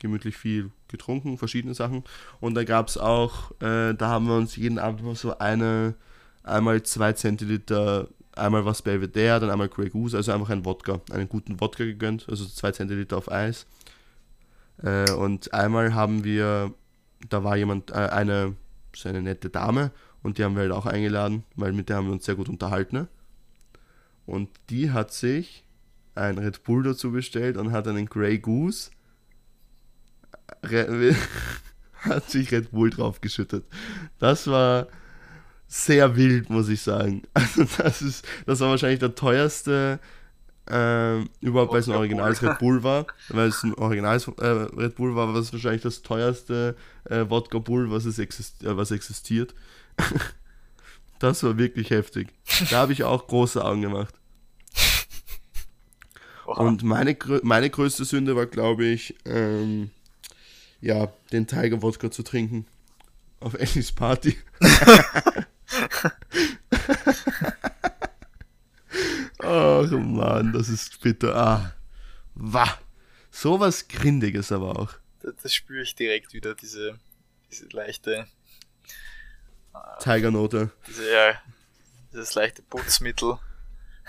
gemütlich 0.00 0.36
viel 0.36 0.72
getrunken, 0.88 1.38
verschiedene 1.38 1.74
Sachen. 1.74 2.02
Und 2.40 2.56
da 2.56 2.64
gab 2.64 2.88
es 2.88 2.98
auch, 2.98 3.52
äh, 3.60 3.94
da 3.94 4.08
haben 4.08 4.26
wir 4.26 4.34
uns 4.34 4.56
jeden 4.56 4.80
Abend 4.80 4.98
immer 4.98 5.14
so 5.14 5.38
eine, 5.38 5.94
einmal 6.42 6.82
zwei 6.82 7.12
Zentiliter, 7.12 8.08
einmal 8.34 8.64
was 8.64 8.82
Belvedere, 8.82 9.38
dann 9.38 9.50
einmal 9.50 9.68
Grey 9.68 9.90
Goose, 9.90 10.16
also 10.16 10.32
einfach 10.32 10.50
ein 10.50 10.64
Wodka, 10.64 11.00
einen 11.12 11.28
guten 11.28 11.60
Wodka 11.60 11.84
gegönnt, 11.84 12.26
also 12.28 12.46
zwei 12.46 12.72
Zentiliter 12.72 13.16
auf 13.16 13.30
Eis. 13.30 13.66
Äh, 14.82 15.12
und 15.12 15.54
einmal 15.54 15.94
haben 15.94 16.24
wir, 16.24 16.74
da 17.28 17.44
war 17.44 17.56
jemand, 17.56 17.92
äh, 17.92 18.08
eine 18.08 18.56
so 18.92 19.08
eine 19.08 19.22
nette 19.22 19.50
Dame 19.50 19.92
und 20.24 20.36
die 20.36 20.42
haben 20.42 20.56
wir 20.56 20.62
halt 20.62 20.72
auch 20.72 20.86
eingeladen, 20.86 21.44
weil 21.54 21.72
mit 21.72 21.88
der 21.88 21.98
haben 21.98 22.06
wir 22.06 22.12
uns 22.12 22.24
sehr 22.24 22.34
gut 22.34 22.48
unterhalten. 22.48 23.06
Und 24.26 24.48
die 24.68 24.90
hat 24.90 25.12
sich 25.12 25.61
ein 26.14 26.38
Red 26.38 26.62
Bull 26.64 26.82
dazu 26.82 27.12
bestellt 27.12 27.56
und 27.56 27.72
hat 27.72 27.88
einen 27.88 28.06
Grey 28.06 28.38
Goose. 28.38 28.90
Re 30.62 31.14
hat 32.00 32.30
sich 32.30 32.52
Red 32.52 32.72
Bull 32.72 32.90
draufgeschüttet. 32.90 33.64
Das 34.18 34.46
war 34.46 34.88
sehr 35.66 36.16
wild, 36.16 36.50
muss 36.50 36.68
ich 36.68 36.82
sagen. 36.82 37.22
Also 37.34 37.64
das 37.78 38.02
ist, 38.02 38.26
das 38.46 38.60
war 38.60 38.70
wahrscheinlich 38.70 39.00
der 39.00 39.14
teuerste 39.14 40.00
äh, 40.70 41.22
überhaupt, 41.40 41.72
weil 41.72 41.80
es 41.80 41.88
ein 41.88 41.94
originales 41.94 42.42
Red 42.42 42.58
Bull 42.58 42.82
war, 42.82 43.06
weil 43.28 43.48
es 43.48 43.62
ein 43.62 43.74
originales 43.74 44.28
äh, 44.28 44.46
Red 44.46 44.96
Bull 44.96 45.16
war, 45.16 45.28
war 45.28 45.40
es 45.40 45.52
wahrscheinlich 45.52 45.82
das 45.82 46.02
teuerste 46.02 46.76
äh, 47.04 47.24
Wodka 47.28 47.58
Bull, 47.58 47.90
was, 47.90 48.04
es 48.04 48.18
exist 48.18 48.62
äh, 48.62 48.76
was 48.76 48.90
existiert. 48.90 49.54
das 51.18 51.42
war 51.42 51.58
wirklich 51.58 51.90
heftig. 51.90 52.28
Da 52.70 52.78
habe 52.78 52.92
ich 52.92 53.04
auch 53.04 53.26
große 53.26 53.64
Augen 53.64 53.82
gemacht. 53.82 54.14
Und 56.46 56.82
meine, 56.82 57.16
meine 57.42 57.70
größte 57.70 58.04
Sünde 58.04 58.36
war, 58.36 58.46
glaube 58.46 58.84
ich, 58.84 59.14
ähm, 59.24 59.90
ja, 60.80 61.12
den 61.32 61.46
Tiger 61.46 61.82
Wodka 61.82 62.10
zu 62.10 62.22
trinken. 62.22 62.66
Auf 63.40 63.54
Ellis 63.54 63.92
Party. 63.92 64.36
Ach 69.38 69.90
Mann, 69.90 70.52
das 70.52 70.68
ist 70.68 71.00
bitter. 71.00 71.34
Ah, 71.36 71.72
wah. 72.34 72.78
Sowas 73.30 73.88
Grindiges 73.88 74.52
aber 74.52 74.78
auch. 74.78 74.92
Das, 75.22 75.34
das 75.42 75.54
spüre 75.54 75.82
ich 75.82 75.94
direkt 75.94 76.34
wieder, 76.34 76.54
diese, 76.54 76.98
diese 77.50 77.66
leichte. 77.70 78.26
Tigernote. 80.00 80.70
Diese, 80.86 81.10
ja, 81.10 81.40
dieses 82.12 82.34
leichte 82.34 82.62
Putzmittel. 82.62 83.38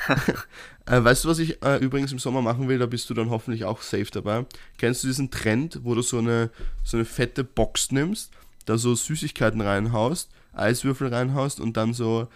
äh, 0.86 1.04
weißt 1.04 1.24
du, 1.24 1.30
was 1.30 1.40
ich 1.40 1.64
äh, 1.64 1.78
übrigens 1.78 2.12
im 2.12 2.20
Sommer 2.20 2.42
machen 2.42 2.68
will? 2.68 2.80
Da 2.80 2.86
bist 2.86 3.10
du 3.10 3.14
dann 3.14 3.30
hoffentlich 3.30 3.66
auch 3.66 3.82
safe 3.82 4.12
dabei. 4.12 4.46
Kennst 4.78 5.04
du 5.04 5.08
diesen 5.08 5.32
Trend, 5.32 5.80
wo 5.84 5.96
du 5.96 6.02
so 6.02 6.18
eine, 6.18 6.52
so 6.84 6.98
eine 6.98 7.06
fette 7.06 7.44
Box 7.44 7.92
nimmst, 7.92 8.32
da 8.66 8.78
so 8.78 8.96
Süßigkeiten 8.96 9.62
reinhaust, 9.62 10.32
Eiswürfel 10.54 11.08
reinhaust 11.08 11.60
und 11.60 11.78
dann 11.78 11.94
so 11.94 12.28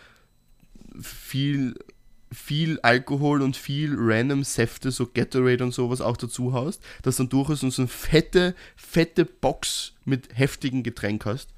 viel 1.02 1.76
viel 2.32 2.80
Alkohol 2.82 3.42
und 3.42 3.56
viel 3.56 3.96
random 3.98 4.44
Säfte, 4.44 4.92
so 4.92 5.08
Gatorade 5.08 5.64
und 5.64 5.72
sowas 5.72 6.02
auch 6.02 6.18
dazu 6.18 6.54
haust, 6.54 6.84
dass 7.02 7.16
dann 7.16 7.30
durchaus 7.30 7.62
so 7.62 7.82
eine 7.82 7.88
fette, 7.88 8.56
fette 8.76 9.26
Box 9.26 9.94
mit 10.06 10.38
heftigen 10.38 10.84
Getränk 10.84 11.26
hast. 11.26 11.54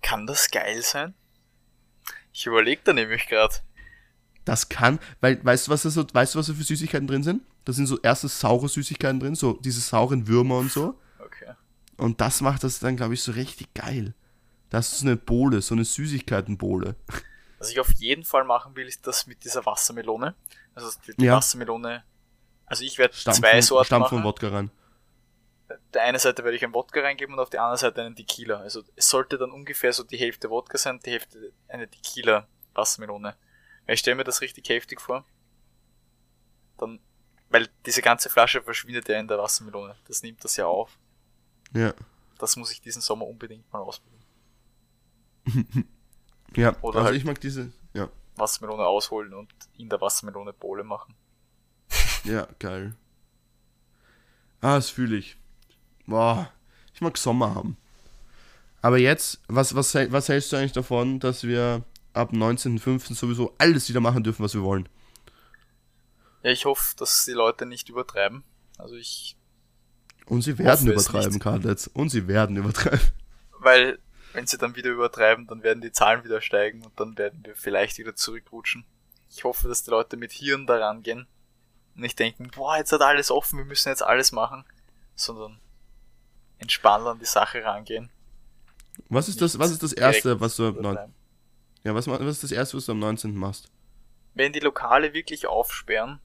Kann 0.00 0.26
das 0.26 0.50
geil 0.50 0.82
sein? 0.82 1.14
Ich 2.32 2.46
überlege 2.46 2.80
da 2.84 2.92
nämlich 2.92 3.26
gerade. 3.26 3.56
Das 4.48 4.70
kann, 4.70 4.98
weil, 5.20 5.44
weißt 5.44 5.66
du, 5.66 5.70
was 5.72 5.82
da 5.82 5.90
so, 5.90 6.06
weißt 6.10 6.34
du, 6.34 6.38
was 6.38 6.46
da 6.46 6.54
für 6.54 6.62
Süßigkeiten 6.62 7.06
drin 7.06 7.22
sind? 7.22 7.42
Da 7.66 7.74
sind 7.74 7.86
so 7.86 7.98
erstens 8.02 8.40
saure 8.40 8.66
Süßigkeiten 8.66 9.20
drin, 9.20 9.34
so 9.34 9.52
diese 9.52 9.80
sauren 9.82 10.26
Würmer 10.26 10.56
und 10.56 10.72
so. 10.72 10.98
Okay. 11.18 11.52
Und 11.98 12.22
das 12.22 12.40
macht 12.40 12.64
das 12.64 12.78
dann, 12.78 12.96
glaube 12.96 13.12
ich, 13.12 13.22
so 13.22 13.32
richtig 13.32 13.74
geil. 13.74 14.14
Das 14.70 14.90
ist 14.90 15.00
so 15.00 15.06
eine 15.06 15.16
Bohle, 15.16 15.60
so 15.60 15.74
eine 15.74 15.84
Süßigkeitenbohle. 15.84 16.96
Was 17.58 17.70
ich 17.70 17.78
auf 17.78 17.92
jeden 17.92 18.24
Fall 18.24 18.44
machen 18.44 18.74
will, 18.74 18.86
ist 18.86 19.06
das 19.06 19.26
mit 19.26 19.44
dieser 19.44 19.66
Wassermelone. 19.66 20.34
Also 20.74 20.98
die, 21.06 21.14
die 21.14 21.26
Ja. 21.26 21.36
Wassermelone. 21.36 22.02
Also 22.64 22.84
ich 22.84 22.96
werde 22.96 23.14
zwei 23.14 23.60
Sorten 23.60 23.84
Stampfen 23.84 24.18
machen. 24.18 24.24
Wodka 24.24 24.48
rein. 24.48 24.70
Der 25.92 26.04
eine 26.04 26.18
Seite 26.18 26.42
werde 26.42 26.56
ich 26.56 26.64
einen 26.64 26.72
Wodka 26.72 27.00
reingeben 27.00 27.34
und 27.34 27.40
auf 27.40 27.50
der 27.50 27.60
anderen 27.60 27.78
Seite 27.78 28.02
einen 28.02 28.16
Tequila. 28.16 28.60
Also 28.60 28.82
es 28.96 29.10
sollte 29.10 29.36
dann 29.36 29.50
ungefähr 29.50 29.92
so 29.92 30.04
die 30.04 30.16
Hälfte 30.16 30.48
Wodka 30.48 30.78
sein, 30.78 31.00
die 31.04 31.10
Hälfte 31.10 31.52
eine 31.68 31.86
Tequila 31.86 32.46
Wassermelone. 32.72 33.34
Ich 33.88 34.00
stelle 34.00 34.16
mir 34.16 34.24
das 34.24 34.40
richtig 34.40 34.68
heftig 34.68 35.00
vor. 35.00 35.24
Dann, 36.76 37.00
weil 37.48 37.68
diese 37.86 38.02
ganze 38.02 38.28
Flasche 38.28 38.62
verschwindet 38.62 39.08
ja 39.08 39.18
in 39.18 39.26
der 39.26 39.38
Wassermelone. 39.38 39.96
Das 40.06 40.22
nimmt 40.22 40.44
das 40.44 40.56
ja 40.56 40.66
auf. 40.66 40.98
Ja. 41.74 41.94
Das 42.38 42.56
muss 42.56 42.70
ich 42.70 42.80
diesen 42.80 43.02
Sommer 43.02 43.26
unbedingt 43.26 43.70
mal 43.72 43.80
ausprobieren. 43.80 44.24
Ja, 46.56 46.74
Oder 46.80 47.00
also 47.00 47.08
halt- 47.08 47.16
ich 47.16 47.24
mag 47.26 47.38
diese, 47.42 47.70
ja, 47.92 48.08
Wassermelone 48.36 48.82
ausholen 48.86 49.34
und 49.34 49.52
in 49.76 49.90
der 49.90 50.00
Wassermelone 50.00 50.54
Bowle 50.54 50.82
machen. 50.82 51.14
ja, 52.24 52.48
geil. 52.58 52.94
Ah, 54.62 54.76
das 54.76 54.88
fühle 54.88 55.16
ich. 55.16 55.36
Boah, 56.06 56.50
ich 56.94 57.02
mag 57.02 57.18
Sommer 57.18 57.54
haben. 57.54 57.76
Aber 58.80 58.96
jetzt, 58.96 59.42
was, 59.48 59.74
was, 59.74 59.94
was 59.94 60.28
hältst 60.30 60.50
du 60.50 60.56
eigentlich 60.56 60.72
davon, 60.72 61.20
dass 61.20 61.44
wir 61.44 61.84
ab 62.12 62.32
19.05. 62.32 63.14
sowieso 63.14 63.54
alles 63.58 63.88
wieder 63.88 64.00
machen 64.00 64.24
dürfen, 64.24 64.44
was 64.44 64.54
wir 64.54 64.62
wollen? 64.62 64.88
Ja, 66.42 66.50
ich 66.50 66.64
hoffe, 66.64 66.94
dass 66.96 67.24
die 67.24 67.32
Leute 67.32 67.66
nicht 67.66 67.88
übertreiben. 67.88 68.44
Also 68.78 68.94
ich, 68.94 69.36
Und 70.26 70.42
sie 70.42 70.58
werden 70.58 70.90
übertreiben. 70.90 71.38
Karl-Letz. 71.38 71.88
Und 71.92 72.10
sie 72.10 72.28
werden 72.28 72.56
übertreiben. 72.56 73.00
weil 73.58 73.98
wenn 74.32 74.46
sie 74.46 74.58
dann 74.58 74.76
wieder 74.76 74.90
übertreiben, 74.90 75.46
dann 75.46 75.62
werden 75.62 75.80
die 75.80 75.92
Zahlen 75.92 76.24
wieder 76.24 76.40
steigen 76.40 76.84
und 76.84 76.98
dann 77.00 77.16
werden 77.18 77.40
wir 77.44 77.56
vielleicht 77.56 77.98
wieder 77.98 78.14
zurückrutschen. 78.14 78.84
Ich 79.30 79.44
hoffe, 79.44 79.68
dass 79.68 79.82
die 79.82 79.90
Leute 79.90 80.16
mit 80.16 80.32
Hirn 80.32 80.66
daran 80.66 81.02
gehen 81.02 81.26
und 81.94 82.02
nicht 82.02 82.18
denken, 82.18 82.50
boah, 82.54 82.76
jetzt 82.76 82.92
hat 82.92 83.02
alles 83.02 83.30
offen, 83.30 83.58
wir 83.58 83.64
müssen 83.64 83.88
jetzt 83.88 84.02
alles 84.02 84.32
machen, 84.32 84.64
sondern 85.16 85.58
entspannt 86.58 87.06
an 87.06 87.18
die 87.18 87.24
Sache 87.24 87.64
rangehen. 87.64 88.10
Was 89.08 89.28
ist 89.28 89.40
das, 89.40 89.58
was 89.58 89.70
ist 89.70 89.82
das 89.82 89.92
Erste, 89.92 90.40
was 90.40 90.56
du 90.56 90.68
am 90.68 90.74
9. 90.74 90.80
übertreiben. 90.84 91.14
Ja, 91.84 91.94
was, 91.94 92.06
was 92.06 92.20
ist 92.20 92.44
das 92.44 92.52
Erste, 92.52 92.76
was 92.76 92.86
du 92.86 92.92
am 92.92 92.98
19. 92.98 93.34
machst? 93.34 93.70
Wenn 94.34 94.52
die 94.52 94.60
Lokale 94.60 95.14
wirklich 95.14 95.46
aufsperren, 95.46 96.20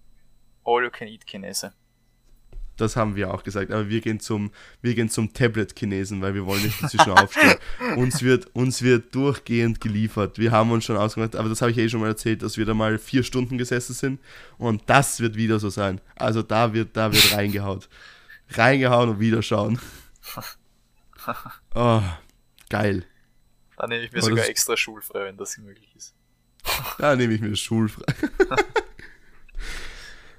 all 0.65 0.83
you 0.83 0.89
can 0.89 1.07
eat 1.07 1.25
Chinese. 1.25 1.73
Das 2.77 2.95
haben 2.95 3.15
wir 3.15 3.31
auch 3.31 3.43
gesagt, 3.43 3.71
aber 3.71 3.87
wir 3.87 4.01
gehen 4.01 4.19
zum, 4.19 4.51
wir 4.81 4.95
gehen 4.95 5.07
zum 5.07 5.31
Tablet-Chinesen, 5.31 6.21
weil 6.21 6.33
wir 6.33 6.45
wollen 6.45 6.63
nicht 6.63 6.81
inzwischen 6.81 7.11
aufstehen. 7.11 7.55
Uns 7.97 8.23
wird, 8.23 8.47
uns 8.55 8.81
wird 8.81 9.13
durchgehend 9.13 9.79
geliefert. 9.79 10.39
Wir 10.39 10.51
haben 10.51 10.71
uns 10.71 10.85
schon 10.85 10.97
ausgemacht, 10.97 11.35
aber 11.35 11.49
das 11.49 11.61
habe 11.61 11.71
ich 11.71 11.77
eh 11.77 11.87
schon 11.87 11.99
mal 11.99 12.07
erzählt, 12.07 12.41
dass 12.41 12.57
wir 12.57 12.65
da 12.65 12.73
mal 12.73 12.97
vier 12.97 13.21
Stunden 13.23 13.59
gesessen 13.59 13.93
sind 13.93 14.19
und 14.57 14.81
das 14.87 15.19
wird 15.19 15.35
wieder 15.35 15.59
so 15.59 15.69
sein. 15.69 16.01
Also 16.15 16.41
da 16.41 16.73
wird, 16.73 16.97
da 16.97 17.13
wird 17.13 17.33
reingehaut. 17.35 17.89
Reingehauen 18.49 19.09
und 19.09 19.19
wieder 19.19 19.41
schauen. 19.41 19.79
Oh, 21.73 22.01
geil. 22.69 23.05
Dann 23.83 23.89
nehme 23.89 24.05
ich 24.05 24.13
mir 24.13 24.19
Aber 24.19 24.29
sogar 24.29 24.47
extra 24.47 24.77
schulfrei, 24.77 25.25
wenn 25.25 25.35
das 25.35 25.57
möglich 25.57 25.93
ist. 25.93 26.15
Da 26.99 27.17
nehme 27.17 27.33
ich 27.33 27.41
mir 27.41 27.53
schulfrei. 27.53 28.05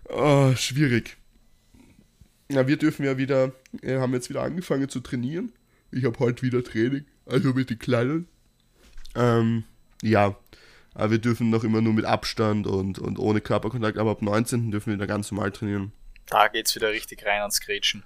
oh, 0.09 0.55
schwierig. 0.57 1.19
Na, 2.49 2.67
wir 2.67 2.79
dürfen 2.79 3.05
ja 3.05 3.19
wieder, 3.19 3.53
wir 3.73 4.01
haben 4.01 4.15
jetzt 4.15 4.31
wieder 4.31 4.41
angefangen 4.41 4.89
zu 4.89 5.01
trainieren. 5.01 5.53
Ich 5.91 6.07
habe 6.07 6.19
heute 6.21 6.41
wieder 6.41 6.65
Training, 6.65 7.05
also 7.27 7.53
mit 7.53 7.69
den 7.69 7.79
Kleinen. 7.79 8.29
Ähm, 9.15 9.65
ja, 10.01 10.35
aber 10.95 11.11
wir 11.11 11.19
dürfen 11.19 11.51
noch 11.51 11.65
immer 11.65 11.83
nur 11.83 11.93
mit 11.93 12.07
Abstand 12.07 12.67
und, 12.67 12.99
und 12.99 13.19
ohne 13.19 13.43
Körperkontakt, 13.43 13.99
aber 13.99 14.13
ab 14.13 14.23
19. 14.23 14.71
dürfen 14.71 14.87
wir 14.87 14.97
wieder 14.97 15.07
ganz 15.07 15.31
normal 15.31 15.53
trainieren. 15.53 15.93
Da 16.31 16.49
geht's 16.49 16.75
wieder 16.75 16.93
richtig 16.93 17.27
rein 17.27 17.43
ans 17.43 17.61
Grätschen. 17.61 18.05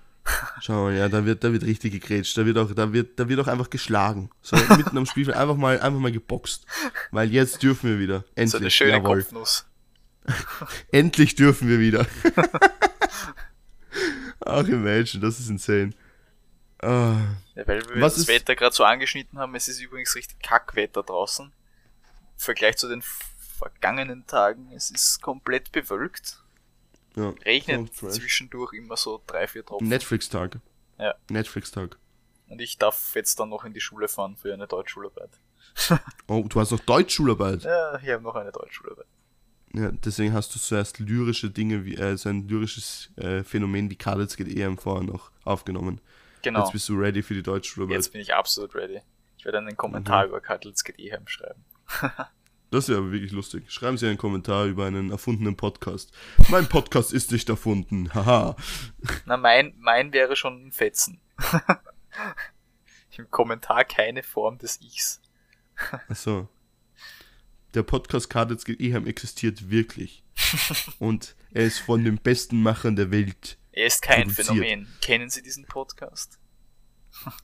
Schau 0.60 0.84
mal, 0.84 0.94
ja, 0.96 1.08
da 1.08 1.24
wird, 1.24 1.42
da 1.44 1.52
wird 1.52 1.62
richtig 1.64 1.92
gegrätscht, 1.92 2.36
da 2.36 2.44
wird 2.44 2.58
auch, 2.58 2.70
da 2.72 2.92
wird, 2.92 3.18
da 3.18 3.28
wird 3.28 3.40
auch 3.40 3.46
einfach 3.46 3.70
geschlagen. 3.70 4.30
So 4.42 4.56
mitten 4.76 4.96
am 4.98 5.06
Spielfeld 5.06 5.36
einfach 5.36 5.56
mal, 5.56 5.80
einfach 5.80 6.00
mal 6.00 6.12
geboxt. 6.12 6.66
Weil 7.10 7.30
jetzt 7.32 7.62
dürfen 7.62 7.90
wir 7.90 7.98
wieder. 7.98 8.24
Endlich. 8.34 8.50
So 8.50 8.58
eine 8.58 8.70
schöne 8.70 8.90
Jawohl. 8.92 9.22
Kopfnuss. 9.22 9.66
Endlich 10.92 11.34
dürfen 11.36 11.68
wir 11.68 11.78
wieder. 11.80 12.06
Ach, 14.44 14.66
imagine, 14.66 15.20
das 15.22 15.40
ist 15.40 15.48
insane. 15.48 15.90
Ah, 16.80 17.16
Ja, 17.54 17.66
weil 17.66 17.82
wir 17.88 18.00
Was 18.00 18.14
das 18.14 18.22
ist- 18.22 18.28
Wetter 18.28 18.54
gerade 18.54 18.74
so 18.74 18.84
angeschnitten 18.84 19.38
haben, 19.38 19.54
es 19.54 19.68
ist 19.68 19.80
übrigens 19.80 20.14
richtig 20.14 20.40
Kackwetter 20.42 21.02
draußen. 21.02 21.46
Im 21.46 21.52
Vergleich 22.36 22.76
zu 22.76 22.88
den 22.88 23.02
vergangenen 23.58 24.26
Tagen, 24.26 24.70
es 24.74 24.90
ist 24.90 25.20
komplett 25.20 25.72
bewölkt. 25.72 26.40
Ja. 27.18 27.34
Regnet 27.44 27.94
zwischendurch 27.94 28.72
immer 28.72 28.96
so 28.96 29.22
drei, 29.26 29.46
vier 29.46 29.64
Tropfen. 29.64 29.88
Netflix-Tag. 29.88 30.58
Ja. 30.98 31.14
Netflix-Tag. 31.30 31.98
Und 32.48 32.60
ich 32.60 32.78
darf 32.78 33.14
jetzt 33.14 33.38
dann 33.40 33.50
noch 33.50 33.64
in 33.64 33.74
die 33.74 33.80
Schule 33.80 34.08
fahren 34.08 34.36
für 34.36 34.52
eine 34.54 34.66
Deutschschularbeit. 34.66 35.30
Oh, 36.28 36.44
du 36.48 36.60
hast 36.60 36.70
noch 36.72 36.80
Deutschschularbeit. 36.80 37.62
Ja, 37.62 37.98
ich 38.02 38.08
habe 38.08 38.22
noch 38.22 38.34
eine 38.34 38.50
Deutschschularbeit. 38.52 39.06
Ja, 39.74 39.90
deswegen 39.92 40.32
hast 40.32 40.54
du 40.54 40.58
zuerst 40.58 40.98
lyrische 40.98 41.50
Dinge, 41.50 41.84
wie 41.84 41.94
äh, 41.96 42.16
so 42.16 42.30
ein 42.30 42.48
lyrisches 42.48 43.10
äh, 43.16 43.44
Phänomen 43.44 43.90
wie 43.90 43.96
Kadetz 43.96 44.36
geht 44.36 44.48
EM 44.48 44.78
vorher 44.78 45.04
noch 45.04 45.30
aufgenommen. 45.44 46.00
Genau, 46.42 46.60
Jetzt 46.62 46.72
bist 46.72 46.88
du 46.88 46.98
ready 46.98 47.22
für 47.22 47.34
die 47.34 47.42
Deutschschularbeit. 47.42 47.96
jetzt 47.96 48.12
bin 48.12 48.20
ich 48.22 48.32
absolut 48.34 48.74
ready. 48.74 49.02
Ich 49.36 49.44
werde 49.44 49.58
einen 49.58 49.76
Kommentar 49.76 50.22
Mhm. 50.24 50.30
über 50.30 50.40
Cuddles 50.40 50.84
GD 50.84 51.12
schreiben. 51.26 51.64
Das 52.70 52.88
wäre 52.88 52.98
aber 52.98 53.12
wirklich 53.12 53.32
lustig. 53.32 53.70
Schreiben 53.70 53.96
Sie 53.96 54.06
einen 54.06 54.18
Kommentar 54.18 54.66
über 54.66 54.84
einen 54.84 55.10
erfundenen 55.10 55.56
Podcast. 55.56 56.12
Mein 56.50 56.68
Podcast 56.68 57.12
ist 57.14 57.32
nicht 57.32 57.48
erfunden. 57.48 58.12
Haha. 58.12 58.56
Na, 59.24 59.38
mein, 59.38 59.74
mein 59.78 60.12
wäre 60.12 60.36
schon 60.36 60.66
ein 60.66 60.72
Fetzen. 60.72 61.20
Im 63.16 63.30
Kommentar 63.30 63.84
keine 63.84 64.22
Form 64.22 64.58
des 64.58 64.80
Ichs. 64.82 65.22
Achso. 66.08 66.48
Der 67.74 67.82
Podcast 67.82 68.28
Kadetz 68.28 68.68
Ehem 68.68 69.06
existiert 69.06 69.70
wirklich. 69.70 70.22
Und 70.98 71.36
er 71.52 71.64
ist 71.64 71.78
von 71.78 72.04
den 72.04 72.18
besten 72.18 72.62
Machern 72.62 72.96
der 72.96 73.10
Welt. 73.10 73.58
Er 73.72 73.86
ist 73.86 74.02
kein 74.02 74.24
produziert. 74.24 74.46
Phänomen. 74.46 74.88
Kennen 75.00 75.30
Sie 75.30 75.42
diesen 75.42 75.64
Podcast? 75.64 76.38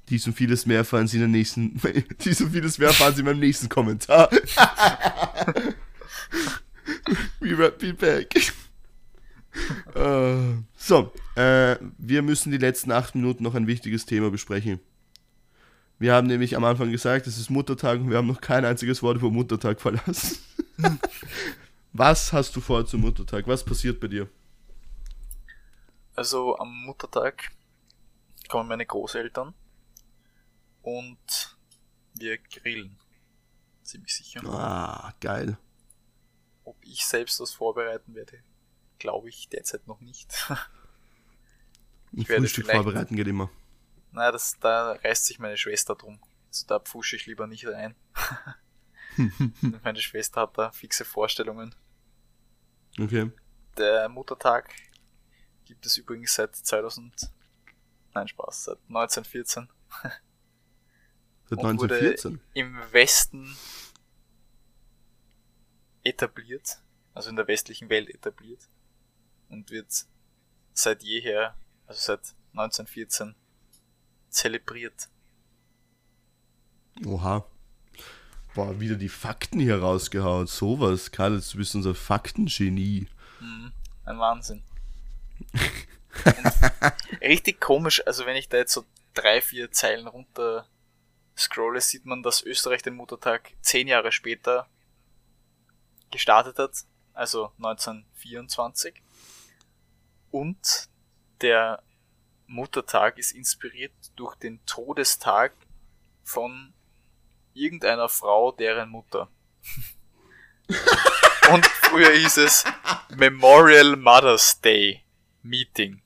Dies 0.09 0.27
und 0.27 0.35
vieles 0.35 0.67
mehr 0.67 0.79
erfahren 0.79 1.07
Sie 1.07 1.17
in 1.17 1.23
der 1.23 1.29
nächsten. 1.29 1.81
Dies 2.25 2.41
und 2.41 2.51
vieles 2.51 2.79
mehr 2.79 2.89
erfahren 2.89 3.15
Sie 3.15 3.21
in 3.21 3.27
meinem 3.27 3.41
nächsten 3.41 3.69
Kommentar. 3.69 4.31
We 7.41 7.57
right 7.59 7.79
be 7.79 7.95
back. 7.95 8.35
Äh, 9.95 10.57
so, 10.77 11.13
äh, 11.37 11.77
wir 11.99 12.23
müssen 12.23 12.51
die 12.51 12.59
letzten 12.59 12.91
acht 12.91 13.15
Minuten 13.15 13.45
noch 13.45 13.55
ein 13.55 13.69
wichtiges 13.69 14.05
Thema 14.05 14.29
besprechen. 14.29 14.81
Wir 16.01 16.13
haben 16.13 16.27
nämlich 16.27 16.57
am 16.57 16.65
Anfang 16.65 16.91
gesagt, 16.91 17.29
es 17.29 17.39
ist 17.39 17.51
Muttertag 17.51 18.01
und 18.01 18.11
wir 18.11 18.17
haben 18.17 18.27
noch 18.27 18.41
kein 18.41 18.65
einziges 18.65 19.01
Wort 19.05 19.19
über 19.19 19.31
Muttertag 19.31 19.81
verlassen. 19.81 20.39
Was 21.93 22.33
hast 22.33 22.57
du 22.57 22.61
vor 22.61 22.85
zum 22.85 23.03
Muttertag? 23.03 23.47
Was 23.47 23.65
passiert 23.65 24.01
bei 24.01 24.09
dir? 24.09 24.29
Also 26.17 26.59
am 26.59 26.75
Muttertag 26.87 27.53
kommen 28.49 28.69
meine 28.69 28.87
Großeltern 28.87 29.55
und 30.85 31.57
wir 32.15 32.39
grillen. 32.39 32.99
Ziemlich 33.83 34.15
sicher. 34.15 34.41
Ah, 34.47 35.13
geil. 35.21 35.59
Ob 36.65 36.77
ich 36.83 37.05
selbst 37.05 37.41
was 37.41 37.53
vorbereiten 37.53 38.15
werde, 38.15 38.43
glaube 38.99 39.29
ich 39.29 39.49
derzeit 39.49 39.87
noch 39.87 40.01
nicht. 40.01 40.33
Ein 42.13 42.29
werde 42.29 42.43
Frühstück 42.43 42.71
vorbereiten 42.71 43.17
geht 43.17 43.27
immer. 43.27 43.51
naja, 44.13 44.31
das, 44.31 44.59
da 44.61 44.93
reißt 44.93 45.27
sich 45.27 45.39
meine 45.39 45.57
Schwester 45.57 45.97
drum. 45.97 46.21
Also 46.49 46.67
da 46.67 46.79
pfusche 46.79 47.17
ich 47.17 47.27
lieber 47.27 47.47
nicht 47.47 47.67
rein. 47.67 47.97
meine 49.83 50.01
Schwester 50.01 50.43
hat 50.43 50.57
da 50.57 50.71
fixe 50.71 51.05
Vorstellungen. 51.05 51.75
Okay. 52.99 53.33
Der 53.77 54.09
Muttertag 54.09 54.73
gibt 55.65 55.85
es 55.85 55.97
übrigens 55.97 56.35
seit 56.35 56.55
2000, 56.55 57.33
nein 58.15 58.29
Spaß, 58.29 58.65
seit 58.65 58.79
1914 58.89 59.69
Seit 61.47 61.59
Und 61.59 61.79
wurde- 61.81 61.95
1914. 61.95 62.41
im 62.55 62.77
Westen 62.93 63.57
etabliert, 66.03 66.79
also 67.15 67.31
in 67.31 67.37
der 67.37 67.47
westlichen 67.49 67.89
Welt 67.89 68.09
etabliert 68.11 68.69
und 69.49 69.71
wird 69.71 69.87
seit 70.73 71.03
jeher, 71.03 71.57
also 71.87 72.01
seit 72.01 72.35
1914 72.53 73.35
zelebriert. 74.29 75.09
Oha. 77.07 77.47
Boah, 78.55 78.79
wieder 78.79 78.95
die 78.97 79.09
Fakten 79.09 79.59
hier 79.59 79.81
rausgehauen. 79.81 80.47
Sowas, 80.47 81.11
Karl, 81.11 81.41
du 81.41 81.57
bist 81.59 81.75
unser 81.75 81.95
Faktengenie. 81.95 83.09
Mhm. 83.41 83.73
Ein 84.05 84.19
Wahnsinn. 84.19 84.63
Richtig 87.21 87.61
komisch, 87.61 88.07
also 88.07 88.27
wenn 88.27 88.37
ich 88.37 88.49
da 88.49 88.59
jetzt 88.59 88.73
so 88.73 88.85
drei, 89.15 89.41
vier 89.41 89.73
Zeilen 89.73 90.07
runter 90.07 90.69
scrolle, 91.37 91.81
sieht 91.81 92.07
man, 92.07 92.23
dass 92.23 92.43
Österreich 92.43 92.83
den 92.83 92.95
Muttertag 92.95 93.53
zehn 93.61 93.89
Jahre 93.89 94.13
später 94.13 94.69
gestartet 96.11 96.59
hat, 96.59 96.85
also 97.13 97.53
1924. 97.57 99.03
Und 100.31 100.89
der 101.41 101.83
Muttertag 102.47 103.19
ist 103.19 103.33
inspiriert 103.33 103.93
durch 104.17 104.37
den 104.37 104.65
Todestag 104.67 105.55
von 106.23 106.73
irgendeiner 107.53 108.09
Frau, 108.09 108.53
deren 108.53 108.91
Mutter. 108.91 109.29
Und 111.53 111.67
früher 111.67 112.11
hieß 112.11 112.39
es 112.39 112.65
Memorial 113.17 113.97
Mother's 113.97 114.61
Day 114.61 115.05
Meeting. 115.43 116.03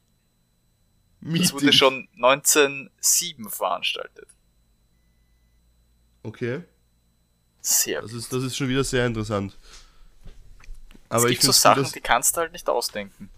Das 1.21 1.53
wurde 1.53 1.67
Meeting. 1.67 1.73
schon 1.73 2.09
1907 2.17 3.49
veranstaltet. 3.49 4.29
Okay. 6.23 6.63
Sehr 7.61 8.03
Das 8.03 8.13
ist, 8.13 8.33
das 8.33 8.43
ist 8.43 8.57
schon 8.57 8.69
wieder 8.69 8.85
sehr 8.85 9.07
interessant. 9.07 9.57
Aber 11.09 11.25
es 11.25 11.31
ich 11.33 11.41
gibt 11.41 11.43
so 11.43 11.49
gut, 11.49 11.55
Sachen, 11.79 11.93
die 11.93 12.01
kannst 12.01 12.37
du 12.37 12.41
halt 12.41 12.53
nicht 12.53 12.69
ausdenken. 12.69 13.31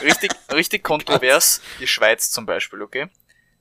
richtig, 0.00 0.30
richtig 0.52 0.84
kontrovers, 0.84 1.60
die 1.80 1.86
Schweiz 1.86 2.30
zum 2.30 2.46
Beispiel, 2.46 2.82
okay? 2.82 3.08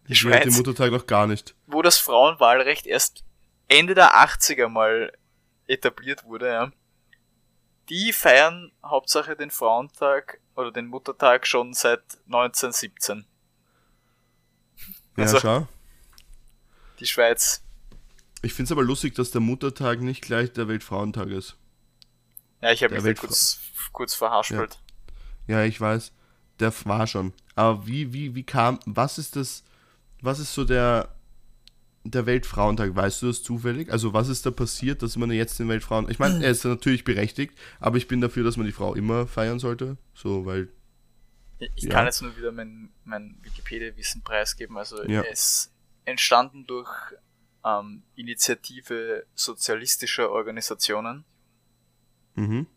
Die 0.08 0.14
Ich 0.14 0.22
den 0.22 0.32
Schweiz, 0.32 0.56
Muttertag 0.58 0.92
noch 0.92 1.08
gar 1.08 1.28
nicht. 1.28 1.56
wo 1.68 1.82
das 1.82 1.98
Frauenwahlrecht 1.98 2.86
erst 2.86 3.24
Ende 3.70 3.96
der 3.96 4.14
80er 4.16 4.68
mal 4.68 5.14
etabliert 5.68 6.26
wurde, 6.26 6.48
ja. 6.50 6.72
Die 7.90 8.12
feiern 8.14 8.72
Hauptsache 8.84 9.36
den 9.36 9.50
Frauentag 9.52 10.40
oder 10.56 10.72
den 10.72 10.88
Muttertag 10.88 11.48
schon 11.48 11.74
seit 11.74 12.02
1917. 12.26 13.26
Ja, 15.18 15.24
Also- 15.24 15.40
schau. 15.40 15.68
Die 17.00 17.06
Schweiz. 17.08 17.63
Ich 18.44 18.54
finde 18.54 18.68
es 18.68 18.72
aber 18.72 18.84
lustig, 18.84 19.16
dass 19.16 19.32
der 19.32 19.42
Muttertag 19.42 20.02
nicht 20.02 20.22
gleich 20.22 20.52
der 20.54 20.68
Weltfrauentag 20.68 21.30
ist. 21.30 21.56
Ja, 22.62 22.72
ich 22.72 22.84
habe 22.84 22.94
mich 22.94 23.04
Weltfra- 23.04 23.22
kurz, 23.28 23.60
kurz 23.92 24.14
verhaspelt. 24.14 24.80
Ja, 25.48 25.64
ich 25.64 25.80
weiß. 25.82 26.12
Der 26.60 26.72
war 26.86 27.08
schon. 27.08 27.34
Aber 27.56 27.88
wie, 27.88 28.14
wie, 28.14 28.36
wie 28.36 28.44
kam, 28.44 28.80
was 28.86 29.18
ist 29.18 29.36
das, 29.36 29.64
was 30.22 30.40
ist 30.40 30.54
so 30.54 30.64
der, 30.66 31.16
der 32.04 32.26
Weltfrauentag? 32.26 32.96
Weißt 32.96 33.22
du 33.22 33.28
das 33.28 33.44
zufällig? 33.44 33.92
Also 33.92 34.14
was 34.14 34.28
ist 34.30 34.46
da 34.46 34.52
passiert, 34.52 35.02
dass 35.02 35.16
man 35.18 35.32
jetzt 35.32 35.60
den 35.60 35.68
Weltfrauen, 35.70 36.10
ich 36.10 36.20
meine, 36.20 36.36
er 36.44 36.52
ist 36.52 36.64
natürlich 36.66 37.04
berechtigt, 37.04 37.58
aber 37.80 37.98
ich 37.98 38.08
bin 38.08 38.22
dafür, 38.22 38.44
dass 38.44 38.58
man 38.58 38.66
die 38.66 38.72
Frau 38.72 38.94
immer 38.94 39.26
feiern 39.28 39.60
sollte. 39.60 39.98
So, 40.14 40.46
weil, 40.46 40.70
Ich 41.60 41.84
Ja. 41.84 41.92
kann 41.92 42.06
jetzt 42.06 42.22
nur 42.22 42.36
wieder 42.38 42.52
mein, 42.52 42.90
mein 43.06 43.38
Wikipedia-Wissen 43.42 44.22
preisgeben. 44.22 44.78
Also 44.78 45.02
Ja. 45.04 45.22
er 45.22 45.32
ist 45.32 45.72
entstanden 46.06 46.66
durch 46.68 46.90
ähm, 47.66 48.04
Initiative 48.16 49.26
sozialistischer 49.36 50.32
Organisationen 50.32 51.26
mhm. 52.36 52.68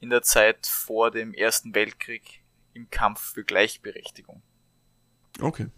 in 0.00 0.10
der 0.10 0.22
Zeit 0.22 0.66
vor 0.66 1.10
dem 1.10 1.34
Ersten 1.34 1.74
Weltkrieg 1.74 2.42
im 2.72 2.90
Kampf 2.90 3.32
für 3.32 3.44
Gleichberechtigung. 3.44 4.42
Okay. 5.40 5.68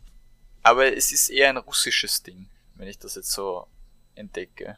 Aber 0.62 0.94
es 0.94 1.12
ist 1.12 1.28
eher 1.28 1.48
ein 1.48 1.56
russisches 1.56 2.22
Ding, 2.22 2.48
wenn 2.74 2.88
ich 2.88 2.98
das 2.98 3.14
jetzt 3.14 3.30
so 3.30 3.66
entdecke. 4.14 4.76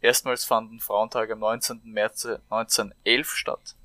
Erstmals 0.00 0.44
fand 0.44 0.72
ein 0.72 0.80
Frauentag 0.80 1.30
am 1.30 1.40
19. 1.40 1.82
März 1.84 2.24
1911 2.24 3.30
statt. 3.30 3.76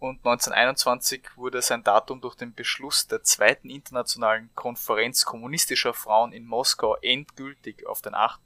Und 0.00 0.18
1921 0.18 1.36
wurde 1.36 1.60
sein 1.60 1.82
Datum 1.82 2.20
durch 2.20 2.36
den 2.36 2.54
Beschluss 2.54 3.08
der 3.08 3.22
zweiten 3.24 3.68
internationalen 3.68 4.50
Konferenz 4.54 5.24
kommunistischer 5.24 5.92
Frauen 5.92 6.32
in 6.32 6.46
Moskau 6.46 6.96
endgültig 7.02 7.84
auf 7.86 8.00
den 8.00 8.14
8. 8.14 8.40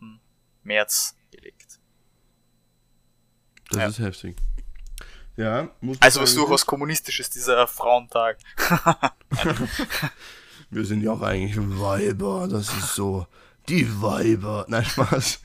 März 0.63 1.15
gelegt. 1.31 1.79
Das 3.71 3.79
Ja. 3.79 3.87
ist 3.89 3.99
heftig. 3.99 4.37
Ja, 5.37 5.69
muss 5.81 6.01
Also 6.01 6.21
was 6.21 6.35
durchaus 6.35 6.65
kommunistisch 6.67 7.21
ist 7.21 7.35
dieser 7.35 7.67
Frauentag. 7.67 8.39
Wir 10.71 10.85
sind 10.85 11.03
ja 11.03 11.13
auch 11.13 11.23
eigentlich 11.23 11.57
Weiber, 11.59 12.49
das 12.49 12.69
ist 12.73 12.95
so. 12.95 13.27
Die 13.69 14.01
Weiber. 14.03 14.65
Nein, 14.69 14.85
Spaß. 14.85 15.41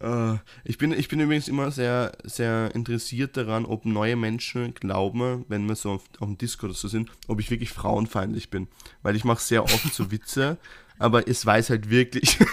Äh, 0.00 0.36
ich, 0.64 0.78
bin, 0.78 0.92
ich 0.92 1.08
bin 1.08 1.20
übrigens 1.20 1.48
immer 1.48 1.70
sehr, 1.70 2.12
sehr 2.24 2.74
interessiert 2.74 3.36
daran, 3.36 3.64
ob 3.64 3.84
neue 3.84 4.16
Menschen 4.16 4.74
glauben, 4.74 5.44
wenn 5.48 5.66
wir 5.66 5.74
so 5.74 5.92
auf, 5.92 6.04
auf 6.18 6.28
dem 6.28 6.38
Discord 6.38 6.76
so 6.76 6.88
sind, 6.88 7.10
ob 7.26 7.40
ich 7.40 7.50
wirklich 7.50 7.70
frauenfeindlich 7.70 8.50
bin. 8.50 8.68
Weil 9.02 9.16
ich 9.16 9.24
mache 9.24 9.42
sehr 9.42 9.64
oft 9.64 9.92
so 9.92 10.10
Witze, 10.10 10.58
aber 10.98 11.26
es 11.28 11.44
weiß 11.44 11.70
halt 11.70 11.90
wirklich. 11.90 12.38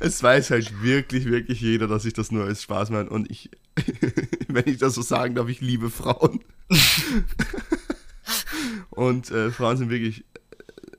es 0.00 0.22
weiß 0.22 0.50
halt 0.50 0.82
wirklich, 0.82 1.24
wirklich 1.26 1.60
jeder, 1.60 1.88
dass 1.88 2.04
ich 2.04 2.12
das 2.12 2.30
nur 2.30 2.44
als 2.44 2.62
Spaß 2.62 2.90
meine. 2.90 3.10
Und 3.10 3.30
ich, 3.30 3.50
wenn 4.48 4.68
ich 4.68 4.78
das 4.78 4.94
so 4.94 5.02
sagen 5.02 5.34
darf, 5.34 5.48
ich 5.48 5.60
liebe 5.60 5.90
Frauen. 5.90 6.40
Und 8.90 9.30
äh, 9.30 9.50
Frauen 9.50 9.76
sind 9.76 9.90
wirklich. 9.90 10.24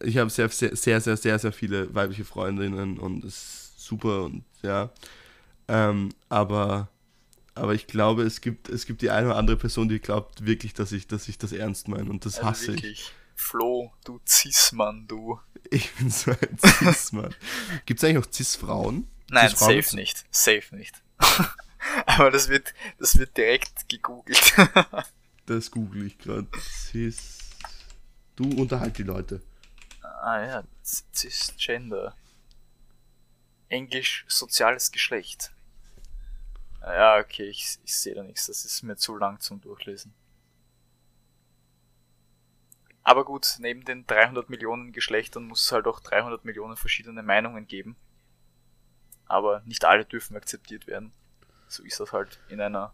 Ich 0.03 0.17
habe 0.17 0.29
sehr, 0.29 0.49
sehr, 0.49 0.75
sehr, 0.75 1.01
sehr, 1.01 1.17
sehr, 1.17 1.39
sehr 1.39 1.51
viele 1.51 1.93
weibliche 1.95 2.25
Freundinnen 2.25 2.99
und 2.99 3.23
es 3.23 3.64
super 3.85 4.23
und 4.23 4.43
ja. 4.61 4.89
Ähm, 5.67 6.09
aber, 6.29 6.89
aber 7.55 7.73
ich 7.73 7.87
glaube, 7.87 8.23
es 8.23 8.41
gibt, 8.41 8.69
es 8.69 8.85
gibt 8.85 9.01
die 9.01 9.09
eine 9.09 9.27
oder 9.27 9.37
andere 9.37 9.57
Person, 9.57 9.89
die 9.89 9.99
glaubt 9.99 10.45
wirklich, 10.45 10.73
dass 10.73 10.91
ich, 10.91 11.07
dass 11.07 11.27
ich 11.27 11.37
das 11.37 11.51
ernst 11.51 11.87
meine 11.87 12.09
und 12.09 12.25
das 12.25 12.35
Also 12.37 12.47
hasse 12.47 12.65
ich. 12.73 12.83
wirklich. 12.83 13.11
Flo, 13.35 13.91
du 14.05 14.19
Cis-Mann, 14.25 15.07
du. 15.07 15.39
Ich 15.69 15.93
bin 15.95 16.09
so 16.09 16.31
ein 16.31 16.57
Cis-Mann. 16.93 17.35
Gibt 17.85 17.99
es 17.99 18.03
eigentlich 18.03 18.25
noch 18.25 18.31
Cis-Frauen? 18.31 19.07
Nein, 19.29 19.49
Cis-Frauen 19.49 19.81
safe 19.81 19.95
nicht. 19.95 20.25
Safe 20.31 20.75
nicht. 20.75 21.01
Aber 22.05 22.31
das 22.31 22.49
wird, 22.49 22.73
das 22.99 23.17
wird 23.17 23.35
direkt 23.37 23.87
gegoogelt. 23.89 24.53
Das 25.47 25.69
google 25.69 26.07
ich 26.07 26.17
gerade. 26.17 26.47
Cis. 26.59 27.37
Du 28.35 28.49
unterhalt 28.59 28.97
die 28.97 29.03
Leute. 29.03 29.43
Ah 30.01 30.41
ja, 30.43 30.63
Cisgender. 31.13 32.15
Englisch 33.69 34.25
soziales 34.27 34.91
Geschlecht. 34.91 35.51
Ja, 36.81 37.17
okay, 37.19 37.49
ich, 37.49 37.79
ich 37.83 37.95
sehe 37.95 38.13
da 38.13 38.23
nichts. 38.23 38.47
Das 38.47 38.63
ist 38.63 38.83
mir 38.83 38.95
zu 38.95 39.17
lang 39.17 39.39
zum 39.39 39.59
Durchlesen. 39.59 40.13
Aber 43.03 43.25
gut, 43.25 43.57
neben 43.59 43.83
den 43.85 44.05
300 44.07 44.49
Millionen 44.49 44.91
Geschlechtern 44.91 45.45
muss 45.45 45.65
es 45.65 45.71
halt 45.71 45.87
auch 45.87 45.99
300 45.99 46.43
Millionen 46.45 46.75
verschiedene 46.75 47.23
Meinungen 47.23 47.67
geben. 47.67 47.95
Aber 49.27 49.61
nicht 49.65 49.85
alle 49.85 50.05
dürfen 50.05 50.35
akzeptiert 50.35 50.87
werden. 50.87 51.11
So 51.67 51.83
ist 51.83 51.99
das 51.99 52.13
halt 52.13 52.39
in 52.49 52.61
einer 52.61 52.93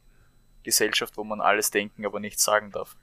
Gesellschaft, 0.63 1.17
wo 1.17 1.23
man 1.23 1.41
alles 1.41 1.71
denken, 1.71 2.05
aber 2.05 2.19
nichts 2.19 2.43
sagen 2.43 2.71
darf. 2.71 2.95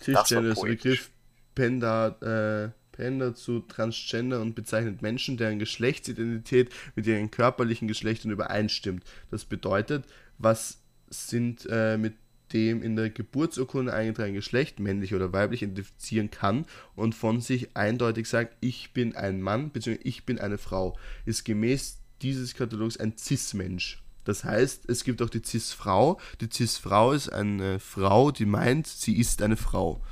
Cisgender 0.00 0.50
ist 0.50 0.62
der 0.62 0.68
Begriff 0.68 1.10
Penda, 1.54 2.08
äh, 2.20 2.70
Penda 2.98 3.32
zu 3.32 3.60
Transgender 3.60 4.40
und 4.40 4.56
bezeichnet 4.56 5.02
Menschen, 5.02 5.36
deren 5.36 5.60
Geschlechtsidentität 5.60 6.70
mit 6.96 7.06
ihren 7.06 7.30
körperlichen 7.30 7.86
Geschlechtern 7.86 8.32
übereinstimmt. 8.32 9.04
Das 9.30 9.44
bedeutet, 9.44 10.04
was 10.38 10.80
sind 11.08 11.64
äh, 11.70 11.96
mit 11.96 12.14
dem 12.52 12.82
in 12.82 12.96
der 12.96 13.10
Geburtsurkunde 13.10 13.92
eingetragenen 13.92 14.34
Geschlecht, 14.34 14.80
männlich 14.80 15.14
oder 15.14 15.32
weiblich, 15.32 15.62
identifizieren 15.62 16.32
kann 16.32 16.66
und 16.96 17.14
von 17.14 17.40
sich 17.40 17.76
eindeutig 17.76 18.28
sagt, 18.28 18.56
ich 18.60 18.92
bin 18.92 19.14
ein 19.14 19.40
Mann 19.40 19.70
bzw. 19.70 20.00
ich 20.02 20.24
bin 20.26 20.40
eine 20.40 20.58
Frau, 20.58 20.98
ist 21.24 21.44
gemäß 21.44 21.98
dieses 22.20 22.54
Katalogs 22.54 22.96
ein 22.96 23.16
Cis-Mensch. 23.16 24.02
Das 24.24 24.42
heißt, 24.42 24.90
es 24.90 25.04
gibt 25.04 25.22
auch 25.22 25.30
die 25.30 25.42
Cis-Frau. 25.42 26.18
Die 26.40 26.48
Cis-Frau 26.52 27.12
ist 27.12 27.28
eine 27.28 27.78
Frau, 27.78 28.32
die 28.32 28.44
meint, 28.44 28.88
sie 28.88 29.16
ist 29.16 29.40
eine 29.40 29.56
Frau. 29.56 30.02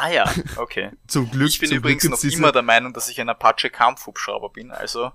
Ah 0.00 0.10
ja, 0.10 0.32
okay. 0.56 0.92
zum 1.08 1.28
Glück. 1.28 1.48
Ich 1.48 1.58
bin 1.58 1.72
übrigens 1.72 2.02
Glück 2.02 2.12
noch 2.12 2.22
immer 2.22 2.52
der 2.52 2.62
Meinung, 2.62 2.92
dass 2.92 3.08
ich 3.08 3.20
ein 3.20 3.28
Apache 3.28 3.68
Kampfhubschrauber 3.68 4.50
bin, 4.50 4.70
also. 4.70 5.10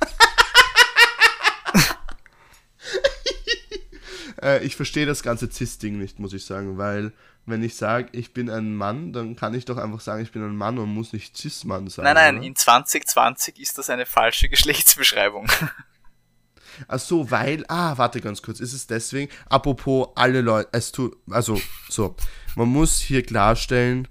äh, 4.42 4.62
ich 4.62 4.76
verstehe 4.76 5.06
das 5.06 5.22
ganze 5.22 5.50
Cis-Ding 5.50 5.98
nicht, 5.98 6.18
muss 6.18 6.34
ich 6.34 6.44
sagen, 6.44 6.76
weil 6.76 7.14
wenn 7.46 7.62
ich 7.62 7.76
sage, 7.76 8.10
ich 8.12 8.34
bin 8.34 8.50
ein 8.50 8.74
Mann, 8.74 9.14
dann 9.14 9.36
kann 9.36 9.54
ich 9.54 9.64
doch 9.64 9.78
einfach 9.78 10.00
sagen, 10.00 10.22
ich 10.22 10.32
bin 10.32 10.42
ein 10.42 10.54
Mann 10.54 10.78
und 10.78 10.90
muss 10.90 11.14
nicht 11.14 11.34
Cis-Mann 11.34 11.88
sein. 11.88 12.04
Nein, 12.04 12.16
nein, 12.16 12.36
oder? 12.36 12.46
in 12.46 12.54
2020 12.54 13.58
ist 13.58 13.78
das 13.78 13.88
eine 13.88 14.04
falsche 14.04 14.48
Geschlechtsbeschreibung. 14.50 15.46
Ach 16.88 16.98
so, 16.98 17.30
weil, 17.30 17.64
ah, 17.68 17.96
warte 17.96 18.20
ganz 18.20 18.42
kurz, 18.42 18.60
ist 18.60 18.74
es 18.74 18.86
deswegen, 18.86 19.32
apropos 19.48 20.08
alle 20.14 20.42
Leute, 20.42 20.68
es 20.72 20.92
tut, 20.92 21.16
also, 21.30 21.58
so, 21.88 22.14
man 22.54 22.68
muss 22.68 23.00
hier 23.00 23.22
klarstellen, 23.22 24.06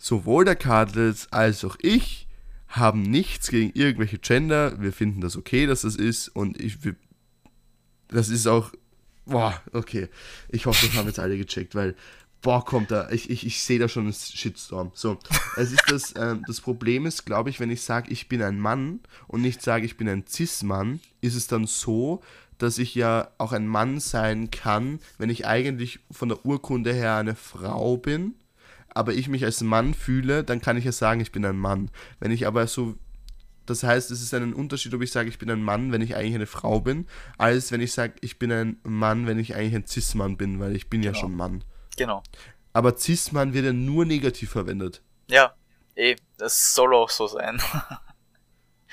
sowohl 0.00 0.44
der 0.44 0.56
Cardinals 0.56 1.32
als 1.32 1.64
auch 1.64 1.76
ich 1.80 2.26
haben 2.66 3.02
nichts 3.02 3.48
gegen 3.50 3.70
irgendwelche 3.74 4.18
Gender, 4.18 4.80
wir 4.80 4.92
finden 4.92 5.20
das 5.20 5.36
okay, 5.36 5.66
dass 5.66 5.82
das 5.82 5.94
ist 5.94 6.28
und 6.28 6.60
ich, 6.60 6.78
das 8.08 8.28
ist 8.28 8.48
auch 8.48 8.72
Boah, 9.30 9.60
okay. 9.72 10.08
Ich 10.48 10.66
hoffe, 10.66 10.86
das 10.86 10.96
haben 10.96 11.06
jetzt 11.06 11.20
alle 11.20 11.36
gecheckt, 11.36 11.76
weil, 11.76 11.94
boah, 12.42 12.64
kommt 12.64 12.90
da, 12.90 13.08
ich, 13.10 13.30
ich, 13.30 13.46
ich 13.46 13.62
sehe 13.62 13.78
da 13.78 13.88
schon 13.88 14.04
einen 14.04 14.12
Shitstorm. 14.12 14.90
So, 14.94 15.18
es 15.56 15.70
ist 15.70 15.84
das, 15.88 16.14
ähm, 16.16 16.42
das 16.48 16.60
Problem 16.60 17.06
ist, 17.06 17.26
glaube 17.26 17.48
ich, 17.48 17.60
wenn 17.60 17.70
ich 17.70 17.82
sage, 17.82 18.10
ich 18.10 18.28
bin 18.28 18.42
ein 18.42 18.58
Mann 18.58 18.98
und 19.28 19.42
nicht 19.42 19.62
sage, 19.62 19.86
ich 19.86 19.96
bin 19.96 20.08
ein 20.08 20.26
Cis-Mann, 20.26 20.98
ist 21.20 21.36
es 21.36 21.46
dann 21.46 21.66
so, 21.66 22.22
dass 22.58 22.78
ich 22.78 22.96
ja 22.96 23.30
auch 23.38 23.52
ein 23.52 23.68
Mann 23.68 24.00
sein 24.00 24.50
kann, 24.50 24.98
wenn 25.16 25.30
ich 25.30 25.46
eigentlich 25.46 26.00
von 26.10 26.28
der 26.28 26.44
Urkunde 26.44 26.92
her 26.92 27.16
eine 27.16 27.36
Frau 27.36 27.96
bin, 27.96 28.34
aber 28.94 29.14
ich 29.14 29.28
mich 29.28 29.44
als 29.44 29.60
Mann 29.60 29.94
fühle, 29.94 30.44
dann 30.44 30.60
kann 30.60 30.76
ich 30.76 30.84
ja 30.84 30.92
sagen, 30.92 31.20
ich 31.20 31.32
bin 31.32 31.44
ein 31.44 31.58
Mann. 31.58 31.90
Wenn 32.18 32.30
ich 32.30 32.46
aber 32.46 32.66
so 32.66 32.96
das 33.70 33.82
heißt, 33.84 34.10
es 34.10 34.20
ist 34.20 34.34
ein 34.34 34.52
Unterschied, 34.52 34.92
ob 34.94 35.02
ich 35.02 35.12
sage, 35.12 35.28
ich 35.28 35.38
bin 35.38 35.48
ein 35.48 35.62
Mann, 35.62 35.92
wenn 35.92 36.02
ich 36.02 36.16
eigentlich 36.16 36.34
eine 36.34 36.46
Frau 36.46 36.80
bin, 36.80 37.06
als 37.38 37.70
wenn 37.70 37.80
ich 37.80 37.92
sage, 37.92 38.14
ich 38.20 38.36
bin 38.38 38.50
ein 38.50 38.80
Mann, 38.82 39.28
wenn 39.28 39.38
ich 39.38 39.54
eigentlich 39.54 39.76
ein 39.76 39.86
Cis-Mann 39.86 40.36
bin, 40.36 40.58
weil 40.58 40.74
ich 40.74 40.90
bin 40.90 41.02
genau. 41.02 41.14
ja 41.14 41.20
schon 41.20 41.36
Mann. 41.36 41.62
Genau. 41.96 42.24
Aber 42.72 42.96
Cis-Mann 42.96 43.54
wird 43.54 43.66
ja 43.66 43.72
nur 43.72 44.04
negativ 44.04 44.50
verwendet. 44.50 45.02
Ja, 45.28 45.54
eh, 45.94 46.16
das 46.36 46.74
soll 46.74 46.92
auch 46.94 47.10
so 47.10 47.28
sein. 47.28 47.62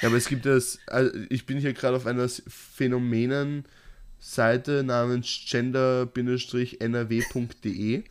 ja, 0.02 0.10
aber 0.10 0.18
es 0.18 0.28
gibt 0.28 0.46
das, 0.46 0.78
also 0.86 1.10
ich 1.30 1.48
bin 1.48 1.58
hier 1.58 1.74
gerade 1.74 1.98
auf 1.98 2.06
einer 2.06 2.30
Phänomenen-Seite 2.30 4.84
namens 4.84 5.40
gender-nrw.de 5.50 8.04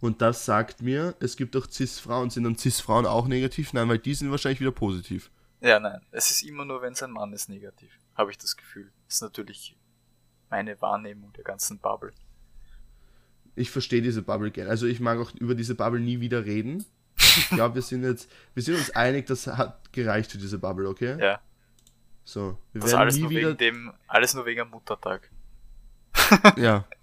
und 0.00 0.22
das 0.22 0.46
sagt 0.46 0.80
mir, 0.80 1.14
es 1.20 1.36
gibt 1.36 1.54
auch 1.56 1.68
Cis-Frauen. 1.70 2.30
Sind 2.30 2.44
dann 2.44 2.56
Cis-Frauen 2.56 3.06
auch 3.06 3.26
negativ? 3.28 3.72
Nein, 3.72 3.88
weil 3.88 3.98
die 3.98 4.14
sind 4.14 4.30
wahrscheinlich 4.30 4.60
wieder 4.60 4.72
positiv. 4.72 5.30
Ja, 5.60 5.78
nein. 5.78 6.00
Es 6.10 6.30
ist 6.30 6.42
immer 6.42 6.64
nur, 6.64 6.80
wenn 6.80 6.94
es 6.94 7.02
ein 7.02 7.10
Mann 7.10 7.32
ist, 7.32 7.48
negativ. 7.48 7.90
Habe 8.14 8.30
ich 8.30 8.38
das 8.38 8.56
Gefühl. 8.56 8.90
Das 9.06 9.16
ist 9.16 9.20
natürlich 9.22 9.76
meine 10.48 10.80
Wahrnehmung 10.80 11.32
der 11.34 11.44
ganzen 11.44 11.78
Bubble. 11.78 12.12
Ich 13.56 13.70
verstehe 13.70 14.00
diese 14.00 14.22
Bubble 14.22 14.50
gerne. 14.50 14.70
Also 14.70 14.86
ich 14.86 15.00
mag 15.00 15.18
auch 15.18 15.34
über 15.34 15.54
diese 15.54 15.74
Bubble 15.74 16.00
nie 16.00 16.20
wieder 16.20 16.46
reden. 16.46 16.84
Ich 17.18 17.50
glaube, 17.50 17.74
wir 17.74 17.82
sind 17.82 18.02
jetzt, 18.02 18.30
wir 18.54 18.62
sind 18.62 18.76
uns 18.76 18.90
einig, 18.90 19.26
das 19.26 19.46
hat 19.46 19.92
gereicht 19.92 20.32
für 20.32 20.38
diese 20.38 20.58
Bubble, 20.58 20.88
okay? 20.88 21.18
Ja. 21.20 21.40
So, 22.24 22.56
wir 22.72 22.80
das 22.80 22.92
werden 22.92 23.00
alles 23.00 23.16
nie 23.16 23.22
nur 23.22 23.30
wieder 23.30 23.48
wegen 23.48 23.58
dem, 23.58 23.92
alles 24.06 24.34
nur 24.34 24.46
wegen 24.46 24.68
Muttertag. 24.70 25.30
ja. 26.56 26.86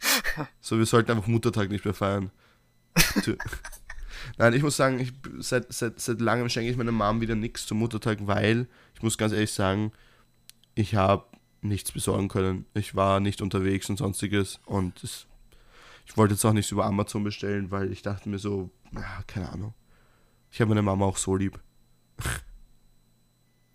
So, 0.62 0.78
wir 0.78 0.86
sollten 0.86 1.10
einfach 1.10 1.26
Muttertag 1.26 1.70
nicht 1.70 1.84
mehr 1.84 1.96
feiern. 1.96 2.30
Nein, 4.38 4.54
ich 4.54 4.62
muss 4.62 4.78
sagen, 4.78 5.00
ich, 5.00 5.14
seit, 5.40 5.72
seit, 5.74 6.00
seit 6.00 6.22
langem 6.22 6.50
schenke 6.50 6.70
ich 6.70 6.78
meiner 6.78 6.92
Mom 6.92 7.22
wieder 7.22 7.36
nichts 7.36 7.66
zum 7.66 7.80
Muttertag, 7.80 8.20
weil 8.22 8.68
ich 8.94 9.02
muss 9.02 9.18
ganz 9.18 9.34
ehrlich 9.34 9.52
sagen, 9.52 9.92
ich 10.76 10.96
habe 10.96 11.26
nichts 11.62 11.92
besorgen 11.92 12.28
können. 12.28 12.66
Ich 12.74 12.96
war 12.96 13.20
nicht 13.20 13.42
unterwegs 13.42 13.90
und 13.90 13.98
sonstiges 13.98 14.60
und 14.66 15.04
es, 15.04 15.28
ich 16.06 16.18
wollte 16.18 16.36
jetzt 16.36 16.46
auch 16.46 16.54
nichts 16.54 16.72
über 16.72 16.86
Amazon 16.86 17.24
bestellen, 17.24 17.72
weil 17.72 17.92
ich 17.92 18.02
dachte 18.02 18.30
mir 18.30 18.40
so, 18.40 18.70
ja, 18.94 19.24
keine 19.28 19.50
Ahnung. 19.50 19.74
Ich 20.52 20.62
habe 20.62 20.70
meine 20.70 20.82
Mama 20.82 21.06
auch 21.06 21.18
so 21.18 21.36
lieb. 21.36 21.60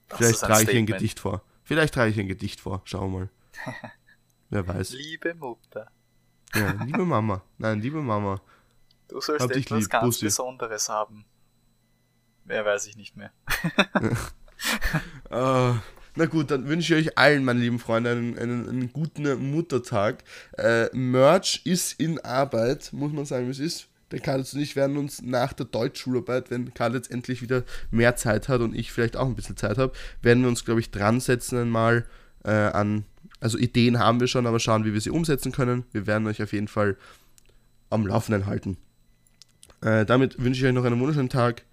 Vielleicht 0.08 0.40
trage 0.40 0.64
ich 0.64 0.68
ihr 0.68 0.78
ein 0.78 0.86
Gedicht 0.86 1.20
vor. 1.20 1.42
Vielleicht 1.64 1.94
trage 1.94 2.10
ich 2.10 2.18
ein 2.18 2.28
Gedicht 2.28 2.60
vor. 2.60 2.82
Schau 2.84 3.08
mal. 3.08 3.28
Wer 4.50 4.66
weiß. 4.66 4.92
Liebe 4.92 5.34
Mutter. 5.34 5.90
Ja, 6.54 6.72
liebe 6.84 7.04
Mama. 7.04 7.42
Nein, 7.58 7.80
liebe 7.80 8.02
Mama. 8.02 8.40
Du 9.12 9.20
sollst 9.20 9.42
Hab 9.42 9.50
etwas 9.50 9.80
lieb, 9.80 9.90
ganz 9.90 10.04
Bussi. 10.04 10.24
Besonderes 10.24 10.88
haben. 10.88 11.26
Mehr 12.44 12.64
weiß 12.64 12.86
ich 12.86 12.96
nicht 12.96 13.14
mehr. 13.16 13.30
uh, 15.30 15.74
na 16.16 16.26
gut, 16.26 16.50
dann 16.50 16.66
wünsche 16.66 16.96
ich 16.96 17.08
euch 17.08 17.18
allen, 17.18 17.44
meine 17.44 17.60
lieben 17.60 17.78
Freunde, 17.78 18.10
einen, 18.10 18.38
einen, 18.38 18.68
einen 18.68 18.92
guten 18.92 19.50
Muttertag. 19.50 20.24
Äh, 20.56 20.88
Merch 20.96 21.60
ist 21.64 22.00
in 22.00 22.18
Arbeit, 22.20 22.92
muss 22.92 23.12
man 23.12 23.26
sagen, 23.26 23.46
wie 23.46 23.50
es 23.50 23.58
ist. 23.58 23.88
Der 24.12 24.20
Karl 24.20 24.40
und 24.40 24.54
ich 24.54 24.76
werden 24.76 24.96
uns 24.96 25.22
nach 25.22 25.52
der 25.52 25.66
Deutschschularbeit, 25.66 26.50
wenn 26.50 26.74
Karl 26.74 26.94
jetzt 26.94 27.10
endlich 27.10 27.40
wieder 27.40 27.64
mehr 27.90 28.16
Zeit 28.16 28.48
hat 28.48 28.60
und 28.60 28.74
ich 28.74 28.92
vielleicht 28.92 29.16
auch 29.16 29.26
ein 29.26 29.34
bisschen 29.34 29.56
Zeit 29.56 29.78
habe, 29.78 29.92
werden 30.20 30.42
wir 30.42 30.48
uns, 30.48 30.64
glaube 30.64 30.80
ich, 30.80 30.90
dran 30.90 31.20
setzen 31.20 31.58
einmal 31.58 32.06
äh, 32.44 32.50
an, 32.50 33.04
also 33.40 33.56
Ideen 33.56 33.98
haben 33.98 34.20
wir 34.20 34.26
schon, 34.26 34.46
aber 34.46 34.58
schauen, 34.60 34.84
wie 34.84 34.92
wir 34.92 35.00
sie 35.00 35.10
umsetzen 35.10 35.52
können. 35.52 35.84
Wir 35.92 36.06
werden 36.06 36.26
euch 36.26 36.42
auf 36.42 36.52
jeden 36.52 36.68
Fall 36.68 36.96
am 37.88 38.06
Laufenden 38.06 38.46
halten. 38.46 38.76
Äh, 39.82 40.06
damit 40.06 40.38
wünsche 40.42 40.60
ich 40.60 40.66
euch 40.66 40.72
noch 40.72 40.84
einen 40.84 41.00
wunderschönen 41.00 41.28
Tag 41.28 41.64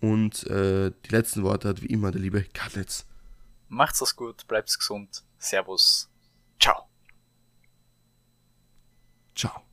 und 0.00 0.44
äh, 0.48 0.90
die 1.04 1.10
letzten 1.10 1.42
Worte 1.44 1.68
hat 1.68 1.82
wie 1.82 1.86
immer 1.86 2.10
der 2.10 2.20
liebe 2.20 2.42
Katlitz. 2.42 3.06
Macht's 3.68 4.00
es 4.00 4.16
gut, 4.16 4.46
bleibt's 4.48 4.78
gesund, 4.78 5.24
Servus, 5.38 6.10
ciao. 6.60 6.88
Ciao. 9.34 9.63